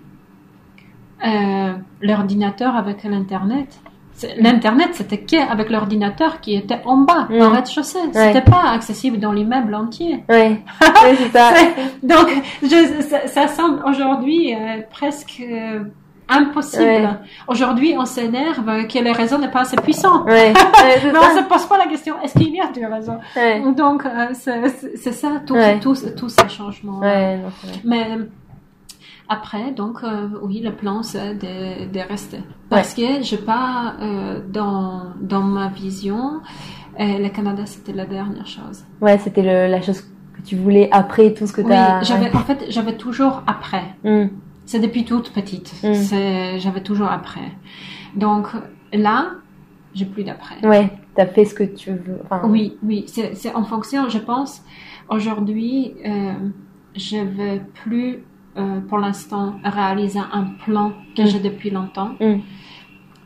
[1.24, 3.80] euh, l'ordinateur avec l'Internet.
[4.38, 7.42] L'Internet, c'était qu'avec l'ordinateur qui était en bas, Mm.
[7.42, 7.98] en rez-de-chaussée.
[8.12, 10.24] C'était pas accessible dans l'immeuble entier.
[10.30, 11.50] Ouais, ouais c'est ça.
[12.02, 12.26] Donc,
[12.62, 15.80] je, ça, ça semble aujourd'hui euh, presque euh,
[16.30, 16.82] impossible.
[16.82, 17.08] Ouais.
[17.46, 20.24] Aujourd'hui, on s'énerve que les réseaux n'est pas assez puissant.
[20.24, 20.54] Ouais, ouais
[21.14, 21.42] on ça.
[21.42, 23.12] se pose pas la question, est-ce qu'il y a du réseau?
[23.36, 25.78] Ouais, Donc, euh, c'est ça, tout, Ouais.
[25.78, 27.00] tout, tous ces changements.
[27.00, 27.38] ouais.
[27.84, 28.06] Mais
[29.28, 32.38] après, donc, euh, oui, le plan, c'est de, de rester.
[32.68, 36.40] Parce que je pas, euh, dans, dans ma vision,
[37.00, 38.84] euh, le Canada, c'était la dernière chose.
[39.00, 42.02] Ouais, c'était la chose que tu voulais après tout ce que Oui, t'as.
[42.02, 43.84] j'avais, en fait, j'avais toujours après.
[44.04, 44.26] Mm.
[44.64, 45.74] C'est depuis toute petite.
[45.82, 46.58] Mm.
[46.58, 47.52] J'avais toujours après.
[48.14, 48.48] Donc
[48.92, 49.30] là,
[49.94, 50.64] j'ai plus d'après.
[50.66, 52.20] Ouais, t'as fait ce que tu veux.
[52.24, 54.62] Enfin, Oui, oui, c'est, en fonction, je pense.
[55.08, 55.94] Aujourd'hui,
[56.96, 58.24] je veux plus,
[58.56, 61.26] euh, pour l'instant, réaliser un plan que Mm.
[61.26, 62.10] j'ai depuis longtemps.
[62.20, 62.40] Mm.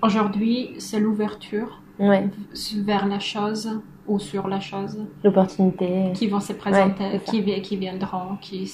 [0.03, 2.31] Aujourd'hui, c'est l'ouverture Ouais,
[2.79, 6.13] vers la chose ou sur la chose L'opportunité.
[6.15, 8.67] qui vont se présenter, Ouais, qui, qui viendront, qui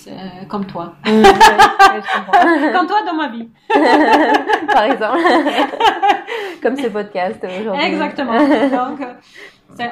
[0.49, 0.95] comme toi.
[1.05, 3.49] Mm, ouais, ouais, comme toi dans ma vie.
[4.73, 5.19] Par exemple.
[6.63, 7.85] Comme ce podcast aujourd'hui.
[7.85, 8.33] Exactement.
[8.33, 9.07] Donc,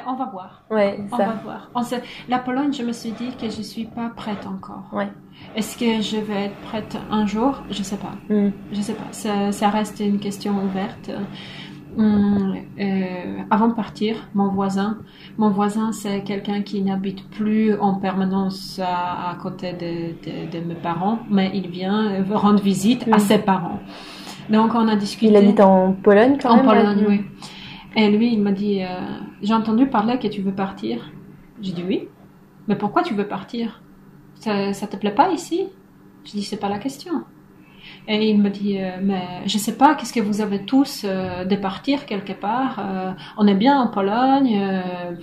[0.07, 0.63] on va voir.
[1.11, 1.25] On ça.
[1.25, 1.69] va voir.
[1.75, 1.83] On
[2.27, 4.89] la Pologne, je me suis dit que je suis pas prête encore.
[4.91, 5.07] Ouais.
[5.55, 7.61] Est-ce que je vais être prête un jour?
[7.71, 8.13] Je sais pas.
[8.33, 9.07] Mm, Je sais pas.
[9.11, 11.11] Ça, ça reste une question ouverte.
[11.97, 14.97] Hum, euh, avant de partir, mon voisin,
[15.37, 20.65] mon voisin, c'est quelqu'un qui n'habite plus en permanence à, à côté de, de- de
[20.65, 23.19] mes parents, mais il vient rendre visite à Mm.
[23.19, 23.79] ses parents.
[24.49, 25.27] Donc on a discuté.
[25.31, 26.65] Il habite en Pologne quand En même.
[26.65, 27.07] Pologne, ouais.
[27.07, 27.21] oui.
[27.95, 28.87] Et lui, il m'a dit, euh,
[29.41, 30.97] j'ai entendu parler que tu veux partir.
[31.61, 32.09] J'ai dit oui.
[32.67, 33.81] Mais pourquoi tu veux partir?
[34.35, 35.67] Ça, ça te plaît pas ici?
[36.23, 37.23] J'ai dit, c'est pas la question.
[38.07, 41.45] Et il me dit, euh, mais je sais pas, qu'est-ce que vous avez tous euh,
[41.45, 42.77] de partir quelque part?
[42.79, 44.59] Euh, On est bien en Pologne.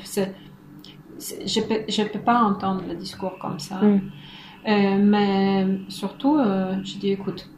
[0.07, 3.77] je peux, je peux pas entendre le discours comme ça.
[3.77, 4.01] Mm.
[4.65, 6.39] Mais surtout,
[6.85, 7.49] j'ai dit, écoute,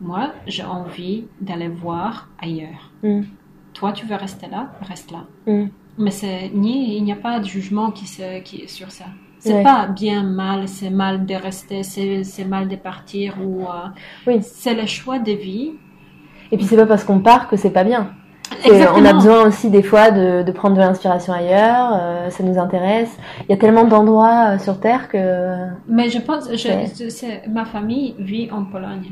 [0.00, 2.90] moi, j'ai envie d'aller voir ailleurs.
[3.02, 3.22] Mm.
[3.72, 5.24] Toi, tu veux rester là, reste là.
[5.46, 5.68] Mm.
[5.98, 9.06] Mais c'est ni, il n'y a pas de jugement qui, se, qui est sur ça.
[9.44, 9.62] C'est Ouais.
[9.62, 13.88] pas bien mal, c'est mal de rester, c'est mal de partir ou euh,
[14.26, 14.38] Oui.
[14.40, 15.72] c'est le choix de vie.
[16.50, 18.08] Et puis c'est pas parce qu'on part que c'est pas bien.
[18.96, 22.58] On a besoin aussi des fois de, de prendre de l'inspiration ailleurs, euh, ça nous
[22.58, 23.14] intéresse.
[23.42, 25.66] Il y a tellement d'endroits euh, sur Terre que...
[25.88, 29.10] Mais je pense, je, ma famille vit en Pologne.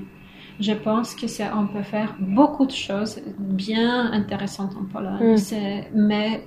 [0.60, 1.26] Je pense que
[1.58, 5.36] on peut faire beaucoup de choses bien intéressantes en Pologne.
[5.36, 5.84] Mm.
[5.94, 6.46] Mais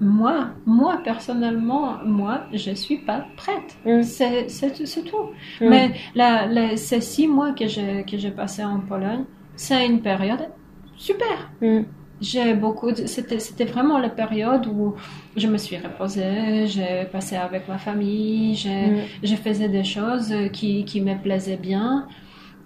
[0.00, 3.76] moi, moi personnellement, moi, je suis pas prête.
[3.86, 4.02] Mm.
[4.02, 5.30] C'est, tout.
[5.60, 5.68] Mm.
[5.68, 9.24] Mais la, la- ces six mois que j'ai, que j'ai passé en Pologne,
[9.56, 10.48] c'est une période
[10.96, 11.50] super.
[11.60, 11.82] Mm.
[12.20, 14.94] J'ai beaucoup, c'était, c'était vraiment la période où
[15.36, 18.86] je me suis reposée, j'ai passé avec ma famille, j'ai,
[19.22, 22.06] je faisais des choses qui, qui me plaisaient bien,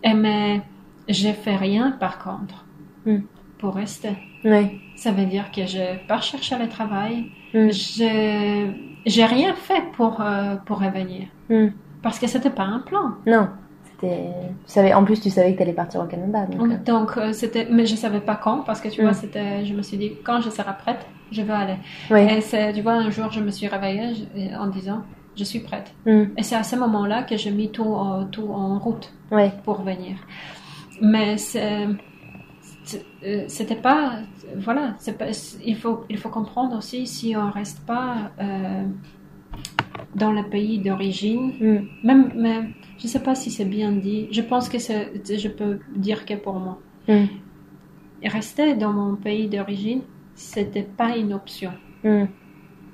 [0.04, 0.60] et mais
[1.08, 2.66] j'ai fait rien par contre.
[3.58, 4.10] Pour rester.
[4.44, 4.78] Ouais.
[4.96, 7.70] Ça veut dire que je n'ai pas cherché le travail, Mm.
[7.70, 8.70] j'ai,
[9.06, 11.28] j'ai rien fait pour, euh, pour revenir.
[11.48, 11.68] Mm.
[12.02, 13.12] Parce que c'était pas un plan.
[13.26, 13.48] Non.
[13.84, 14.28] C'était...
[14.66, 14.92] Tu savais...
[14.94, 16.46] En plus, tu savais que tu allais partir au Canada.
[16.46, 19.04] Donc, euh, Donc, euh, c'était, mais je savais pas quand, parce que tu Mm.
[19.04, 21.76] vois, c'était, je me suis dit, quand je serai prête, je vais aller.
[22.10, 22.36] ouais.
[22.38, 25.02] Et c'est, tu vois, un jour, je me suis réveillée je- en disant,
[25.36, 25.94] je suis prête.
[26.06, 29.10] Et c'est à ce moment-là que j'ai mis tout, en- tout en route.
[29.30, 29.52] Ouais.
[29.64, 30.16] pour venir.
[31.02, 31.86] Mais c'est-
[33.48, 34.20] c'était pas,
[34.56, 35.26] voilà, c'est pas,
[35.64, 38.84] il faut, il faut comprendre aussi si on reste pas euh,
[40.14, 41.78] dans le pays d'origine, Mm.
[42.04, 44.28] même, même, je sais pas si c'est bien dit.
[44.30, 46.78] Je pense que c'est, je peux dire que pour moi,
[47.08, 47.24] Mm.
[48.24, 50.02] rester dans mon pays d'origine,
[50.34, 51.72] c'était pas une option,
[52.04, 52.24] Mm.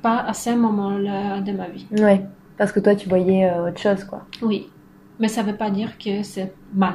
[0.02, 1.86] pas à ce moment-là de ma vie.
[1.92, 2.20] Ouais.
[2.56, 4.26] Parce que toi, tu voyais euh, autre chose, quoi.
[4.42, 4.68] Oui,
[5.18, 6.94] mais ça veut pas dire que c'est mal.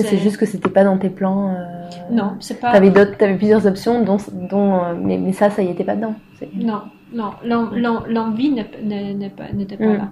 [0.00, 1.50] C'est juste que c'était pas dans tes plans.
[1.54, 2.72] euh, non, c'est pas.
[2.72, 4.16] T'avais d'autres, t'avais plusieurs options, dont,
[4.50, 6.14] dont euh, mais, mais ça, ça y était pas dedans.
[6.54, 6.82] Non,
[7.12, 9.96] non, l'en- l'en- l'envie n'était pas Mm.
[9.98, 10.08] là.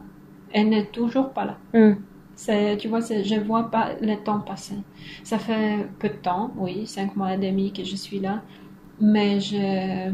[0.53, 1.57] Elle n'est toujours pas là.
[1.73, 1.95] Mm.
[2.35, 4.77] C'est, tu vois, je vois pas le temps passer.
[5.25, 8.41] Ça fait peu de temps, oui, cinq mois et demi que je suis là,
[9.01, 10.11] mais je,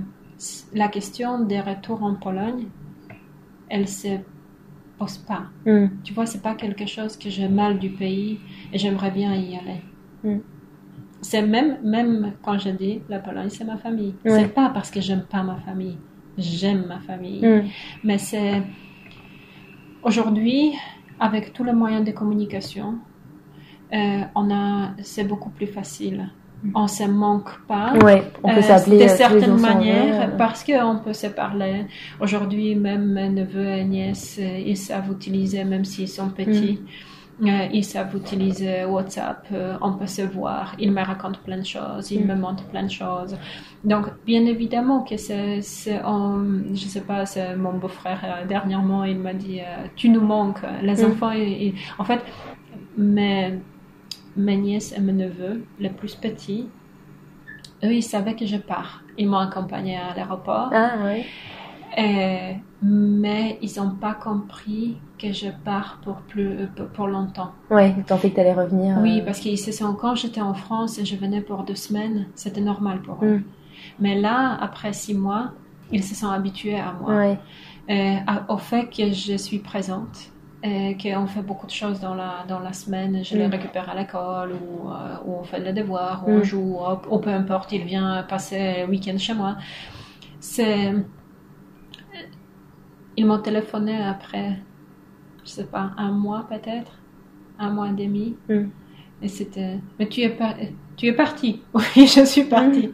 [0.74, 2.66] la question des retours en Pologne,
[3.68, 4.08] elle se
[4.98, 5.44] pose pas.
[5.64, 5.86] Mm.
[6.04, 8.40] Tu vois, c'est pas quelque chose que j'ai mal du pays
[8.72, 9.80] et j'aimerais bien y aller.
[10.24, 10.38] Mm.
[11.20, 14.14] C'est même, même quand je dis la Pologne, c'est ma famille.
[14.24, 15.98] C'est pas parce que j'aime pas ma famille.
[16.38, 17.44] J'aime ma famille.
[17.44, 17.64] Mm.
[18.04, 18.62] Mais c'est
[20.02, 20.72] aujourd'hui,
[21.18, 22.98] avec tous les moyens de communication,
[23.92, 26.30] euh, on a, c'est beaucoup plus facile.
[26.74, 27.92] On se manque pas.
[28.02, 30.36] Ouais, on peut Euh, s'appeler de euh, certaines manières euh.
[30.36, 31.84] parce qu'on peut se parler.
[32.20, 36.80] Aujourd'hui, même mes neveux et nièces, ils savent utiliser, même s'ils sont petits,
[37.38, 37.48] Mm.
[37.48, 39.46] euh, ils savent utiliser WhatsApp.
[39.52, 40.74] euh, on peut se voir.
[40.78, 42.10] Ils me racontent plein de choses.
[42.10, 42.28] Ils Mm.
[42.28, 43.36] me montrent plein de choses.
[43.84, 49.60] Donc, bien évidemment que c'est, je sais pas, c'est mon beau-frère dernièrement, il m'a dit,
[49.94, 50.62] tu nous manques.
[50.82, 51.06] Les Mm.
[51.10, 52.20] enfants, ils- ils- en fait,
[52.96, 53.58] mes,
[54.36, 56.68] mes nièces et mes neveux, les plus petits,
[57.84, 59.02] eux, ils savaient que je pars.
[59.18, 61.24] Ils m'ont accompagné à l'aéroport, Ah, ouais.
[61.96, 67.52] et- mais ils n'ont pas compris que je pars pour, plus, pour, pour longtemps.
[67.70, 68.98] Ouais, ils pensaient que t'allais revenir.
[69.00, 71.74] Oui, euh, parce qu'ils se sont, quand j'étais en France et je venais pour deux
[71.74, 73.38] semaines, c'était normal pour eux.
[73.38, 73.44] Mm.
[74.00, 75.52] Mais là, après six mois,
[75.90, 77.38] ils se sont habitués à moi, Ouais.
[77.88, 80.32] Euh, à- au fait que je suis présente.
[80.68, 83.22] Et qu'on fait beaucoup de choses dans la, dans la semaine.
[83.24, 83.50] Je les Mm.
[83.52, 86.36] récupère à l'école ou, euh, ou on fait les devoirs, ou Mm.
[86.38, 89.52] on joue, ou, ou peu importe, il vient passer le week-end chez moi.
[90.40, 90.92] C'est
[93.16, 94.58] ils m'ont téléphoné après,
[95.44, 96.92] je sais pas, un mois peut-être,
[97.58, 98.36] un mois et demi.
[98.48, 98.64] Mm.
[99.22, 100.54] Et c'était, mais tu es, par-
[100.96, 101.62] tu es parti.
[101.74, 102.90] Oui, je suis partie.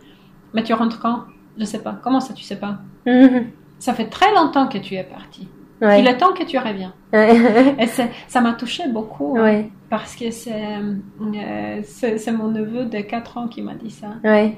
[0.54, 1.24] Mais tu rentres quand?
[1.58, 1.98] Je sais pas.
[2.02, 2.78] Comment ça, tu sais pas?
[3.06, 3.46] Mhm.
[3.78, 5.48] Ça fait très longtemps que tu es parti.
[5.82, 6.00] Ouais.
[6.00, 6.94] Il est temps que tu reviens.
[7.12, 7.86] Et
[8.28, 9.34] ça m'a touché beaucoup.
[9.36, 9.70] hein, ouais.
[9.90, 14.06] Parce que c'est euh, c'est mon neveu de 4 ans qui m'a dit ça.
[14.24, 14.56] Ouais.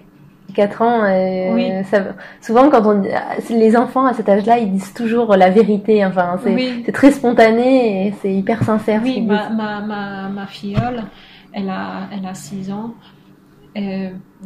[0.55, 1.71] 4 ans, euh, Oui.
[1.91, 3.09] ça- souvent quand on dit-
[3.51, 6.05] les enfants à cet âge-là, ils disent toujours la vérité.
[6.05, 6.85] Enfin, c'est Oui.
[6.93, 9.01] très spontané et c'est hyper sincère.
[9.03, 11.03] Oui, ma, ma, ma, ma filleule,
[11.55, 12.93] elle a, elle a 6 ans.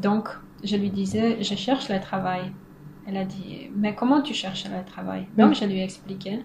[0.00, 0.28] Donc,
[0.64, 2.42] je lui disais, je cherche le travail.
[3.08, 5.26] Elle a dit, mais comment tu cherches le travail?
[5.38, 6.44] Donc, je lui ai expliqué.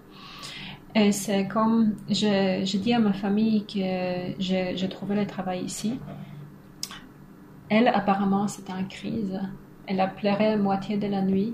[0.96, 6.00] Et c'est comme, je, je dis à ma famille que j'ai trouvé le travail ici.
[7.68, 9.40] Elle, apparemment, c'était en crise.
[9.88, 11.54] Elle a pleuré à moitié de la nuit.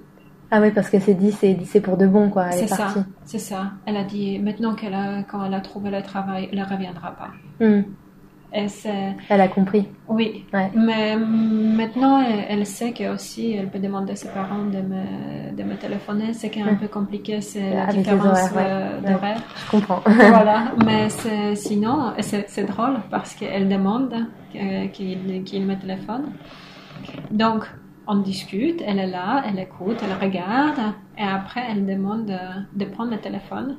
[0.51, 2.51] Ah oui, parce que c'est dit, c'est pour de bon, quoi.
[2.51, 3.71] C'est est ça, c'est ça.
[3.85, 7.11] Elle a dit, maintenant qu'elle a, quand elle a trouvé le travail, elle ne reviendra
[7.11, 7.31] pas.
[7.65, 7.81] Hmm.
[8.67, 9.87] C'est, Elle a compris.
[10.07, 10.43] oui.
[10.53, 10.71] Ouais.
[10.75, 14.81] Mais mm, maintenant, elle, elle sait que aussi, elle peut demander à ses parents de
[14.81, 16.33] me, de me téléphoner.
[16.33, 16.75] Ce qui est un Ouais.
[16.75, 18.63] peu compliqué, c'est la Avec différence ouais.
[18.65, 19.41] euh, d'horaire.
[19.65, 20.01] Je comprends.
[20.05, 20.71] voilà.
[20.85, 24.15] Mais c'est- sinon, c'est c'est drôle parce qu'elle demande
[24.51, 26.31] que- qu'il me téléphone.
[27.31, 27.65] Donc,
[28.07, 30.79] on discute, elle est là, elle écoute, elle regarde,
[31.17, 32.39] et après, elle demande de,
[32.75, 33.77] de prendre le téléphone,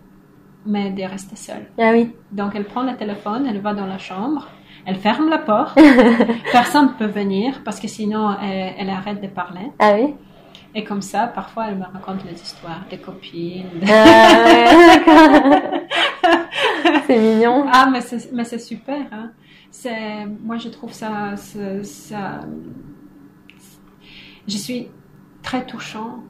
[0.64, 1.66] mais de rester seule.
[1.78, 2.12] ah oui.
[2.30, 4.48] Donc, elle prend le téléphone, elle va dans la chambre,
[4.86, 5.78] elle ferme la porte,
[6.52, 9.70] personne ne peut venir parce que sinon, elle, elle arrête de parler.
[9.78, 10.14] Ah oui?
[10.74, 13.66] Et comme ça, parfois, elle me raconte les histoires des copines.
[13.80, 15.80] de- Ah
[17.06, 17.66] c'est mignon.
[17.72, 19.00] Ah, mais c'est, mais c'est super.
[19.12, 19.30] Hein.
[19.70, 22.40] C'est, moi, je trouve ça, ça, ça-
[24.46, 24.88] Je suis
[25.42, 26.20] très touchant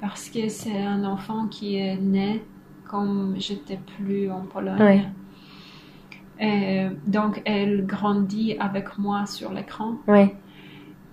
[0.00, 2.42] parce que c'est un enfant qui est né
[2.88, 4.80] comme j'étais plus en Pologne.
[4.82, 5.04] Ouais.
[6.40, 9.94] Et donc, elle grandit avec moi sur l'écran.
[10.08, 10.34] Ouais.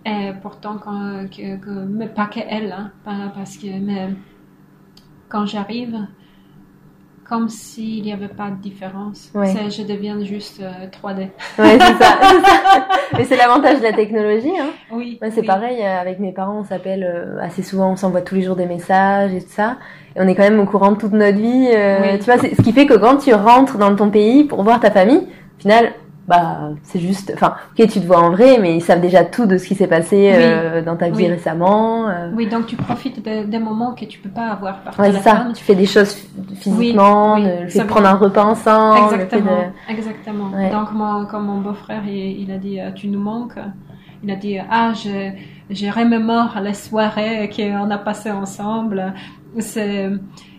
[0.06, 2.92] Et pourtant, quand, que, que- mais pas que elle, hein,
[3.36, 4.10] parce que, mais
[5.28, 5.96] quand j'arrive,
[7.30, 9.30] comme s'il n'y avait pas de différence.
[9.36, 9.54] Ouais.
[9.70, 11.30] Je deviens juste euh, 3D.
[11.60, 12.18] Ouais, c'est ça.
[12.22, 12.88] c'est ça.
[13.16, 14.58] Mais c'est l'avantage de la technologie.
[14.60, 14.70] Hein.
[14.92, 15.20] Oui.
[15.22, 15.46] C'est oui.
[15.46, 18.56] pareil, euh, avec mes parents, on s'appelle euh, assez souvent, on s'envoie tous les jours
[18.56, 19.78] des messages et tout ça.
[20.16, 21.68] On est quand même au courant de toute notre vie.
[21.74, 22.20] euh, Oui.
[22.20, 24.92] Tu vois, ce qui fait que quand tu rentres dans ton pays pour voir ta
[24.92, 25.28] famille,
[25.58, 25.92] au final,
[26.28, 29.48] bah, c'est juste, enfin, ok, tu te vois en vrai, mais ils savent déjà tout
[29.48, 31.28] de ce qui s'est passé euh, dans ta vie Oui.
[31.28, 32.08] récemment.
[32.08, 32.30] euh.
[32.36, 35.48] Oui, donc tu profites des moments que tu peux pas avoir par Ouais, ça.
[35.56, 39.14] Tu fais des choses ph- physiquement, le fait de prendre un repas ensemble.
[39.16, 39.58] Exactement,
[39.88, 40.50] de- exactement.
[40.56, 40.70] Ouais.
[40.70, 43.58] Donc, mon, comme mon beau-frère, il, il a dit, tu nous manques.
[44.22, 45.32] Il a dit, ah, je,
[45.72, 49.14] je remémore les soirées qu'on a passées ensemble.
[49.58, 50.10] C'est,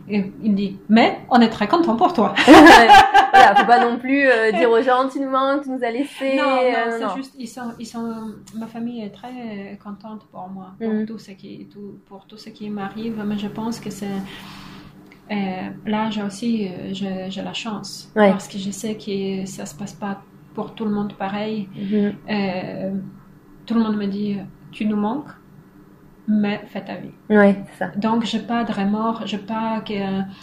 [0.09, 2.35] il dit, mais on est très content pour toi.
[2.47, 5.91] voilà, faut pas non plus euh, dire aux gens, tu nous manques, tu nous as
[5.93, 6.37] laissé.
[6.37, 6.45] non,
[7.01, 10.89] non, c'est juste, ils sont, ils sont, ma famille est très contente pour moi, pour
[10.93, 11.07] Mhm.
[11.07, 13.23] tout ce qui, tout, pour tout ce qui m'arrive.
[13.25, 14.07] Mais je pense que c'est,
[15.31, 15.35] euh,
[15.87, 18.31] là, j'ai aussi, euh, j'ai la chance Ouais.
[18.31, 20.23] parce que je sais que ça se passe pas
[20.55, 21.69] pour tout le monde pareil.
[21.77, 22.15] Mhm.
[22.29, 22.91] Euh,
[23.65, 24.39] tout le monde me dit,
[24.73, 25.29] tu nous manques,
[26.29, 27.11] mais fais ta vie.
[27.29, 27.91] Ouais, c'est ça.
[27.97, 29.95] Donc, j'ai pas de remords, j'ai pas que,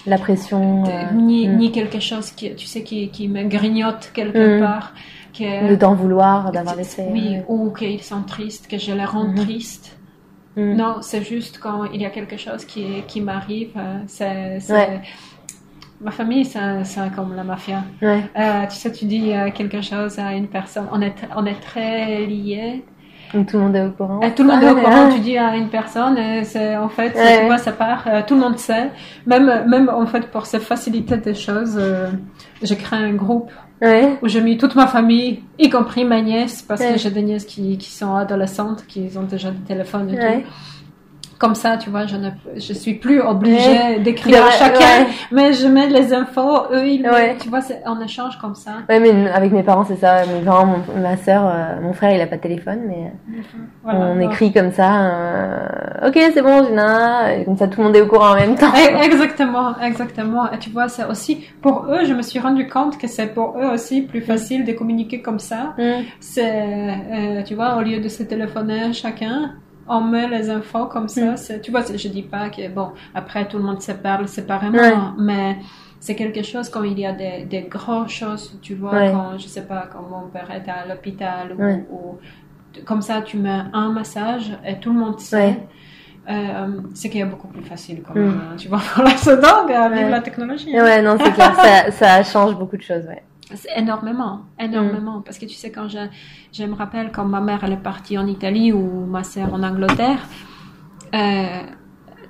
[0.05, 0.83] La pression.
[0.85, 1.57] euh, ni, mm.
[1.57, 4.61] ni quelque chose qui, tu sais, qui, qui me grignote quelque Mm.
[4.61, 4.93] part.
[5.37, 7.05] Que, de t'en vouloir, d'avoir laissé.
[7.11, 7.45] Oui, ouais.
[7.47, 9.35] ou qu'ils sont tristes, que je les rends Mhm.
[9.35, 9.97] tristes.
[10.55, 14.57] Non, c'est juste quand il y a quelque chose qui, qui m'arrive, euh, c'est...
[14.73, 15.01] Ouais.
[16.01, 17.83] Ma famille, c'est c'est comme la mafia.
[18.01, 18.23] Ouais.
[18.37, 21.59] Euh, tu sais, tu dis euh, quelque chose à une personne, on est, on est
[21.59, 22.83] très liés.
[23.33, 24.21] Donc tout le monde est au courant.
[24.21, 26.77] Et tout le monde est au Ah, courant, tu dis à une personne, et c'est
[26.77, 27.39] en fait, Ouais.
[27.41, 28.89] tu vois, ça part, euh, tout le monde sait.
[29.25, 32.07] Même, même en fait, pour se faciliter des choses, euh,
[32.61, 33.51] j'ai créé un groupe
[33.81, 34.17] Ouais.
[34.23, 36.93] où j'ai mis toute ma famille, y compris ma nièce, parce Ouais.
[36.93, 40.41] que j'ai des nièces qui, qui sont adolescentes, qui ont déjà des téléphones et Ouais.
[40.43, 40.49] tout.
[41.39, 45.07] Comme ça, tu vois, je ne je suis plus obligée d'écrire à chacun, ouais.
[45.31, 47.37] mais je mets les infos, eux, ils, Ouais.
[47.39, 48.71] tu vois, en échange comme ça.
[48.89, 50.25] Ouais, mais avec mes parents, c'est ça.
[50.25, 53.11] Mes parents, mon- ma sœur, euh, mon frère, il a pas de téléphone, mais
[53.83, 53.99] Voilà.
[53.99, 55.05] on écrit comme ça.
[55.05, 57.35] euh, ok, c'est bon, Gina.
[57.35, 58.71] Et comme ça, tout le monde est au courant en même temps.
[58.75, 60.51] Eh, Exactement, exactement.
[60.51, 63.57] Et tu vois, c'est aussi pour eux, je me suis rendu compte que c'est pour
[63.59, 65.75] eux aussi plus facile de communiquer comme ça.
[65.77, 65.83] Mm.
[66.19, 69.51] C'est, euh, tu vois, au lieu de se téléphoner chacun,
[69.89, 71.31] on met les infos comme ça.
[71.33, 71.37] Mm.
[71.37, 74.77] C'est, tu vois, je dis pas que bon, après tout le monde se parle séparément,
[74.77, 74.93] Ouais.
[75.17, 75.57] mais
[75.99, 79.11] c'est quelque chose quand il y a des, des grandes choses, tu vois, Ouais.
[79.11, 81.85] quand je sais pas, quand mon père est à l'hôpital ou, Ouais.
[81.91, 82.17] ou-
[82.85, 85.57] comme ça, tu mets un message et tout le monde sait.
[86.29, 89.11] Euh, c'est qu'il y a beaucoup plus facile quand même, hein, tu vois, pour la
[89.85, 90.77] avec la technologie.
[90.77, 90.83] hein.
[90.83, 93.23] Ouais, non, c'est clair, ça, ça change beaucoup de choses, ouais.
[93.55, 95.21] C'est énormément, énormément.
[95.21, 95.99] Parce que tu sais, quand je,
[96.51, 99.63] je me rappelle quand ma mère elle est partie en Italie ou ma sœur en
[99.63, 100.19] Angleterre,
[101.15, 101.61] euh,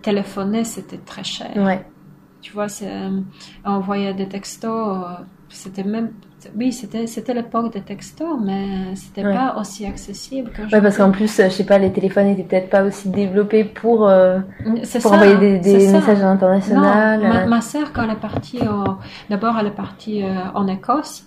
[0.01, 1.51] téléphoner c'était très cher.
[1.55, 1.83] Ouais,
[2.41, 3.21] Tu vois, euh,
[3.65, 4.71] envoyer des textos,
[5.05, 6.11] euh, c'était même,
[6.55, 9.33] oui, c'était, c'était l'époque des textos, mais c'était Ouais.
[9.33, 12.43] pas aussi accessible que ouais parce qu'en plus, euh, je sais pas, les téléphones étaient
[12.43, 17.19] peut-être pas aussi développés pour, euh, pour ça, envoyer des, messages à l'international.
[17.21, 18.97] Ma, euh, ma sœur, quand elle est partie, au-
[19.29, 21.25] d'abord elle est partie euh, en Écosse,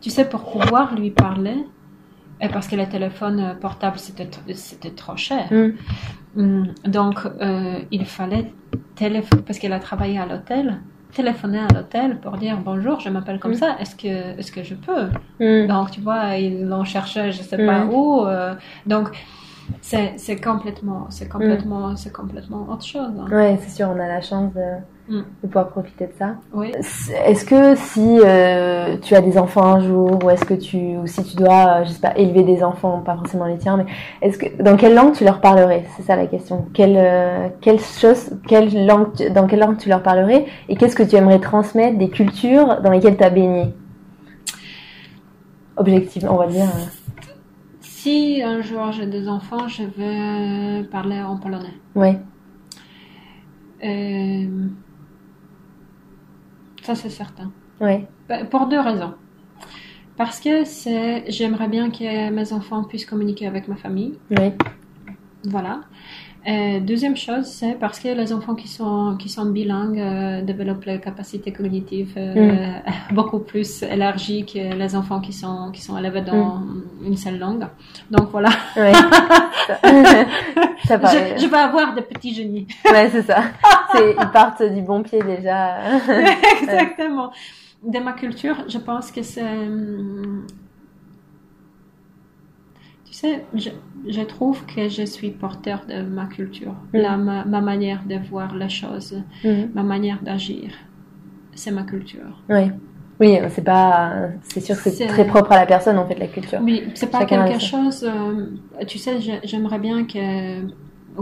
[0.00, 1.56] tu sais, pour pouvoir lui parler,
[2.40, 5.46] et parce que le téléphone euh, portable c'était c'était trop cher.
[5.50, 5.68] Mm.
[6.36, 8.52] Mm, Donc euh, il fallait
[8.94, 10.80] téléphoner, parce qu'elle a travaillé à l'hôtel,
[11.12, 13.54] téléphoner à l'hôtel pour dire bonjour, je m'appelle comme Mm.
[13.54, 15.08] ça, est-ce que, est-ce que je peux
[15.40, 15.66] mm.
[15.66, 17.66] donc, tu vois, ils l'ont cherché, je sais Mm.
[17.66, 18.26] pas où.
[18.26, 18.54] euh,
[18.86, 19.10] donc,
[19.82, 23.12] c'est complètement, c'est complètement, c'est complètement autre chose.
[23.20, 23.26] hein.
[23.30, 24.60] Ouais, c'est sûr, on a la chance de,
[25.08, 25.22] Mm.
[25.42, 26.34] de pouvoir profiter de ça.
[26.52, 26.70] Oui.
[27.24, 31.06] Est-ce que si euh, tu as des enfants un jour, ou est-ce que tu, ou
[31.06, 33.86] si tu dois, euh, je sais pas, élever des enfants, pas forcément les tiens, mais
[34.20, 35.84] est-ce que dans quelle langue tu leur parlerais?
[35.96, 36.66] C'est ça la question.
[36.74, 40.94] Quelle, euh, quelle chose, quelle langue, tu- dans quelle langue tu leur parlerais, et qu'est-ce
[40.94, 43.74] que tu aimerais transmettre des cultures dans lesquelles tu as baigné?
[45.76, 46.64] Objectivement, on va dire.
[46.64, 46.84] euh,
[47.80, 51.74] Si un jour j'ai des enfants, je vais parler en polonais.
[51.94, 52.18] Ouais,
[53.84, 54.46] Euh,
[56.88, 57.52] ça, c'est certain.
[57.82, 59.12] ouais, Ben, Pour deux raisons.
[60.16, 64.14] Parce que c'est, j'aimerais bien que mes enfants puissent communiquer avec ma famille.
[64.30, 64.54] ouais,
[65.44, 65.82] Voilà.
[66.48, 70.86] Euh, deuxième chose, c'est parce que les enfants qui sont, qui sont bilingues euh, développent
[70.86, 72.72] les capacités cognitives euh,
[73.12, 76.62] beaucoup plus élargies que les enfants qui sont, qui sont élevés dans
[77.04, 77.66] une seule langue.
[78.10, 78.92] Donc voilà, ouais.
[79.66, 79.78] ça,
[80.86, 82.66] ça je, je vais avoir des petits génies.
[82.90, 83.42] Ouais, c'est ça.
[83.94, 85.98] Ils partent du bon pied déjà.
[86.62, 87.30] Exactement.
[87.82, 89.44] De ma culture, je pense que c'est...
[93.20, 93.70] sais, je,
[94.16, 96.98] je trouve que je suis porteur de ma culture, Mm.
[97.06, 99.14] la, ma, ma manière de voir les choses,
[99.44, 99.64] Mhm.
[99.74, 100.68] ma manière d'agir.
[101.60, 102.32] C'est ma culture.
[102.48, 102.64] Oui.
[103.20, 106.28] Oui, c'est pas, c'est sûr que c'est très propre à la personne en fait la
[106.28, 106.60] culture.
[106.62, 108.04] Oui, c'est pas Chacun quelque chose...
[108.04, 108.46] euh,
[108.86, 109.14] tu sais,
[109.50, 110.22] j'aimerais bien que...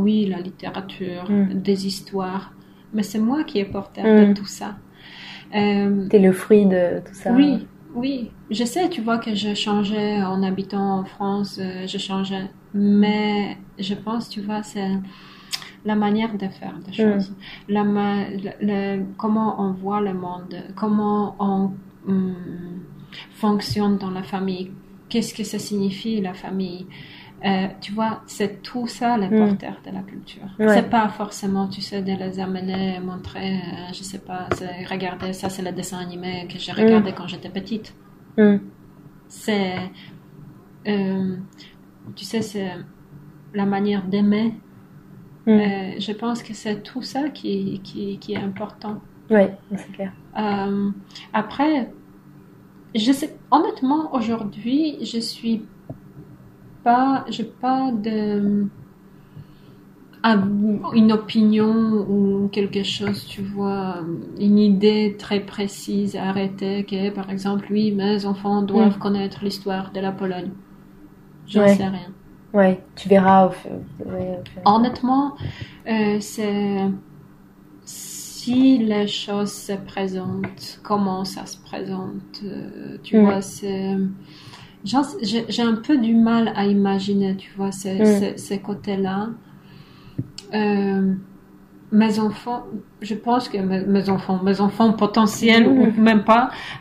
[0.05, 1.55] Oui, la littérature, Mm.
[1.69, 2.53] des histoires,
[2.93, 4.19] mais c'est moi qui est porteur Mm.
[4.29, 4.71] de tout ça.
[5.55, 7.31] Euh, T'es le fruit de tout ça.
[7.33, 7.67] Oui,
[7.97, 8.31] oui.
[8.51, 12.51] Je sais, tu vois, que je changeais en habitant en France, euh, je changeais.
[12.75, 14.91] Mais je pense, tu vois, c'est
[15.85, 17.35] la manière de faire des choses.
[17.69, 21.73] La ma- le- le- comment on voit le monde, comment on
[22.09, 22.37] hum,
[23.33, 24.73] fonctionne dans la famille,
[25.09, 26.87] qu'est-ce que ça signifie la famille?
[27.47, 29.57] Euh, tu vois, c'est tout ça le Mm.
[29.87, 30.43] de la culture.
[30.59, 30.69] Ouais.
[30.75, 34.49] C'est pas forcément, tu sais, de les amener, montrer, euh, je sais pas,
[34.91, 37.95] regardez, ça c'est le dessin animé que j'ai regardé quand j'étais petite.
[38.37, 38.57] Mm.
[39.29, 39.77] C'est,
[40.89, 41.37] euh,
[42.17, 42.73] tu sais, c'est
[43.55, 44.55] la manière d'aimer.
[45.47, 45.51] Mm.
[45.51, 49.01] Euh, je pense que c'est tout ça qui, qui, qui est important.
[49.31, 50.13] Ouais, c'est clair.
[51.33, 51.93] Après,
[52.95, 55.65] je sais, honnêtement, aujourd'hui, je suis
[56.87, 58.67] pas, j'ai pas de,
[60.95, 63.97] une opinion ou quelque chose, tu vois,
[64.41, 69.01] une idée très précise à arrêter, que par exemple, oui, mes enfants doivent Mm.
[69.01, 70.51] connaître l'histoire de la Pologne.
[71.49, 71.77] J'en Ouais.
[71.77, 72.13] sais rien.
[72.53, 73.71] Ouais, tu verras au fur,
[74.07, 75.37] ouais, au fur- Honnêtement,
[75.89, 76.79] euh, c'est
[77.85, 83.25] si les choses se présentent, comment ça se présente, euh, tu Mm.
[83.25, 83.97] vois, c'est
[84.87, 88.05] j'ai un peu du mal à imaginer, tu vois, ces, Mm.
[88.05, 89.29] ces, ces côtés-là.
[90.55, 91.13] Euh,
[91.93, 92.65] mes enfants,
[93.01, 95.79] je pense que mes, mes enfants, mes enfants potentiels Mm.
[95.79, 96.51] ou même pas,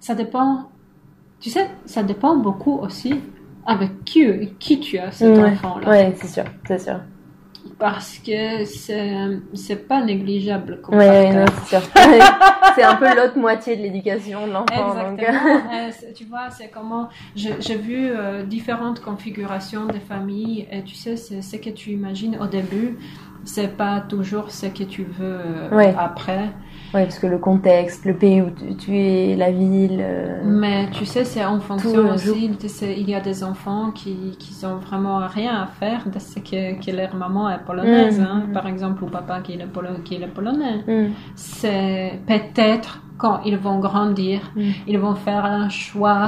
[0.00, 0.68] ça dépend.
[1.40, 3.20] Tu sais, ça dépend beaucoup aussi
[3.66, 4.24] avec qui,
[4.58, 5.50] qui tu as cet Ouais.
[5.52, 5.88] enfant-là.
[5.88, 7.00] Ouais, c'est sûr, c'est sûr.
[7.78, 11.44] Parce que c'est, pas négligeable comme Ouais,
[12.74, 14.92] c'est un peu l'autre moitié de l'éducation de l'enfant.
[14.92, 15.60] Exactement.
[15.72, 17.08] Euh, tu vois, c'est comment.
[17.34, 22.36] J'ai vu euh, différentes configurations de familles et tu sais, c'est ce que tu imagines
[22.40, 22.98] au début,
[23.44, 25.94] c'est pas toujours ce que tu veux euh, Ouais.
[25.98, 26.50] après.
[26.94, 29.98] Ouais, parce que le contexte, le pays où tu, tu es, la ville.
[30.00, 32.50] euh, Mais tu sais, c'est en fonction aussi.
[32.82, 36.78] il y a des enfants qui, qui ont vraiment rien à faire de ce que,
[36.84, 40.02] que leur maman est polonaise, Mm, hein, par exemple, ou papa qui est, le polo-
[40.04, 40.84] qui est le polonais.
[40.86, 44.60] mm, C'est peut-être quand ils vont grandir, Mm.
[44.92, 46.22] ils vont faire un choix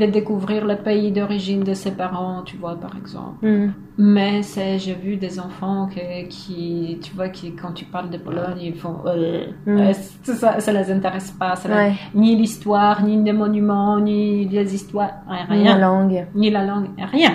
[0.00, 3.38] de découvrir le pays d'origine de ses parents, tu vois, par exemple.
[3.46, 3.72] Mm.
[4.14, 8.18] Mais c'est, j'ai vu des enfants que- qui, tu vois, qui, quand tu parles de
[8.26, 9.78] Pologne, ils font, euh, Mm.
[9.78, 9.92] euh,
[10.40, 14.20] ça, ça les intéresse pas, ça les- ni l'histoire, ni les monuments, ni
[14.56, 16.20] les histoires, rien, Ni la langue.
[16.34, 17.34] ni la langue, rien.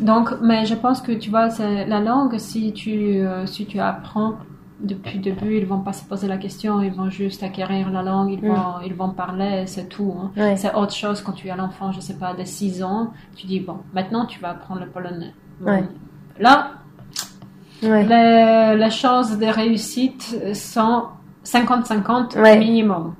[0.00, 1.48] Donc, mais je pense que tu vois,
[1.94, 4.34] la langue, si tu, euh, si tu apprends
[4.80, 8.02] depuis le début, ils vont pas se poser la question, ils vont juste acquérir la
[8.02, 8.54] langue, ils Mm.
[8.54, 10.14] vont, ils vont parler, c'est tout.
[10.20, 10.30] hein.
[10.36, 10.56] Ouais.
[10.56, 13.60] C'est autre chose quand tu as l'enfant, je sais pas, de 6 ans, tu dis,
[13.60, 15.32] bon, maintenant tu vas apprendre le polonais.
[15.60, 15.70] Bon.
[15.72, 15.84] Ouais.
[16.38, 16.72] Là,
[17.82, 18.04] Ouais.
[18.04, 21.04] les, les chances de réussite sont
[21.44, 22.58] 50-50 Ouais.
[22.58, 23.14] minimum.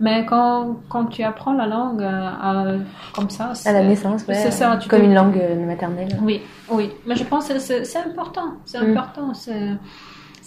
[0.00, 2.78] Mais quand, quand tu apprends la langue euh,
[3.14, 4.34] comme ça, À la naissance, ouais.
[4.34, 6.18] c'est ça, tu Comme une langue maternelle.
[6.22, 6.90] oui, oui.
[7.06, 8.54] Mais je pense que c'est important.
[8.64, 8.90] C'est Mm.
[8.90, 9.34] important.
[9.34, 9.70] C'est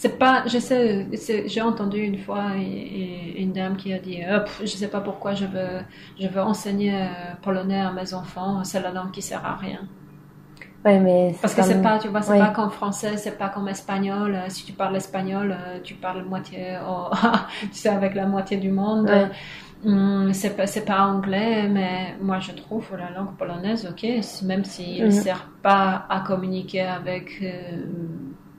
[0.06, 0.46] c'est pas.
[0.48, 1.08] Je sais.
[1.16, 5.34] c'est- J'ai entendu une fois une dame qui a dit Hop, je sais pas pourquoi
[5.34, 5.80] je veux
[6.20, 7.08] je veux enseigner euh,
[7.42, 8.64] polonais à mes enfants.
[8.64, 9.82] C'est la langue qui sert à rien.
[10.86, 12.40] Ouais, mais Parce que c'est pas, tu vois, c'est ouais.
[12.40, 14.36] pas comme français, c'est pas comme espagnol.
[14.36, 17.10] Euh, Si tu parles espagnol, tu parles moitié, oh,
[17.62, 19.10] tu sais, avec la moitié du monde.
[19.10, 19.28] Ouais.
[19.86, 20.56] Hum, c'est
[20.86, 24.04] pas, anglais, mais moi je trouve la langue polonaise, ok,
[24.44, 25.12] même s'il ne Mhm.
[25.12, 27.86] sert pas à communiquer avec euh,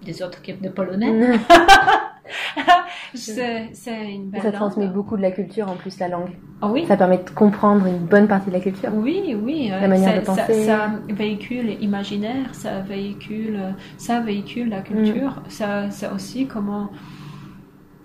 [0.07, 1.39] des autres de polonais,
[3.15, 3.71] c'est,
[4.13, 4.55] une belle Ça langue.
[4.55, 6.31] transmet beaucoup de la culture en plus, la langue.
[6.61, 8.91] Ah oui, Ça permet de comprendre une bonne partie de la culture.
[8.95, 9.71] Oui, oui.
[9.73, 10.65] euh, La manière ça, de penser.
[10.65, 13.61] Ça, ça véhicule imaginaire, ça véhicule,
[13.97, 15.43] ça véhicule la culture.
[15.45, 15.51] Mm.
[15.51, 16.91] Ça, c'est aussi comment.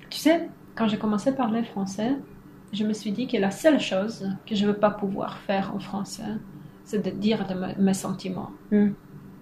[0.10, 2.16] Tu sais, quand j'ai commencé à parler français,
[2.74, 5.74] je me suis dit que la seule chose que je ne veux pas pouvoir faire
[5.76, 6.24] en français,
[6.84, 8.50] c'est de dire de me- mes sentiments.
[8.72, 8.90] Mm.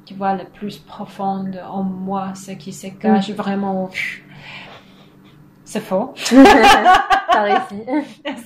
[0.10, 3.84] Tu vois, le plus profond de- en moi, ce qui se cache vraiment.
[3.84, 3.90] au-
[5.64, 6.16] C'est faux.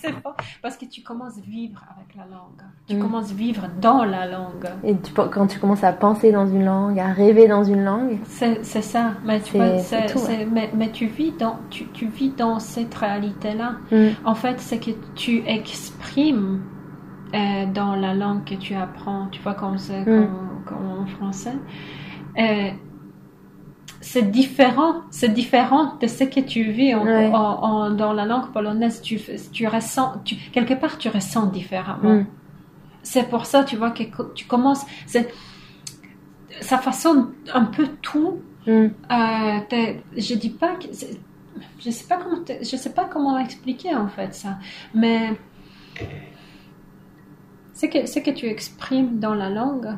[0.02, 0.34] C'est faux.
[0.62, 2.62] Parce que tu commences à vivre avec la langue.
[2.86, 3.00] Tu Mm.
[3.00, 4.68] commences à vivre dans la langue.
[4.84, 8.18] Et tu, quand tu commences à penser dans une langue, à rêver dans une langue,
[8.26, 9.58] C'est ça, mais tu
[10.12, 10.20] tout,
[10.52, 13.76] mais, mais vis dans tu, tu vis dans cette réalité-là.
[13.90, 14.08] Mm.
[14.26, 16.60] En fait, c'est que tu exprimes
[17.34, 19.28] euh, dans la langue que tu apprends.
[19.32, 20.06] Tu vois comme Mm.
[20.06, 21.54] comme, comme en français.
[22.38, 22.70] Euh,
[24.02, 27.32] c'est différent, c'est différent de ce que tu vis en- Ouais.
[27.34, 29.02] en- en- dans la langue polonaise.
[29.02, 29.18] Tu,
[29.68, 32.16] ressens, tu, quelque part, tu ressens différemment.
[32.22, 32.26] Mm.
[33.02, 34.04] C'est pour ça, tu vois, que
[34.36, 35.30] tu commences, c'est,
[36.62, 38.40] ça façonne un peu tout.
[38.68, 38.72] Mm.
[38.72, 38.90] Euh,
[40.18, 40.88] je dis pas que,
[41.80, 44.58] je sais pas comment, je sais pas comment expliquer en fait ça,
[44.94, 45.34] mais
[47.84, 49.90] ce que, ce que tu exprimes dans la langue,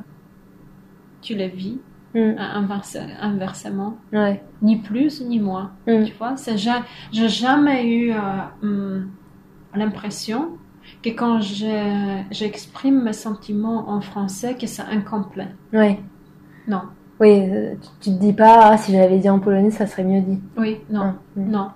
[1.22, 1.80] tu le vis
[2.14, 2.36] Mm.
[2.40, 4.42] inverse- inversement, Ouais.
[4.62, 5.72] ni plus ni moins.
[5.86, 6.06] Mm.
[6.06, 6.36] Tu vois,
[7.12, 8.18] j'ai jamais eu euh,
[8.64, 9.10] hum,
[9.76, 10.52] l'impression
[11.04, 15.50] que quand je- j'exprime mes sentiments en français, que c'est incomplet.
[15.74, 16.00] Ouais.
[16.70, 16.84] Non.
[17.20, 20.04] Oui, euh, tu, te dis pas, ah, si je l'avais dit en polonais, ça serait
[20.06, 20.40] mieux dit.
[20.58, 21.52] Oui, non, Ah, mm.
[21.52, 21.72] non.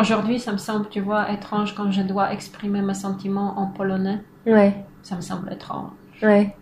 [0.00, 4.20] Aujourd'hui, ça me semble, tu vois, étrange quand je dois exprimer mes sentiments en polonais.
[4.44, 4.74] Ouais.
[5.04, 5.90] Ça me semble étrange.
[6.22, 6.56] Ouais.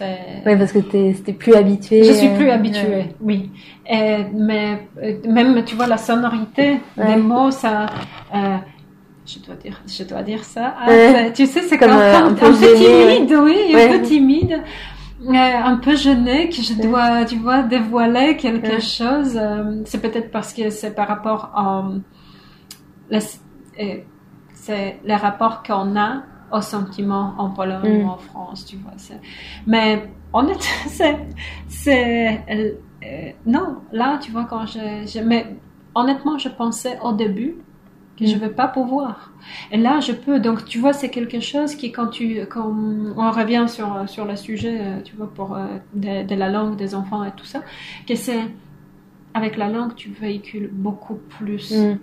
[0.00, 2.02] Ouais, parce que t'es t'es plus habitué.
[2.02, 3.50] Je suis plus euh, habituée, oui.
[3.86, 7.14] Et- mais euh, même, tu vois, la sonorité Ouais.
[7.14, 7.86] des mots, ça...
[8.34, 8.56] euh,
[9.26, 10.74] je dois dire, je dois dire ça.
[10.80, 11.32] Ah, Ouais.
[11.32, 13.88] tu sais, c'est Comme, un, un peu un peu gêné, timide, oui, Ouais.
[13.94, 14.62] un peu timide.
[15.28, 19.38] un peu gênée que je dois, tu vois, dévoiler quelque chose.
[19.84, 21.84] c'est peut-être parce que c'est par rapport à
[24.54, 28.04] c'est les rapports qu'on a aux sentiments en Pologne Mm.
[28.04, 28.92] ou en France, tu vois.
[28.96, 29.20] c'est-
[29.66, 31.16] Mais honnêtement, c'est,
[31.68, 35.46] c'est, euh, non, là, tu vois, quand je, je mais
[35.94, 37.56] honnêtement, je pensais au début
[38.18, 38.40] que je Mm.
[38.40, 39.32] vais pas pouvoir.
[39.72, 40.38] Et là, je peux.
[40.38, 42.68] Donc, tu vois, c'est quelque chose qui, quand tu, quand
[43.16, 46.76] on revient sur sur le sujet, euh, tu vois, pour euh, de, de la langue
[46.76, 47.60] des enfants et tout ça,
[48.06, 48.44] que c'est
[49.34, 51.98] avec la langue, tu véhicules beaucoup plus Mm.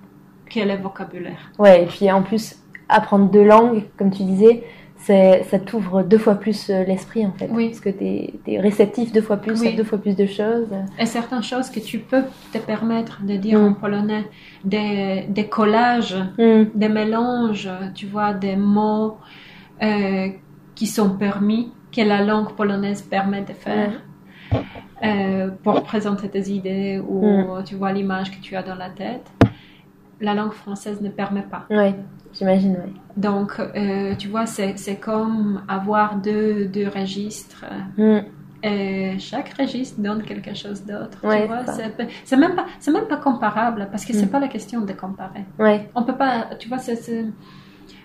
[0.52, 1.52] que le vocabulaire.
[1.60, 2.56] Ouais, et puis en plus,
[2.90, 4.64] apprendre deux langues, comme tu disais,
[4.98, 7.48] ça t'ouvre deux fois plus euh, l'esprit en fait.
[7.52, 7.70] Oui.
[7.70, 9.70] Parce que t'es, t'es réceptif deux fois plus Oui.
[9.70, 10.68] à deux fois plus de choses.
[11.00, 13.64] Et certaines choses que tu peux te permettre de dire Mm.
[13.66, 14.26] en polonais,
[14.66, 16.64] des, des collages, Mm.
[16.76, 19.18] des mélanges, tu vois, des mots
[19.82, 20.28] euh,
[20.76, 23.92] qui sont permis, que la langue polonaise permet de faire.
[25.04, 27.64] euh, pour présenter tes idées ou Mm.
[27.64, 29.32] tu vois l'image que tu as dans la tête.
[30.20, 31.66] La langue française ne permet pas.
[31.70, 31.96] Ouais,
[32.34, 32.94] j'imagine, ouais.
[33.18, 37.66] Donc, euh, tu vois, c'est comme avoir deux, deux registres.
[37.98, 38.20] Mm.
[38.62, 41.20] Et chaque registre donne quelque chose d'autre.
[41.24, 41.84] Ouais, tu vois, ça.
[42.26, 44.30] c'est même pas c'est même pas comparable parce que c'est Mm.
[44.30, 45.46] pas la question de comparer.
[45.58, 47.26] Ouais, On peut pas, tu vois, c'est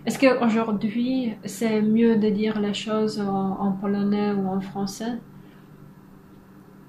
[0.07, 5.15] Est-ce qu'aujourd'hui, c'est mieux de dire les choses en, en polonais ou en français?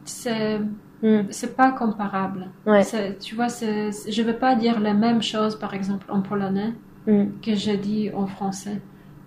[0.04, 0.60] C'est
[1.04, 1.24] Mm.
[1.30, 2.48] c'est pas comparable.
[2.66, 2.82] Ouais.
[3.20, 6.74] Tu vois, je veux pas dire la même chose, par exemple, en polonais
[7.08, 7.26] Mm.
[7.44, 8.82] que je dis en français.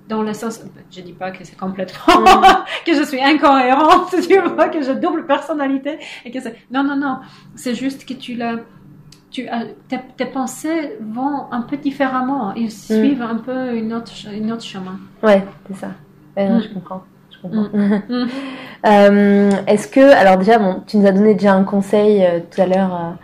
[0.09, 2.65] Dans le sens, je dis pas que c'est complètement, Mm.
[2.87, 6.97] que je suis incohérente, tu vois, que j'ai double personnalité et que c'est, non, non,
[6.97, 7.19] non,
[7.55, 8.57] c'est juste que tu l'as,
[9.31, 14.11] tu as, tes, tes pensées vont un peu différemment, ils suivent un peu une autre,
[14.33, 14.99] une autre chemin.
[15.23, 15.89] Ouais, c'est ça.
[16.37, 16.63] Ouais, non, Mm.
[16.63, 17.03] je comprends.
[17.31, 17.79] Je comprends.
[17.79, 18.27] Mm.
[18.87, 22.61] Euh, Est-ce que, alors déjà, bon, tu nous as donné déjà un conseil euh, tout
[22.61, 23.17] à l'heure,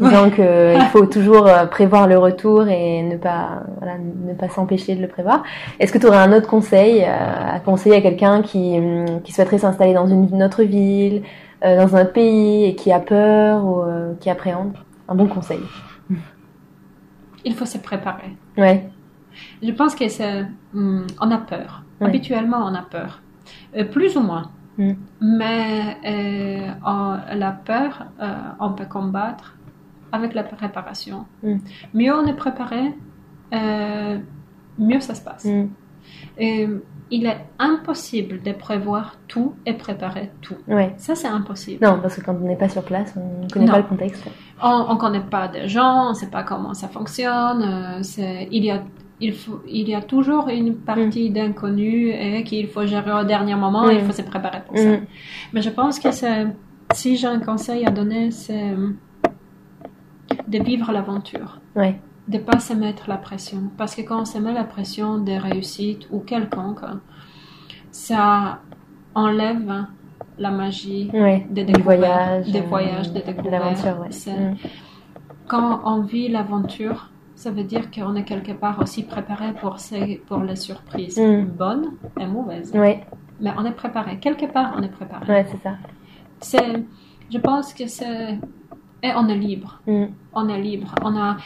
[0.00, 4.32] euh, disant que il faut toujours euh, prévoir le retour et ne pas, voilà, ne
[4.34, 5.42] pas s'empêcher de le prévoir.
[5.78, 7.06] Est-ce que tu aurais un autre conseil euh,
[7.56, 11.22] à conseiller à quelqu'un qui, hum, qui souhaiterait s'installer dans une, une autre ville,
[11.64, 14.72] euh, dans un autre pays et qui a peur ou euh, qui appréhende?
[15.08, 15.60] Un bon conseil.
[17.44, 18.36] Il faut se préparer.
[18.56, 18.88] Ouais.
[19.62, 20.44] Je pense que c'est,
[20.74, 21.82] hum, on a peur.
[22.00, 22.06] Ouais.
[22.08, 23.20] Habituellement, on a peur.
[23.76, 24.50] Euh, plus ou moins.
[24.78, 24.92] Mm.
[25.20, 29.56] Mais euh, on- la peur, euh, on peut combattre
[30.12, 31.24] avec la préparation.
[31.42, 31.56] Mm.
[31.94, 32.94] Mieux on est préparé,
[33.54, 34.18] euh,
[34.78, 35.44] mieux ça se passe.
[35.44, 35.68] Mm.
[36.38, 36.68] Et
[37.10, 40.56] il est impossible de prévoir tout et préparer tout.
[40.66, 40.94] Ouais.
[40.96, 41.84] Ça, c'est impossible.
[41.84, 43.72] Non, parce que quand on n'est pas sur place, on ne connaît Non.
[43.72, 44.24] pas le contexte.
[44.62, 47.62] On ne connaît pas des gens, on ne sait pas comment ça fonctionne.
[47.62, 48.82] euh, c'est- il, y a,
[49.20, 53.54] il, faut, il y a toujours une partie d'inconnu et qu'il faut gérer au dernier
[53.56, 54.06] moment et il Mm.
[54.06, 54.96] faut se préparer pour ça.
[54.96, 55.06] Mm.
[55.52, 56.46] Mais je pense que c'est,
[56.94, 58.74] si j'ai un conseil à donner, c'est
[60.48, 61.60] de vivre l'aventure.
[61.76, 62.00] Ouais.
[62.28, 63.70] De pas se mettre la pression.
[63.76, 66.80] Parce que quand on se met la pression des réussites ou quelconque,
[67.90, 68.60] ça
[69.14, 69.86] enlève
[70.38, 71.46] la magie Ouais.
[71.50, 72.50] des Du découvertes, voyage.
[72.52, 73.84] des euh, voyages, des de découvertes.
[74.26, 74.32] ouais.
[74.32, 74.56] Mm.
[75.48, 80.22] Quand on vit l'aventure, ça veut dire qu'on est quelque part aussi préparé pour, ces,
[80.26, 81.44] pour les surprises Mm.
[81.44, 81.90] bonnes
[82.20, 82.72] et mauvaises.
[82.74, 83.04] Mais
[83.58, 84.18] on est préparé.
[84.18, 85.44] Quelque part, on est préparé.
[85.50, 85.74] c'est ça.
[86.40, 86.84] C'est,
[87.30, 88.38] je pense que c'est...
[89.02, 89.80] Et on est libre.
[89.86, 90.04] Mm.
[90.32, 90.94] On est libre.
[91.02, 91.36] On a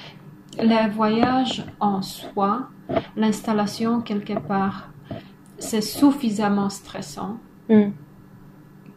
[0.58, 2.68] le voyage en soi,
[3.16, 4.88] l'installation quelque part,
[5.58, 7.38] c'est suffisamment stressant
[7.68, 7.90] Mm.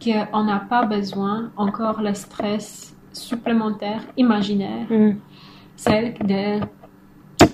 [0.03, 5.15] qu'on n'a pas besoin encore le stress supplémentaire, imaginaire, Mm.
[5.76, 6.60] c'est de...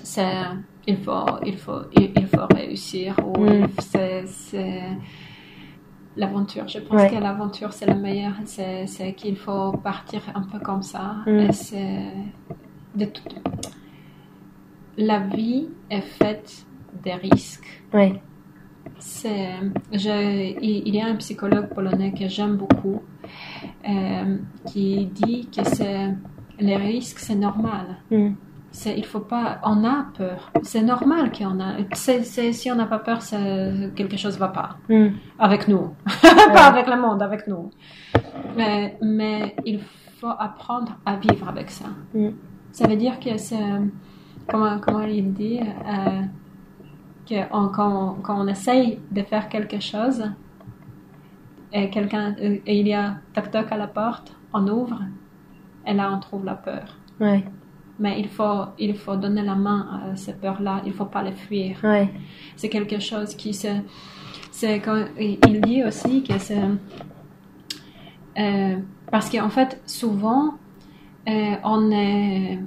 [0.02, 0.54] c'est-
[0.88, 3.16] il faut, il faut, il, il faut réussir.
[3.24, 3.68] Ou Mm.
[3.80, 4.24] c'est
[6.16, 6.66] l'aventure.
[6.68, 7.10] Je pense Ouais.
[7.10, 8.32] que l'aventure, c'est le meilleur.
[8.44, 11.16] C'est, c'est qu'il faut partir un peu comme ça.
[11.26, 11.38] Mm.
[11.38, 12.02] Et c'est
[12.94, 13.22] de tout...
[14.98, 16.64] La vie est faite
[17.02, 17.82] des risques.
[17.92, 18.20] Ouais.
[18.98, 19.50] C'est,
[19.92, 23.02] il y a un psychologue polonais que j'aime beaucoup
[23.88, 26.14] euh, qui dit que c'est
[26.58, 27.98] les risques, c'est normal.
[28.10, 28.30] Mm.
[28.84, 30.50] Il faut pas, on a peur.
[30.62, 31.76] C'est normal qu'on a.
[31.94, 33.20] Si on n'a pas peur,
[33.96, 35.08] quelque chose va pas Mm.
[35.38, 36.52] avec nous, Ouais.
[36.52, 37.70] pas avec le monde, avec nous.
[38.56, 39.80] Mais, mais il
[40.20, 41.86] faut apprendre à vivre avec ça.
[42.14, 42.28] Mm.
[42.72, 43.56] Ça veut dire que c'est,
[44.48, 46.22] comment, comment il dit, euh,
[47.28, 50.22] que on- quand, on, quand on essaye de faire quelque chose
[51.72, 55.00] et quelqu'un, euh, il y a toc toc à la porte, on ouvre
[55.86, 56.96] et là on trouve la peur.
[57.20, 57.44] Ouais.
[57.98, 61.32] Mais il faut, il faut donner la main à ces peurs-là, il faut pas les
[61.32, 62.08] fuir Ouais.
[62.56, 63.68] c'est quelque chose qui se
[64.50, 66.60] c'est quand il dit aussi que c'est
[68.38, 68.76] euh,
[69.10, 70.54] parce qu'en fait souvent
[71.28, 72.58] euh, on est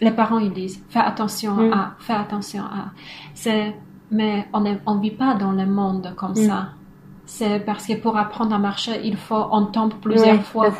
[0.00, 1.72] les parents ils disent fais attention Mm.
[1.72, 2.92] à fais attention à
[3.34, 3.74] c'est
[4.10, 6.46] mais on on vit pas dans le monde comme Mm.
[6.48, 6.68] ça
[7.26, 10.72] c'est parce que pour apprendre à marcher il faut on tombe plusieurs fois.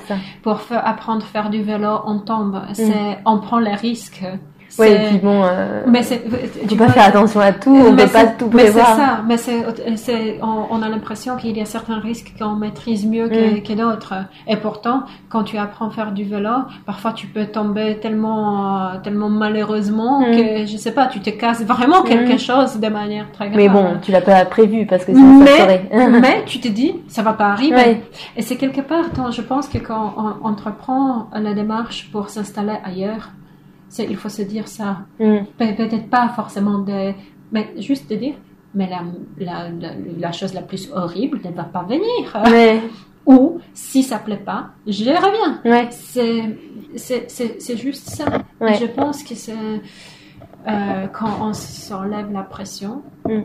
[0.43, 2.61] pour faire, apprendre à faire du vélo on tombe.
[2.75, 4.25] C'est on prend les risques
[4.69, 7.71] C'est- et puis bon, euh, mais c'est on tu peut pas faire attention à tout,
[7.71, 8.97] on mais peut pas c'est- tout Mais c'est prévoir.
[8.97, 9.65] ça, mais c'est,
[9.97, 13.63] c'est, on, on a l'impression qu'il y a certains risques qu'on maîtrise mieux que, Mm.
[13.63, 14.15] que d'autres.
[14.49, 16.51] Et pourtant, quand tu apprends à faire du vélo,
[16.87, 20.25] parfois tu peux tomber tellement, tellement malheureusement Mm.
[20.33, 22.39] que, je sais pas, tu te casses vraiment quelque Mm.
[22.39, 23.57] chose de manière très grave.
[23.57, 25.89] Mais bon, tu l'as pas prévu parce que sinon ça mais, serait.
[26.21, 28.03] mais tu te dis, ça va pas arriver.
[28.37, 33.31] Et c'est quelque part, je pense que quand on entreprend la démarche pour s'installer ailleurs,
[33.35, 33.44] c'est,
[34.03, 34.99] il faut se dire ça.
[35.21, 35.45] Mm.
[35.59, 37.13] Pe- peut-être pas forcément de
[37.53, 38.35] mais juste de dire
[38.75, 39.03] mais la,
[39.39, 42.81] la, la, la chose la plus horrible ne va pas venir Ouais.
[43.27, 45.87] ou si ça plaît pas je reviens Ouais.
[45.91, 46.59] c'est
[46.97, 48.25] c'est c'est c'est juste ça
[48.61, 48.75] Ouais.
[48.75, 49.53] Je pense que c'est
[50.67, 53.43] euh, quand on s'enlève la pression Mm.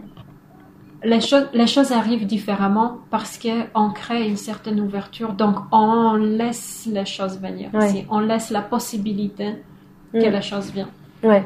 [1.04, 6.14] les choses les choses arrivent différemment parce que on crée une certaine ouverture donc on
[6.16, 7.70] laisse les choses venir
[8.10, 9.48] on laisse la possibilité
[10.14, 10.32] que Mm.
[10.32, 10.88] les choses viennent
[11.24, 11.44] Ouais.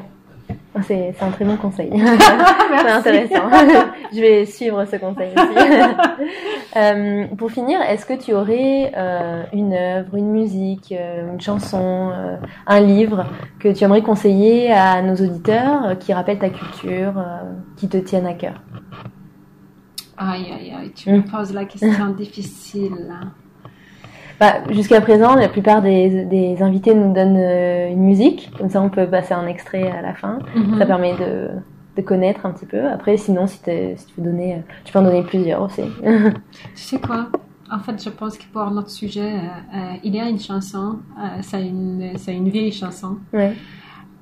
[0.76, 1.90] Oh, c'est un très bon conseil.
[1.94, 3.48] c'est intéressant.
[4.12, 5.68] Je vais suivre ce conseil aussi.
[6.76, 12.12] euh, pour finir, est-ce que tu aurais euh, une œuvre, une musique, euh, une chanson,
[12.66, 13.26] un livre
[13.58, 17.14] que tu aimerais conseiller à nos auditeurs qui rappellent ta culture,
[17.76, 18.60] qui te tiennent à cœur?
[20.16, 21.24] Aïe, aïe, aïe, tu me mm.
[21.24, 23.16] poses la question difficile.
[24.44, 28.82] Bah, Jusqu'à présent, la plupart des, des, invités nous donnent euh, une musique, comme ça
[28.82, 30.38] on peut passer un extrait à la fin.
[30.54, 30.78] Mhm.
[30.78, 31.48] Ça permet de,
[31.96, 32.86] de, connaître un petit peu.
[32.86, 35.84] Après, sinon, si, si, tu veux donner, tu peux en donner plusieurs aussi.
[36.02, 36.34] tu
[36.74, 37.28] sais quoi?
[37.72, 40.98] En fait, je pense que pour notre sujet, euh, euh, il y a une chanson,
[41.40, 43.54] c'est une, une vieille chanson, ouais.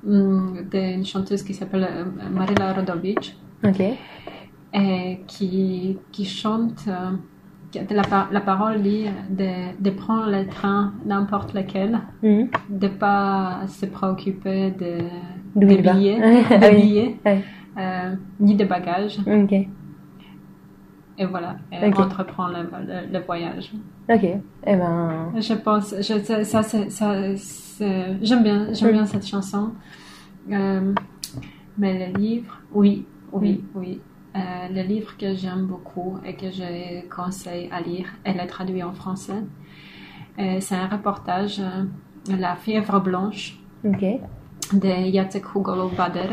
[0.05, 1.85] Mm, d'une chanteuse qui s'appelle
[2.31, 3.35] Marila Rodovic.
[3.65, 3.81] Ok.
[4.73, 6.87] Et qui, qui chante
[7.89, 12.43] la, la, parole dit de, de, prendre le train n'importe lequel, mm.
[12.69, 14.97] de pas se préoccuper de,
[15.55, 16.19] de billets,
[16.49, 19.19] de billets euh, ni de bagages.
[21.15, 22.01] Et voilà, et okay.
[22.01, 22.67] entreprend le,
[23.11, 23.71] le, voyage.
[24.09, 25.31] Ok, et eh ben...
[25.35, 27.35] Je pense, je, ça, ça,
[28.21, 29.73] j'aime bien, j'aime bien cette chanson.
[30.51, 30.93] Euh,
[31.77, 33.79] mais le livre, oui, oui, mm.
[33.79, 34.01] oui.
[34.35, 34.39] Euh,
[34.71, 38.93] le livre que j'aime beaucoup et que je conseille à lire, elle est traduit en
[38.93, 39.43] français.
[40.39, 46.29] Euh, c'est un reportage, euh, La fièvre blanche, de Jacek Hugo Bader.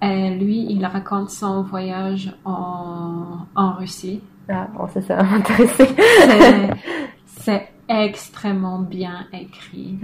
[0.00, 4.22] Et lui, il raconte son voyage en, en Russie.
[4.48, 5.88] Ah, bon, ça, ça va m'intéresser.
[7.26, 9.98] c'est extrêmement bien écrit.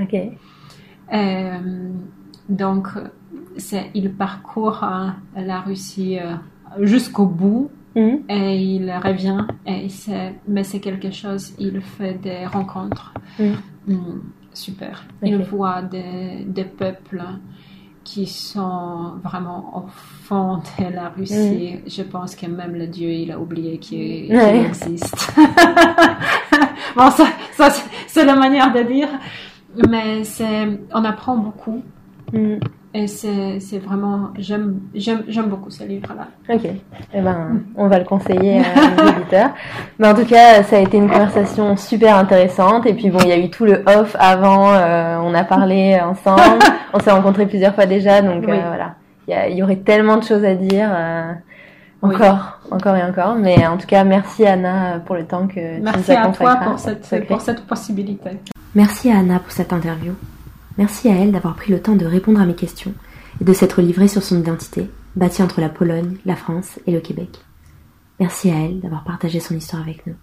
[2.50, 2.88] donc,
[3.94, 4.84] il parcourt
[5.34, 6.18] la Russie
[6.80, 7.70] jusqu'au bout.
[7.94, 8.16] Mm.
[8.28, 9.86] Et il revient, et
[10.48, 13.14] mais c'est quelque chose, il fait des rencontres.
[13.38, 13.52] Mm.
[13.86, 14.20] Mm,
[14.52, 15.04] super.
[15.22, 17.22] Il voit des, des, peuples
[18.02, 21.80] qui sont vraiment au fond de la Russie.
[21.86, 25.32] Je pense que même le Dieu, il a oublié qu'il existe.
[26.96, 27.70] bon, ça, ça
[28.06, 29.08] c'est la manière de dire.
[29.88, 30.22] Mais
[30.92, 31.82] on apprend beaucoup.
[32.96, 34.78] Et c'est vraiment, j'aime
[35.48, 36.28] beaucoup ce livre-là.
[36.48, 36.62] Ok,
[37.12, 39.50] eh ben, on va le conseiller à nos auditeurs.
[39.98, 42.86] Mais en tout cas, ça a été une conversation super intéressante.
[42.86, 45.98] Et puis bon, il y a eu tout le off avant, euh, on a parlé
[46.00, 46.62] ensemble,
[46.92, 48.94] on s'est rencontrés plusieurs fois déjà, donc euh, voilà.
[49.26, 50.88] Il y, y, aurait tellement de choses à dire.
[50.94, 51.32] Euh,
[52.00, 53.34] encore, encore et encore.
[53.34, 56.30] Mais en tout cas, merci Anna pour le temps que merci tu nous as Merci
[56.30, 58.30] à toi pour cette, pour cette possibilité.
[58.74, 60.12] Merci à Anna pour cette interview.
[60.76, 62.94] Merci à elle d'avoir pris le temps de répondre à mes questions
[63.40, 67.00] et de s'être livrée sur son identité, bâtie entre la Pologne, la France et le
[67.00, 67.28] Québec.
[68.18, 70.14] Merci à elle d'avoir partagé son histoire avec nous.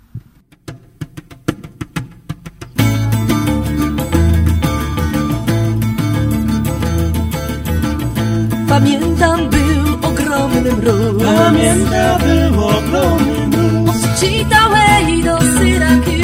[8.68, 16.20] Pamiętam był ogromny mróz Pamiętam był ogromny mróz Od do Syracuse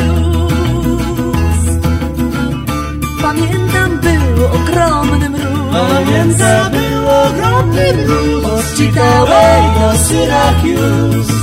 [5.77, 9.41] Pamiętam był ogromny mróz Od Chicago
[9.79, 11.33] do Syracuse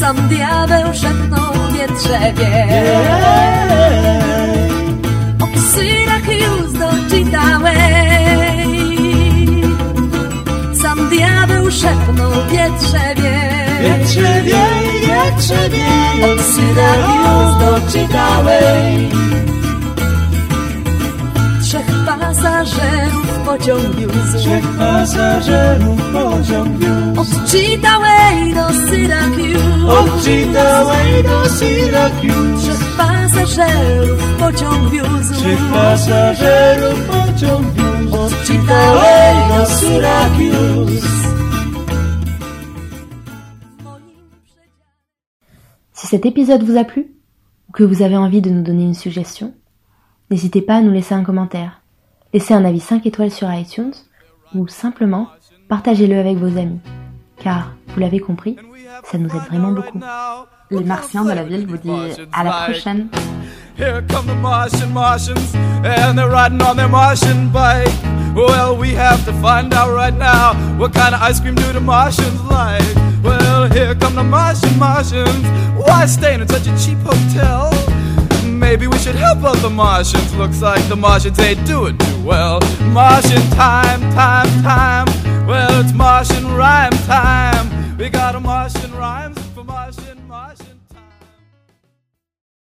[0.00, 2.66] Sam diabeł szepnął wietrze wie
[5.42, 7.68] Od Syracuse do Chicago
[10.82, 19.53] Sam diabeł szepnął wietrze wie Wietrze wiej, wietrze wiej Od Syracuse do Chicago
[22.18, 24.38] pasażerów pociąg wiózł.
[24.38, 27.20] Trzech pasażerów pociąg wiózł.
[27.20, 29.88] Od Chitaway do Syracuse.
[29.88, 32.58] Od Chitaway do Syracuse.
[32.60, 35.34] Trzech pasażerów pociąg wiózł.
[35.34, 38.16] Trzech pasażerów pociąg wiózł.
[38.22, 41.24] Od Chitaway do Syracuse.
[45.94, 47.06] Si cet épisode vous a plu,
[47.68, 49.52] ou que vous avez envie de nous donner une suggestion,
[50.30, 51.82] N'hésitez pas à nous laisser un commentaire,
[52.34, 53.94] laissez un avis 5 étoiles sur iTunes
[54.54, 55.28] ou simplement
[55.68, 56.80] partagez-le avec vos amis.
[57.38, 58.56] Car, vous l'avez compris,
[59.04, 60.00] ça nous aide vraiment beaucoup.
[60.70, 63.08] Les Martiens de la ville vous disent à la prochaine.
[63.76, 65.54] Here come the Martian Martians,
[65.84, 67.90] and they're riding on their Martian bike.
[68.34, 71.80] Well, we have to find out right now what kind of ice cream do the
[71.80, 72.84] Martians like.
[73.24, 75.44] Well, here come the Martian Martians.
[75.76, 77.70] Why staying in such a cheap hotel?
[78.74, 80.34] Maybe we should help out the Martians.
[80.34, 82.58] Looks like the Martians ain't doing too well.
[82.90, 85.06] Martian time, time, time.
[85.46, 87.96] Well, it's Martian rhyme time.
[87.96, 89.38] We got a Martian rhymes.